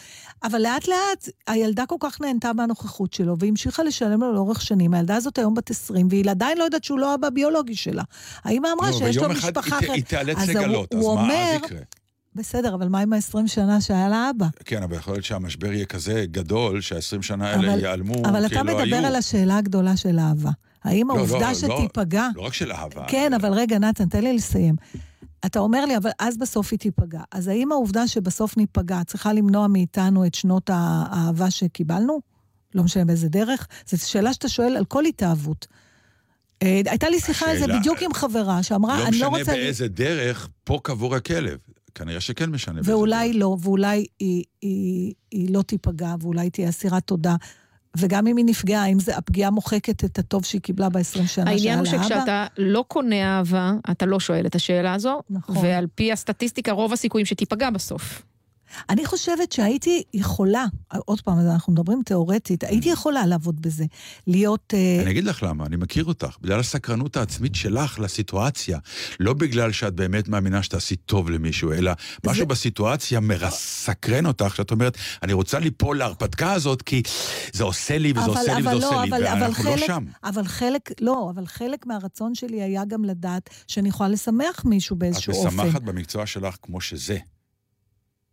אבל 0.43 0.63
לאט 0.63 0.89
לאט, 0.89 1.29
הילדה 1.47 1.87
כל 1.87 1.97
כך 2.01 2.21
נהנתה 2.21 2.53
מהנוכחות 2.53 3.15
שלו, 3.15 3.39
והיא 3.39 3.51
המשיכה 3.51 3.83
לשלם 3.83 4.21
לו 4.21 4.33
לאורך 4.33 4.63
שנים. 4.63 4.95
הילדה 4.95 5.17
הזאת 5.17 5.39
היום 5.39 5.55
בת 5.55 5.71
20, 5.71 6.07
והיא 6.11 6.31
עדיין 6.31 6.59
לא 6.59 6.65
יודעת 6.65 6.85
שהוא 6.85 6.99
לא 6.99 7.10
אבא 7.15 7.31
ביולוגי 7.31 7.77
שלה. 7.77 8.03
האמא 8.45 8.69
אמרה 8.79 8.91
לא, 8.91 8.97
שיש 8.99 9.17
לו 9.17 9.29
משפחה 9.29 9.79
אחרת. 9.79 9.91
היא 9.95 10.05
תיאלץ 10.05 10.37
אז 10.39 10.49
לגלות, 10.49 10.93
הוא- 10.93 11.01
אז 11.01 11.07
הוא 11.07 11.15
מה 11.15 11.23
אומר- 11.23 11.57
אז 11.57 11.65
יקרה? 11.65 11.79
בסדר, 12.35 12.75
אבל 12.75 12.89
מה 12.89 13.01
עם 13.01 13.13
ה-20 13.13 13.47
שנה 13.47 13.81
שהיה 13.81 14.09
לה 14.09 14.31
אבא? 14.31 14.47
כן, 14.65 14.83
אבל 14.83 14.97
יכול 14.97 15.15
להיות 15.15 15.25
שהמשבר 15.25 15.73
יהיה 15.73 15.85
כזה 15.87 16.25
גדול, 16.31 16.81
שה-20 16.81 16.99
שנה 17.23 17.51
האלה 17.51 17.73
אבל- 17.73 17.81
ייעלמו 17.81 18.15
אבל 18.25 18.47
אתה 18.47 18.55
כאילו 18.55 18.69
היו. 18.71 18.79
מדבר 18.87 18.97
על 18.97 19.17
השאלה 19.17 19.57
הגדולה 19.59 19.97
של 19.97 20.19
אהבה. 20.19 20.51
האם 20.85 21.09
לא, 21.09 21.17
העובדה 21.17 21.49
לא, 21.49 21.55
שתיפגע... 21.55 22.29
לא 22.37 22.43
רק 22.43 22.55
של 22.55 22.73
אהבה. 22.73 23.05
כן, 23.09 23.35
אבל 23.35 23.53
רגע, 23.53 23.79
נתן, 23.79 24.09
תן 24.09 24.25
לי 24.25 24.33
לסיים. 24.33 24.75
אתה 25.47 25.59
אומר 25.59 25.85
לי, 25.85 25.97
אבל 25.97 26.11
אז 26.19 26.39
בסוף 26.39 26.69
היא 26.73 26.79
תיפגע. 26.79 27.21
אז 27.33 27.49
האם 27.49 27.73
העובדה 27.73 28.09
שבסוף 28.09 28.57
ניפגע 28.57 29.01
צריכה 29.07 29.33
למנוע 29.33 29.67
מאיתנו 29.67 30.27
את 30.27 30.35
שנות 30.35 30.71
האהבה 30.73 31.51
שקיבלנו? 31.51 32.21
לא 32.75 32.83
משנה 32.83 33.05
באיזה 33.05 33.29
דרך? 33.29 33.67
זו 33.89 34.09
שאלה 34.11 34.33
שאתה 34.33 34.49
שואל 34.49 34.77
על 34.77 34.85
כל 34.85 35.05
התאהבות. 35.05 35.67
אה, 36.63 36.81
הייתה 36.87 37.09
לי 37.09 37.21
שיחה 37.21 37.51
על 37.51 37.59
זה 37.59 37.67
בדיוק 37.67 38.03
עם 38.03 38.15
חברה, 38.15 38.63
שאמרה, 38.63 38.99
לא 38.99 39.09
אני 39.09 39.19
לא 39.19 39.31
משנה 39.31 39.39
רוצה... 39.39 39.53
באיזה 39.53 39.89
דרך, 39.89 40.49
פה 40.65 40.81
קבור 40.83 41.15
הכלב. 41.15 41.59
כנראה 41.95 42.21
שכן 42.21 42.51
משנה 42.51 42.75
באיזה 42.75 42.97
ואולי. 42.97 43.33
לא, 43.33 43.57
ואולי 43.61 44.07
היא, 44.21 44.45
היא, 44.63 45.13
היא 45.31 45.55
לא 45.55 45.63
תיפגע, 45.63 46.15
ואולי 46.21 46.51
תהיה 46.51 46.69
אסירת 46.69 47.03
תודה. 47.07 47.37
וגם 47.97 48.27
אם 48.27 48.37
היא 48.37 48.45
נפגעה, 48.45 48.87
אם 48.87 49.01
זה, 49.01 49.17
הפגיעה 49.17 49.51
מוחקת 49.51 50.05
את 50.05 50.19
הטוב 50.19 50.45
שהיא 50.45 50.61
קיבלה 50.61 50.89
ב-20 50.89 51.03
שנה 51.03 51.27
שהיה 51.27 51.45
לאבא? 51.45 51.51
העניין 51.51 51.79
הוא 51.79 51.87
שכשאתה 51.87 52.47
לא 52.59 52.85
קונה 52.89 53.37
אהבה, 53.39 53.73
אתה 53.91 54.07
לא 54.07 54.21
שואל 54.21 54.47
את 54.47 54.55
השאלה 54.55 54.95
הזו, 54.95 55.21
נכון. 55.31 55.57
ועל 55.57 55.87
פי 55.95 56.13
הסטטיסטיקה, 56.13 56.73
רוב 56.73 56.93
הסיכויים 56.93 57.27
שתיפגע 57.27 57.71
בסוף. 57.71 58.23
אני 58.91 59.07
חושבת 59.07 59.53
שהייתי 59.53 60.03
יכולה, 60.15 60.65
עוד 61.05 61.21
פעם, 61.21 61.39
אנחנו 61.41 61.73
מדברים 61.73 62.03
תיאורטית, 62.05 62.65
הייתי 62.65 62.89
יכולה 62.89 63.27
לעבוד 63.27 63.63
בזה. 63.63 63.85
להיות... 64.27 64.75
אה, 64.77 65.03
אני 65.03 65.11
אגיד 65.11 65.25
לך 65.25 65.43
למה, 65.43 65.67
אני 65.67 65.77
מכיר 65.77 66.05
אותך. 66.05 66.37
בגלל 66.41 66.61
הסקרנות 66.61 67.17
העצמית 67.17 67.55
שלך 67.55 67.99
לסיטואציה. 67.99 68.79
לא 69.21 69.33
בגלל 69.33 69.73
שאת 69.73 69.95
באמת 69.95 70.29
מאמינה 70.29 70.63
שתעשי 70.63 70.97
טוב 70.97 71.31
למישהו, 71.31 71.73
אלא 71.73 71.93
משהו 72.27 72.47
בסיטואציה 72.47 73.21
מסקרן 73.21 74.27
אותך, 74.27 74.57
שאת 74.57 74.71
אומרת, 74.71 74.97
אני 75.23 75.33
רוצה 75.33 75.59
ליפול 75.59 75.99
להרפתקה 75.99 76.53
הזאת, 76.53 76.83
כי 76.83 77.03
זה 77.53 77.65
עושה 77.65 77.99
לי 77.99 78.13
וזה 78.13 78.27
עושה 78.27 78.55
לי 78.55 78.67
וזה 78.67 78.87
עושה 78.87 79.05
לי, 79.05 79.11
ואנחנו 79.11 79.65
לא 79.65 79.77
שם. 79.77 80.05
אבל 80.25 80.45
חלק, 80.45 80.91
לא, 81.01 81.31
אבל 81.35 81.47
חלק 81.47 81.87
מהרצון 81.87 82.35
שלי 82.35 82.63
היה 82.63 82.85
גם 82.85 83.05
לדעת 83.05 83.51
שאני 83.69 83.89
יכולה 83.89 84.09
לשמח 84.09 84.65
מישהו 84.65 84.95
את 84.95 84.99
באיזשהו 84.99 85.35
אופן. 85.35 85.57
משמחת 85.57 85.83
במקצוע 85.83 86.27
שלך 86.27 86.57
כמו 86.63 86.81
שזה. 86.81 87.19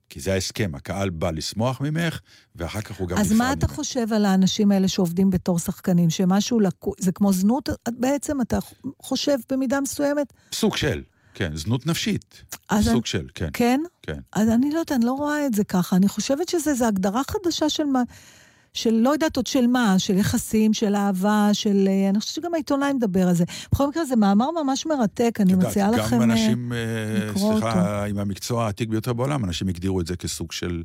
כי 0.10 0.20
זה 0.20 0.34
ההסכם, 0.34 0.72
הקהל 0.76 1.10
בא 1.10 1.32
לשמוח 1.32 1.82
ממך, 1.82 2.20
ואחר 2.56 2.82
כך 2.82 2.96
הוא 2.96 3.08
גם 3.08 3.18
אז 3.18 3.26
נפרד 3.26 3.38
מה 3.38 3.54
אתה 3.54 3.68
ממך. 3.68 3.76
חושב 3.76 4.14
על 4.14 4.26
האנשים 4.26 4.72
האלה 4.72 4.88
שעובדים 4.88 5.30
בתור 5.30 5.60
שחקנים? 5.60 6.10
שמשהו 6.10 6.60
לקוי, 6.60 6.94
זה 7.00 7.12
כמו 7.12 7.34
זנות 7.34 7.70
בעצם? 7.92 8.42
אתה 8.42 8.58
חושב 9.02 9.38
במידה 9.52 9.82
מסוימת? 9.82 10.34
סוג 10.54 10.78
של, 10.78 11.02
כן, 11.34 11.56
זנות 11.56 11.86
נפשית. 11.88 12.44
אז 12.70 12.84
סוג 12.86 12.94
אני- 12.94 13.02
של, 13.06 13.28
כן. 13.36 13.50
כן? 13.54 13.82
כן. 14.02 14.20
אז 14.34 14.50
אני 14.50 14.70
לא 14.72 14.80
יודעת, 14.80 14.92
אני 14.92 15.06
לא 15.06 15.12
רואה 15.12 15.46
את 15.46 15.54
זה 15.54 15.64
ככה. 15.64 15.96
אני 15.96 16.08
חושבת 16.08 16.50
שזה 16.50 16.88
הגדרה 16.88 17.22
חדשה 17.24 17.70
של 17.70 17.84
מה... 17.84 18.02
של 18.78 18.94
לא 18.94 19.10
יודעת 19.10 19.38
עוד 19.38 19.48
של 19.48 19.68
מה, 19.68 19.96
של 19.98 20.18
יחסים, 20.18 20.74
של 20.74 20.96
אהבה, 20.96 21.50
של... 21.54 21.88
אה, 21.88 22.10
אני 22.10 22.20
חושבת 22.20 22.36
שגם 22.36 22.54
העיתונאי 22.54 22.94
מדבר 22.94 23.28
על 23.28 23.34
זה. 23.34 23.44
בכל 23.72 23.88
מקרה, 23.88 24.06
זה 24.06 24.16
מאמר 24.16 24.48
ממש 24.64 24.86
מרתק, 24.86 25.38
אני 25.40 25.52
יודעת, 25.52 25.70
מציעה 25.70 25.92
לכם... 25.92 26.16
גם 26.16 26.22
אה, 26.22 26.26
אנשים, 26.26 26.74
אה, 26.74 27.30
לקרוא 27.30 27.54
סליחה, 27.54 28.06
עם 28.06 28.18
המקצוע 28.18 28.66
העתיק 28.66 28.90
ביותר 28.90 29.14
בעולם, 29.14 29.46
אנשים 29.46 29.68
הגדירו 29.68 30.02
את 30.02 30.08
זה 30.08 30.16
כסוג 30.16 30.52
של 30.52 30.84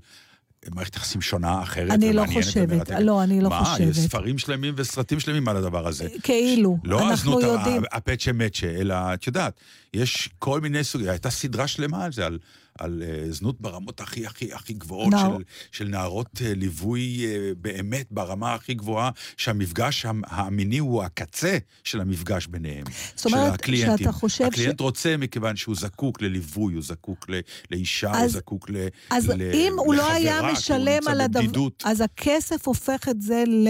מערכת 0.75 0.97
יחסים 0.97 1.21
שונה, 1.21 1.63
אחרת 1.63 1.91
אני 1.91 2.13
לא 2.13 2.25
חושבת. 2.35 2.91
לא, 2.91 3.23
אני 3.23 3.41
לא 3.41 3.51
מה, 3.51 3.65
חושבת. 3.65 3.89
יש 3.89 3.99
ספרים 3.99 4.39
שלמים 4.39 4.75
וסרטים 4.77 5.21
שלמים 5.21 5.49
על 5.49 5.57
הדבר 5.57 5.89
הזה. 5.89 6.07
כאילו, 6.23 6.79
לא 6.85 6.99
אנחנו 6.99 7.13
הזנות 7.13 7.43
יודעים... 7.43 7.83
הפצ'ה 7.93 8.33
מצ'ה, 8.33 8.67
אלא, 8.67 8.95
את 9.15 9.27
יודעת, 9.27 9.61
יש 9.95 10.29
כל 10.39 10.61
מיני 10.61 10.85
סוגים, 10.85 11.09
הייתה 11.09 11.31
סדרה 11.31 11.67
שלמה 11.67 12.05
על 12.05 12.13
זה, 12.13 12.27
על, 12.27 12.39
על 12.79 13.03
uh, 13.03 13.33
זנות 13.33 13.61
ברמות 13.61 14.01
הכי 14.01 14.27
הכי 14.27 14.53
הכי 14.53 14.73
גבוהות, 14.73 15.13
נער- 15.15 15.37
של, 15.39 15.43
של 15.73 15.89
נערות 15.89 16.27
uh, 16.37 16.41
ליווי 16.45 17.25
uh, 17.25 17.55
באמת 17.59 18.07
ברמה 18.11 18.55
הכי 18.55 18.75
גבוהה, 18.75 19.11
שהמפגש 19.37 20.07
המ- 20.07 20.23
המיני 20.27 20.79
הוא 20.79 21.03
הקצה 21.03 21.59
של 21.85 22.01
המפגש 22.01 22.47
ביניהם. 22.47 22.85
זאת 23.17 23.27
אומרת. 23.27 23.53
שאתה 23.99 24.13
חושב 24.13 24.45
ש- 24.45 24.49
הקליינט 24.49 24.81
רוצה 24.81 25.17
מכיוון 25.17 25.57
שהוא 25.57 25.75
זקוק 25.75 26.23
לליווי, 26.23 26.75
הוא 26.75 26.83
זקוק 26.83 27.27
ל, 27.31 27.41
לאישה, 27.71 28.09
הוא 28.11 28.17
אז- 28.17 28.33
זקוק 28.33 28.71
ל, 28.71 28.77
אז 29.11 29.29
ל, 29.29 29.43
אם 29.55 29.73
הוא 29.79 29.95
לא 29.95 30.03
לחברה, 30.03 30.17
היה 30.17 30.39
כי 30.41 30.47
הוא 30.47 30.53
משלם 30.53 31.09
על 31.09 31.21
הדבר... 31.21 31.41
אז 31.85 32.01
הכסף 32.01 32.67
הופך 32.69 33.09
את 33.09 33.23
זה 33.23 33.45
ל... 33.47 33.69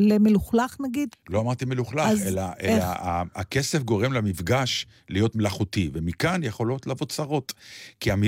למלוכלך 0.00 0.76
נגיד? 0.80 1.08
לא 1.28 1.40
אמרתי 1.40 1.64
מלוכלך, 1.64 2.08
אלא? 2.26 2.42
אלא 2.62 2.84
הכסף 3.34 3.82
גורם 3.82 4.12
למפגש 4.12 4.86
להיות 5.08 5.36
מלאכותי, 5.36 5.90
ומכאן 5.92 6.42
יכולות 6.42 6.86
לבוא 6.86 7.06
צרות. 7.06 7.52
כי 8.00 8.12
המ, 8.12 8.22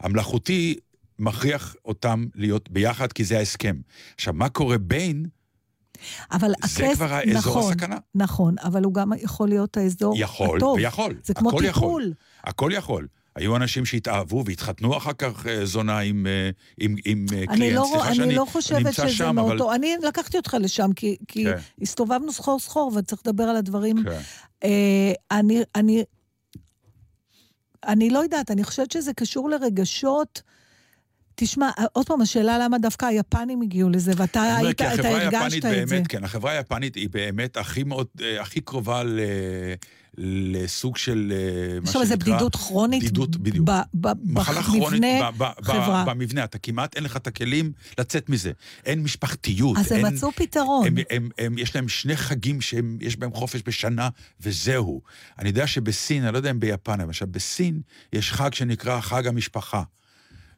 המלאכותי 0.00 0.78
מכריח 1.18 1.76
אותם 1.84 2.24
להיות 2.34 2.70
ביחד, 2.70 3.12
כי 3.12 3.24
זה 3.24 3.38
ההסכם. 3.38 3.76
עכשיו, 4.14 4.34
מה 4.34 4.48
קורה 4.48 4.78
בין, 4.78 5.26
אבל 6.32 6.48
זה 6.48 6.54
הכסף... 6.58 6.94
כבר 6.94 7.12
האזור 7.12 7.38
נכון, 7.38 7.72
הסכנה. 7.72 7.96
נכון, 8.14 8.54
אבל 8.64 8.84
הוא 8.84 8.94
גם 8.94 9.12
יכול 9.18 9.48
להיות 9.48 9.76
האזור 9.76 10.14
יכול, 10.16 10.56
הטוב. 10.56 10.76
ויכול. 10.76 11.14
זה 11.24 11.34
כמו 11.34 11.50
טיפול. 11.50 11.64
יכול. 11.64 12.12
הכל 12.44 12.70
יכול. 12.74 13.06
היו 13.36 13.56
אנשים 13.56 13.84
שהתאהבו 13.84 14.44
והתחתנו 14.46 14.96
אחר 14.96 15.12
כך 15.12 15.46
אה, 15.46 15.66
זונה 15.66 15.98
עם, 15.98 16.26
אה, 16.26 16.50
עם, 16.80 16.96
עם 17.04 17.26
אה, 17.32 17.38
אני 17.38 17.46
קליינט. 17.46 17.76
לא, 17.76 17.86
סליחה 17.90 18.08
אני 18.08 18.16
שאני 18.16 18.34
לא 18.34 18.44
חושבת 18.44 18.94
שזה 18.94 19.08
שם, 19.08 19.34
מאוד 19.34 19.60
אבל... 19.60 19.74
אני 19.74 19.96
לקחתי 20.02 20.36
אותך 20.36 20.56
לשם, 20.60 20.92
כי, 20.92 21.16
כי 21.28 21.44
כן. 21.44 21.56
הסתובבנו 21.82 22.32
סחור 22.32 22.58
סחור, 22.58 22.92
וצריך 22.96 23.22
לדבר 23.26 23.44
על 23.44 23.56
הדברים. 23.56 23.96
כן. 24.04 24.20
אה, 24.64 25.12
אני, 25.30 25.62
אני, 25.74 26.04
אני 27.84 28.10
לא 28.10 28.18
יודעת, 28.18 28.50
אני 28.50 28.64
חושבת 28.64 28.90
שזה 28.90 29.12
קשור 29.12 29.50
לרגשות. 29.50 30.42
תשמע, 31.34 31.70
עוד 31.92 32.06
פעם, 32.06 32.20
השאלה 32.20 32.58
למה 32.58 32.78
דווקא 32.78 33.06
היפנים 33.06 33.62
הגיעו 33.62 33.90
לזה, 33.90 34.12
ואתה 34.16 34.42
היית, 34.56 34.80
אתה 34.80 34.92
החברה 34.92 35.22
הרגשת 35.22 35.64
היפנית 35.64 35.64
את 35.64 35.88
זה. 35.88 35.94
באמת, 35.94 36.06
כן, 36.06 36.24
החברה 36.24 36.52
היפנית 36.52 36.94
היא 36.94 37.08
באמת 37.10 37.56
הכי 37.56 37.82
מאוד, 37.84 38.06
אה, 38.22 38.42
הכי 38.42 38.60
קרובה 38.60 39.04
ל... 39.04 39.20
לסוג 40.18 40.96
של 40.96 41.32
אה, 41.32 41.80
מה 41.80 41.86
שנקרא... 41.92 42.16
בדידות 42.16 42.56
כרונית 42.56 43.02
בדידות, 43.02 43.36
בדיוק. 43.36 43.68
ב- 43.68 43.80
ב- 44.00 44.32
מחלה 44.32 44.62
כרונית 44.62 45.22
חברה. 45.62 46.04
במבנה, 46.04 46.44
אתה 46.44 46.58
כמעט 46.58 46.96
אין 46.96 47.04
לך 47.04 47.16
את 47.16 47.26
הכלים 47.26 47.72
לצאת 47.98 48.28
מזה. 48.28 48.52
אין 48.84 49.02
משפחתיות. 49.02 49.76
אז 49.78 49.92
הם 49.92 50.04
מצאו 50.04 50.32
פתרון. 50.32 50.86
הם, 50.86 50.94
הם, 51.10 51.28
הם, 51.38 51.58
יש 51.58 51.76
להם 51.76 51.88
שני 51.88 52.16
חגים 52.16 52.60
שיש 52.60 53.16
בהם 53.16 53.32
חופש 53.32 53.62
בשנה, 53.66 54.08
וזהו. 54.40 55.00
אני 55.38 55.48
יודע 55.48 55.66
שבסין, 55.66 56.24
אני 56.24 56.32
לא 56.32 56.38
יודע 56.38 56.50
אם 56.50 56.60
ביפן, 56.60 57.00
עכשיו 57.00 57.28
בסין 57.30 57.80
יש 58.12 58.32
חג 58.32 58.54
שנקרא 58.54 59.00
חג 59.00 59.26
המשפחה. 59.26 59.82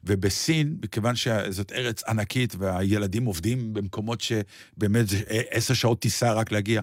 ובסין, 0.07 0.77
מכיוון 0.83 1.15
שזאת 1.15 1.71
ארץ 1.71 2.03
ענקית 2.03 2.55
והילדים 2.57 3.25
עובדים 3.25 3.73
במקומות 3.73 4.21
שבאמת 4.21 5.07
זה 5.07 5.21
עשר 5.27 5.73
שעות 5.73 5.99
טיסה 5.99 6.33
רק 6.33 6.51
להגיע, 6.51 6.81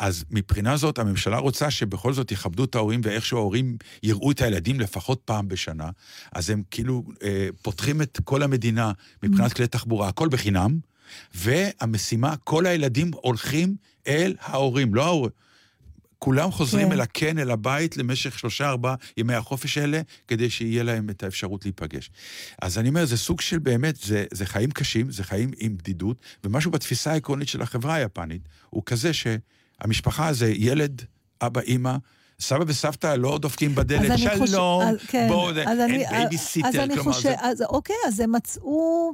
אז 0.00 0.24
מבחינה 0.30 0.76
זאת 0.76 0.98
הממשלה 0.98 1.38
רוצה 1.38 1.70
שבכל 1.70 2.12
זאת 2.12 2.32
יכבדו 2.32 2.64
את 2.64 2.74
ההורים 2.74 3.00
ואיכשהו 3.04 3.38
ההורים 3.38 3.76
יראו 4.02 4.30
את 4.30 4.40
הילדים 4.40 4.80
לפחות 4.80 5.20
פעם 5.24 5.48
בשנה, 5.48 5.90
אז 6.32 6.50
הם 6.50 6.62
כאילו 6.70 7.04
אה, 7.22 7.48
פותחים 7.62 8.02
את 8.02 8.20
כל 8.24 8.42
המדינה 8.42 8.92
מבחינת 9.22 9.52
כלי 9.52 9.66
תחבורה, 9.66 10.08
הכל 10.08 10.28
בחינם, 10.28 10.78
והמשימה, 11.34 12.34
כל 12.44 12.66
הילדים 12.66 13.10
הולכים 13.14 13.76
אל 14.06 14.34
ההורים, 14.40 14.94
לא 14.94 15.04
ההורים. 15.04 15.49
כולם 16.20 16.50
חוזרים 16.52 16.86
כן. 16.86 16.92
אל 16.92 17.00
הקן, 17.00 17.38
אל 17.38 17.50
הבית, 17.50 17.96
למשך 17.96 18.38
שלושה, 18.38 18.68
ארבעה 18.68 18.94
ימי 19.16 19.34
החופש 19.34 19.78
האלה, 19.78 20.00
כדי 20.28 20.50
שיהיה 20.50 20.82
להם 20.82 21.10
את 21.10 21.22
האפשרות 21.22 21.64
להיפגש. 21.64 22.10
אז 22.62 22.78
אני 22.78 22.88
אומר, 22.88 23.04
זה 23.04 23.16
סוג 23.16 23.40
של 23.40 23.58
באמת, 23.58 23.96
זה, 23.96 24.24
זה 24.32 24.46
חיים 24.46 24.70
קשים, 24.70 25.10
זה 25.10 25.24
חיים 25.24 25.50
עם 25.58 25.76
בדידות, 25.76 26.16
ומשהו 26.44 26.70
בתפיסה 26.70 27.12
העקרונית 27.12 27.48
של 27.48 27.62
החברה 27.62 27.94
היפנית, 27.94 28.42
הוא 28.70 28.82
כזה 28.86 29.10
שהמשפחה 29.12 30.32
זה 30.32 30.52
ילד, 30.56 31.02
אבא, 31.42 31.60
אימא, 31.60 31.96
סבא 32.40 32.64
וסבתא 32.66 33.14
לא 33.18 33.38
דופקים 33.38 33.74
בדלת, 33.74 34.18
שלום, 34.46 34.82
אז- 34.82 34.96
כן, 35.08 35.26
בואו, 35.28 35.54
זה- 35.54 35.62
אין 35.62 36.04
בייביסיטר, 36.10 36.68
אז 36.68 36.76
אני 36.76 36.94
כלומר, 36.94 37.12
חושב, 37.12 37.28
זה- 37.28 37.34
אז 37.40 37.62
אוקיי, 37.62 37.96
אז 38.08 38.20
הם 38.20 38.32
מצאו... 38.32 39.12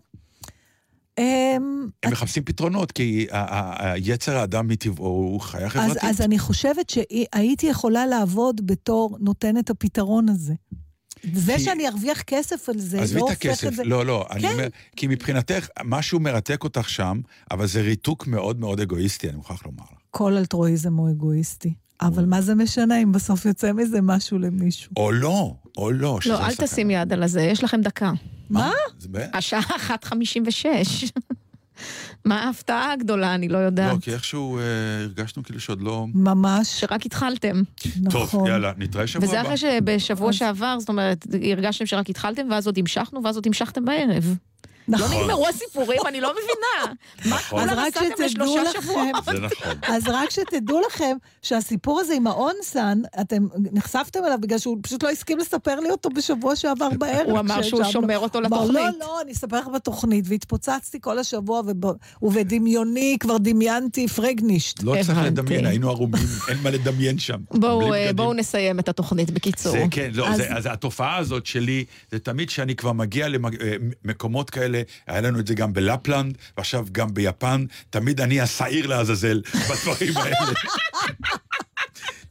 אמ, 1.18 1.88
הם 2.02 2.12
מחפשים 2.12 2.42
פתרונות, 2.44 2.92
כי 2.92 3.26
היצר 3.30 4.36
האדם 4.36 4.68
מטבעו 4.68 5.06
הוא 5.06 5.40
חיה 5.40 5.66
אז, 5.66 5.72
חברתית. 5.72 6.04
אז 6.04 6.20
אני 6.20 6.38
חושבת 6.38 6.90
שהייתי 6.90 7.66
יכולה 7.66 8.06
לעבוד 8.06 8.66
בתור 8.66 9.16
נותנת 9.20 9.70
הפתרון 9.70 10.28
הזה. 10.28 10.54
זה 11.34 11.54
כי- 11.56 11.60
שאני 11.64 11.88
ארוויח 11.88 12.22
כסף 12.22 12.68
על 12.68 12.78
זה, 12.78 12.98
לא 12.98 13.04
את 13.04 13.12
הופך 13.16 13.32
הכסף, 13.32 13.66
את 13.66 13.74
זה... 13.74 13.84
לא, 13.84 14.06
לא, 14.06 14.26
אני 14.30 14.40
כן. 14.40 14.52
אומר, 14.52 14.66
כי 14.96 15.06
מבחינתך, 15.06 15.68
משהו 15.84 16.20
מרתק 16.20 16.64
אותך 16.64 16.88
שם, 16.88 17.20
אבל 17.50 17.66
זה 17.66 17.80
ריתוק 17.80 18.26
מאוד 18.26 18.60
מאוד 18.60 18.80
אגואיסטי, 18.80 19.28
אני 19.28 19.36
מוכרח 19.36 19.66
לומר 19.66 19.82
לך. 19.92 19.98
כל 20.10 20.36
אלטרואיזם 20.36 20.96
הוא 20.96 21.10
אגואיסטי. 21.10 21.74
אבל 22.00 22.24
מה 22.24 22.40
זה 22.40 22.54
משנה 22.54 23.02
אם 23.02 23.12
בסוף 23.12 23.46
יוצא 23.46 23.72
מזה 23.72 24.00
משהו 24.02 24.38
למישהו? 24.38 24.92
או 24.96 25.12
לא, 25.12 25.54
או 25.76 25.90
לא, 25.90 26.18
לא, 26.26 26.46
אל. 26.46 26.54
תשים 26.54 26.90
יד 26.90 27.12
על 27.12 27.22
הזה, 27.22 27.40
יש 27.42 27.64
לכם 27.64 27.80
דקה. 27.80 28.12
מה? 28.50 28.70
זה 28.98 29.08
ב- 29.10 29.26
השעה 29.32 29.60
1.56. 29.60 30.66
מה 32.24 32.42
ההפתעה 32.44 32.92
הגדולה, 32.92 33.34
אני 33.34 33.48
לא 33.48 33.58
יודעת. 33.58 33.92
לא, 33.92 33.98
כי 34.00 34.12
איכשהו 34.12 34.58
אה, 34.58 34.62
הרגשנו 35.02 35.42
כאילו 35.42 35.60
שעוד 35.60 35.80
לא... 35.82 36.06
ממש, 36.14 36.80
שרק 36.80 37.06
התחלתם. 37.06 37.62
טוב, 38.10 38.22
נכון. 38.22 38.46
יאללה, 38.46 38.72
נתראה 38.76 39.06
שבוע 39.06 39.28
וזה 39.28 39.40
הבא. 39.40 39.48
אחרי 39.48 39.56
שבשבוע 39.56 40.32
שעבר, 40.32 40.76
זאת 40.80 40.88
אומרת, 40.88 41.26
הרגשתם 41.52 41.86
שרק 41.86 42.10
התחלתם, 42.10 42.42
ואז 42.50 42.66
עוד 42.66 42.78
המשכנו, 42.78 43.24
ואז 43.24 43.36
עוד 43.36 43.46
המשכתם 43.46 43.84
בערב. 43.84 44.36
לא 44.88 44.98
נכון. 44.98 45.22
נגמרו 45.24 45.48
הסיפורים, 45.48 45.98
אני 46.08 46.20
לא 46.20 46.32
מבינה. 46.32 46.94
מה 47.24 47.36
נכון. 47.36 47.60
אז 47.60 47.68
כולם 47.68 47.78
רק 47.86 47.94
שתדעו 47.94 48.24
לשלושה 48.26 48.62
לכם, 48.62 48.80
שבועות? 48.82 49.24
זה 49.24 49.32
נכון. 49.32 49.74
אז 49.94 50.02
רק 50.08 50.30
שתדעו 50.30 50.80
לכם 50.86 51.16
שהסיפור 51.42 52.00
הזה 52.00 52.14
עם 52.14 52.26
האונסן, 52.26 52.98
אתם 53.20 53.46
נחשפתם 53.72 54.24
אליו 54.24 54.38
בגלל 54.40 54.58
שהוא 54.58 54.78
פשוט 54.82 55.02
לא 55.02 55.10
הסכים 55.10 55.38
לספר 55.38 55.80
לי 55.80 55.90
אותו 55.90 56.08
בשבוע 56.10 56.56
שעבר 56.56 56.88
בערב. 56.98 57.26
הוא 57.30 57.38
אמר 57.38 57.62
שהוא 57.62 57.80
כשישבנו. 57.82 57.92
שומר 58.02 58.18
אותו 58.18 58.40
לתוכנית. 58.40 58.72
לא, 58.74 58.90
לא, 59.00 59.20
אני 59.20 59.32
אספר 59.32 59.58
לך 59.60 59.68
בתוכנית. 59.74 60.24
והתפוצצתי 60.28 60.98
כל 61.00 61.18
השבוע, 61.18 61.60
וב- 61.66 61.92
ובדמיוני 62.22 63.16
כבר 63.20 63.36
דמיינתי 63.38 64.08
פרגנישט. 64.08 64.82
לא 64.82 64.94
צריך. 65.06 65.18
לדמיין, 65.24 65.66
היינו 65.66 65.90
ערומים, 65.90 66.22
אין 66.48 66.58
מה 66.62 66.70
לדמיין 66.70 67.18
שם. 67.18 67.38
בואו 67.50 67.92
אה, 67.94 68.10
נסיים 68.34 68.78
את 68.78 68.88
התוכנית 68.88 69.30
בקיצור. 69.30 69.72
זה 69.72 69.84
כן, 69.90 70.10
לא, 70.14 70.28
אז- 70.28 70.66
התופעה 70.70 71.16
הזאת 71.16 71.46
שלי, 71.46 71.84
זה 72.12 72.18
תמיד 72.18 72.50
שאני 72.50 72.76
כבר 72.76 72.92
מגיע 72.92 73.26
למקומות 74.04 74.50
כאלה, 74.50 74.75
היה 75.06 75.20
לנו 75.20 75.38
את 75.40 75.46
זה 75.46 75.54
גם 75.54 75.72
בלפלנד, 75.72 76.38
ועכשיו 76.56 76.86
גם 76.92 77.14
ביפן, 77.14 77.64
תמיד 77.90 78.20
אני 78.20 78.40
השעיר 78.40 78.86
לעזאזל 78.86 79.40
בדברים 79.70 80.16
האלה. 80.16 80.36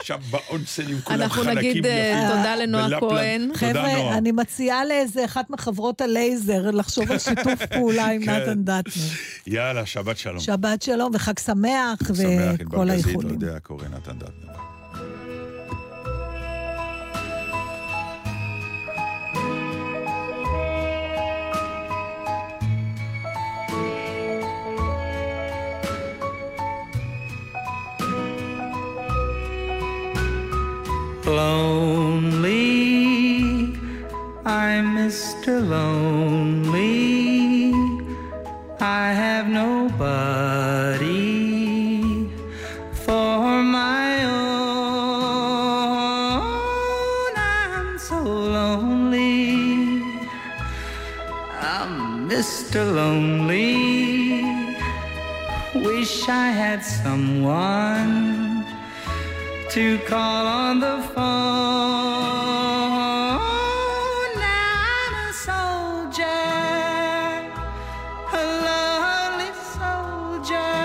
שם 0.04 0.16
באונסנים 0.32 1.02
כולם 1.04 1.22
אנחנו 1.22 1.43
חלקים 1.43 1.58
נגיד 1.58 1.86
אה, 1.86 1.91
יפים. 2.24 2.38
תודה 2.38 2.56
לנועה. 2.56 3.00
כהן. 3.00 3.52
חבר'ה. 3.56 4.18
אני 4.18 4.32
מציעה 4.32 4.86
לאיזה 4.86 5.26
אחת 5.26 5.50
מחברות 5.50 6.02
הלייזר 6.02 6.72
לחשוב 6.72 7.12
על 7.12 7.20
שיתוף 7.20 7.66
פעולה 7.74 8.06
עם 8.06 8.26
כן. 8.26 8.32
נתן 8.41 8.64
דטנר. 8.64 9.04
יאללה, 9.48 9.86
שבת 9.86 10.18
שלום. 10.18 10.39
שבת 10.39 10.82
שלום 10.82 11.12
וחג 11.14 11.39
שמח 11.39 12.00
שמח 12.08 12.20
עם 12.20 12.68
וכל 12.68 12.78
ברגזית, 12.78 13.06
לא 13.06 13.10
האיחולים. 13.10 13.30
יודע, 13.41 13.60
קורא 13.60 13.86
נתן 13.88 14.18
דטנר. 14.20 14.64
Lonely 31.28 32.86
I'm 34.47 34.95
Mr. 34.95 35.67
Lonely. 35.67 37.73
I 38.80 39.11
have 39.11 39.47
nobody 39.47 41.09
for 42.93 43.63
my 43.63 44.23
own. 44.26 44.43
I'm 47.36 47.97
so 47.97 48.21
lonely. 48.21 50.03
I'm 51.59 52.30
Mr. 52.30 52.86
Lonely. 52.93 54.43
Wish 55.73 56.30
I 56.30 56.49
had 56.49 56.84
someone 56.84 58.24
to 59.76 59.99
call 60.07 60.47
on 60.47 60.80
the 60.80 61.01
phone. 61.13 61.26
Now 64.39 64.71
I'm 65.03 65.15
a 65.28 65.34
soldier, 65.34 66.23
a 68.32 68.43
lonely 68.67 69.51
soldier, 69.76 70.80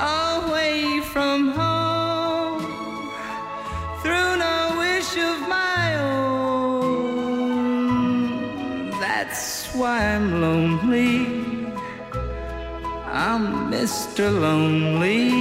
away 0.00 0.78
from 1.12 1.38
home, 1.48 2.64
through 4.00 4.32
no 4.46 4.56
wish 4.78 5.12
of 5.18 5.38
my 5.46 5.84
own. 6.78 7.38
That's 8.98 9.44
why 9.74 9.96
I'm 10.14 10.40
lonely. 10.40 11.12
I'm 13.12 13.70
Mr. 13.70 14.24
Lonely. 14.40 15.35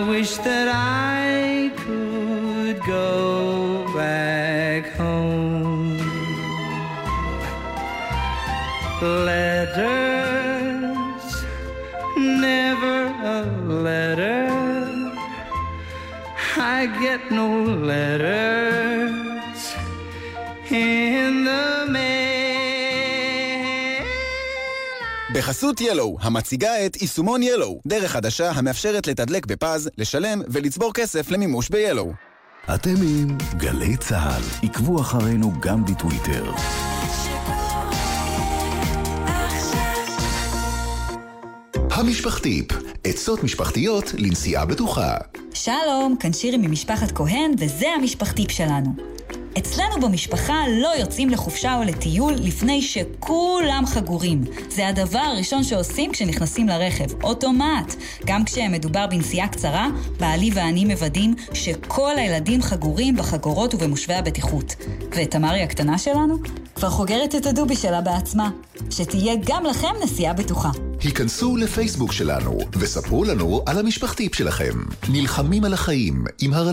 I 0.00 0.08
wish 0.08 0.38
that 0.38 0.66
I 0.66 1.70
could 1.76 2.80
go 2.86 3.84
back 3.94 4.86
home. 4.96 5.98
Letters, 9.02 10.64
never 12.16 13.12
a 13.36 13.42
letter. 13.68 14.48
I 16.56 16.86
get 17.02 17.30
no 17.30 17.62
letters 17.62 18.49
בחסות 25.50 25.80
ילו, 25.80 26.16
המציגה 26.20 26.86
את 26.86 27.02
יישומון 27.02 27.42
ילו, 27.42 27.80
דרך 27.86 28.12
חדשה 28.12 28.50
המאפשרת 28.50 29.06
לתדלק 29.06 29.46
בפז, 29.46 29.90
לשלם 29.98 30.42
ולצבור 30.48 30.92
כסף 30.92 31.30
למימוש 31.30 31.68
ב-ילו. 31.68 32.12
אתם 32.74 32.94
עם 33.02 33.38
גלי 33.56 33.96
צה"ל. 33.96 34.42
עקבו 34.68 35.00
אחרינו 35.00 35.52
גם 35.60 35.84
בטוויטר. 35.84 36.52
המשפחתיפ, 41.90 42.66
עצות 43.04 43.44
משפחתיות 43.44 44.04
לנסיעה 44.18 44.66
בטוחה. 44.66 45.14
שלום, 45.54 46.16
כאן 46.20 46.32
שירי 46.32 46.56
ממשפחת 46.56 47.12
כהן, 47.12 47.52
וזה 47.58 47.86
המשפחתיפ 47.88 48.50
שלנו. 48.50 49.19
אצלנו 49.80 50.08
במשפחה 50.08 50.64
לא 50.68 50.88
יוצאים 50.98 51.28
לחופשה 51.28 51.76
או 51.76 51.82
לטיול 51.82 52.34
לפני 52.34 52.82
שכולם 52.82 53.84
חגורים. 53.86 54.44
זה 54.68 54.88
הדבר 54.88 55.18
הראשון 55.18 55.64
שעושים 55.64 56.12
כשנכנסים 56.12 56.68
לרכב, 56.68 57.24
אוטומט. 57.24 57.94
גם 58.26 58.44
כשמדובר 58.44 59.06
בנסיעה 59.06 59.48
קצרה, 59.48 59.88
בעלי 60.20 60.50
ואני 60.54 60.84
מוודאים 60.84 61.34
שכל 61.54 62.12
הילדים 62.16 62.62
חגורים 62.62 63.16
בחגורות 63.16 63.74
ובמושבי 63.74 64.14
הבטיחות. 64.14 64.74
ותמרי 65.16 65.62
הקטנה 65.62 65.98
שלנו 65.98 66.38
כבר 66.74 66.90
חוגרת 66.90 67.34
את 67.34 67.46
הדובי 67.46 67.76
שלה 67.76 68.00
בעצמה. 68.00 68.50
שתהיה 68.90 69.34
גם 69.44 69.64
לכם 69.64 69.92
נסיעה 70.04 70.32
בטוחה. 70.32 70.70
היכנסו 71.00 71.56
לפייסבוק 71.56 72.12
שלנו 72.12 72.58
וספרו 72.72 73.24
לנו 73.24 73.62
על 73.66 73.78
המשפחתיפ 73.78 74.34
שלכם. 74.34 74.74
נלחמים 75.08 75.64
על 75.64 75.74
החיים 75.74 76.24
עם 76.40 76.54
הר... 76.54 76.68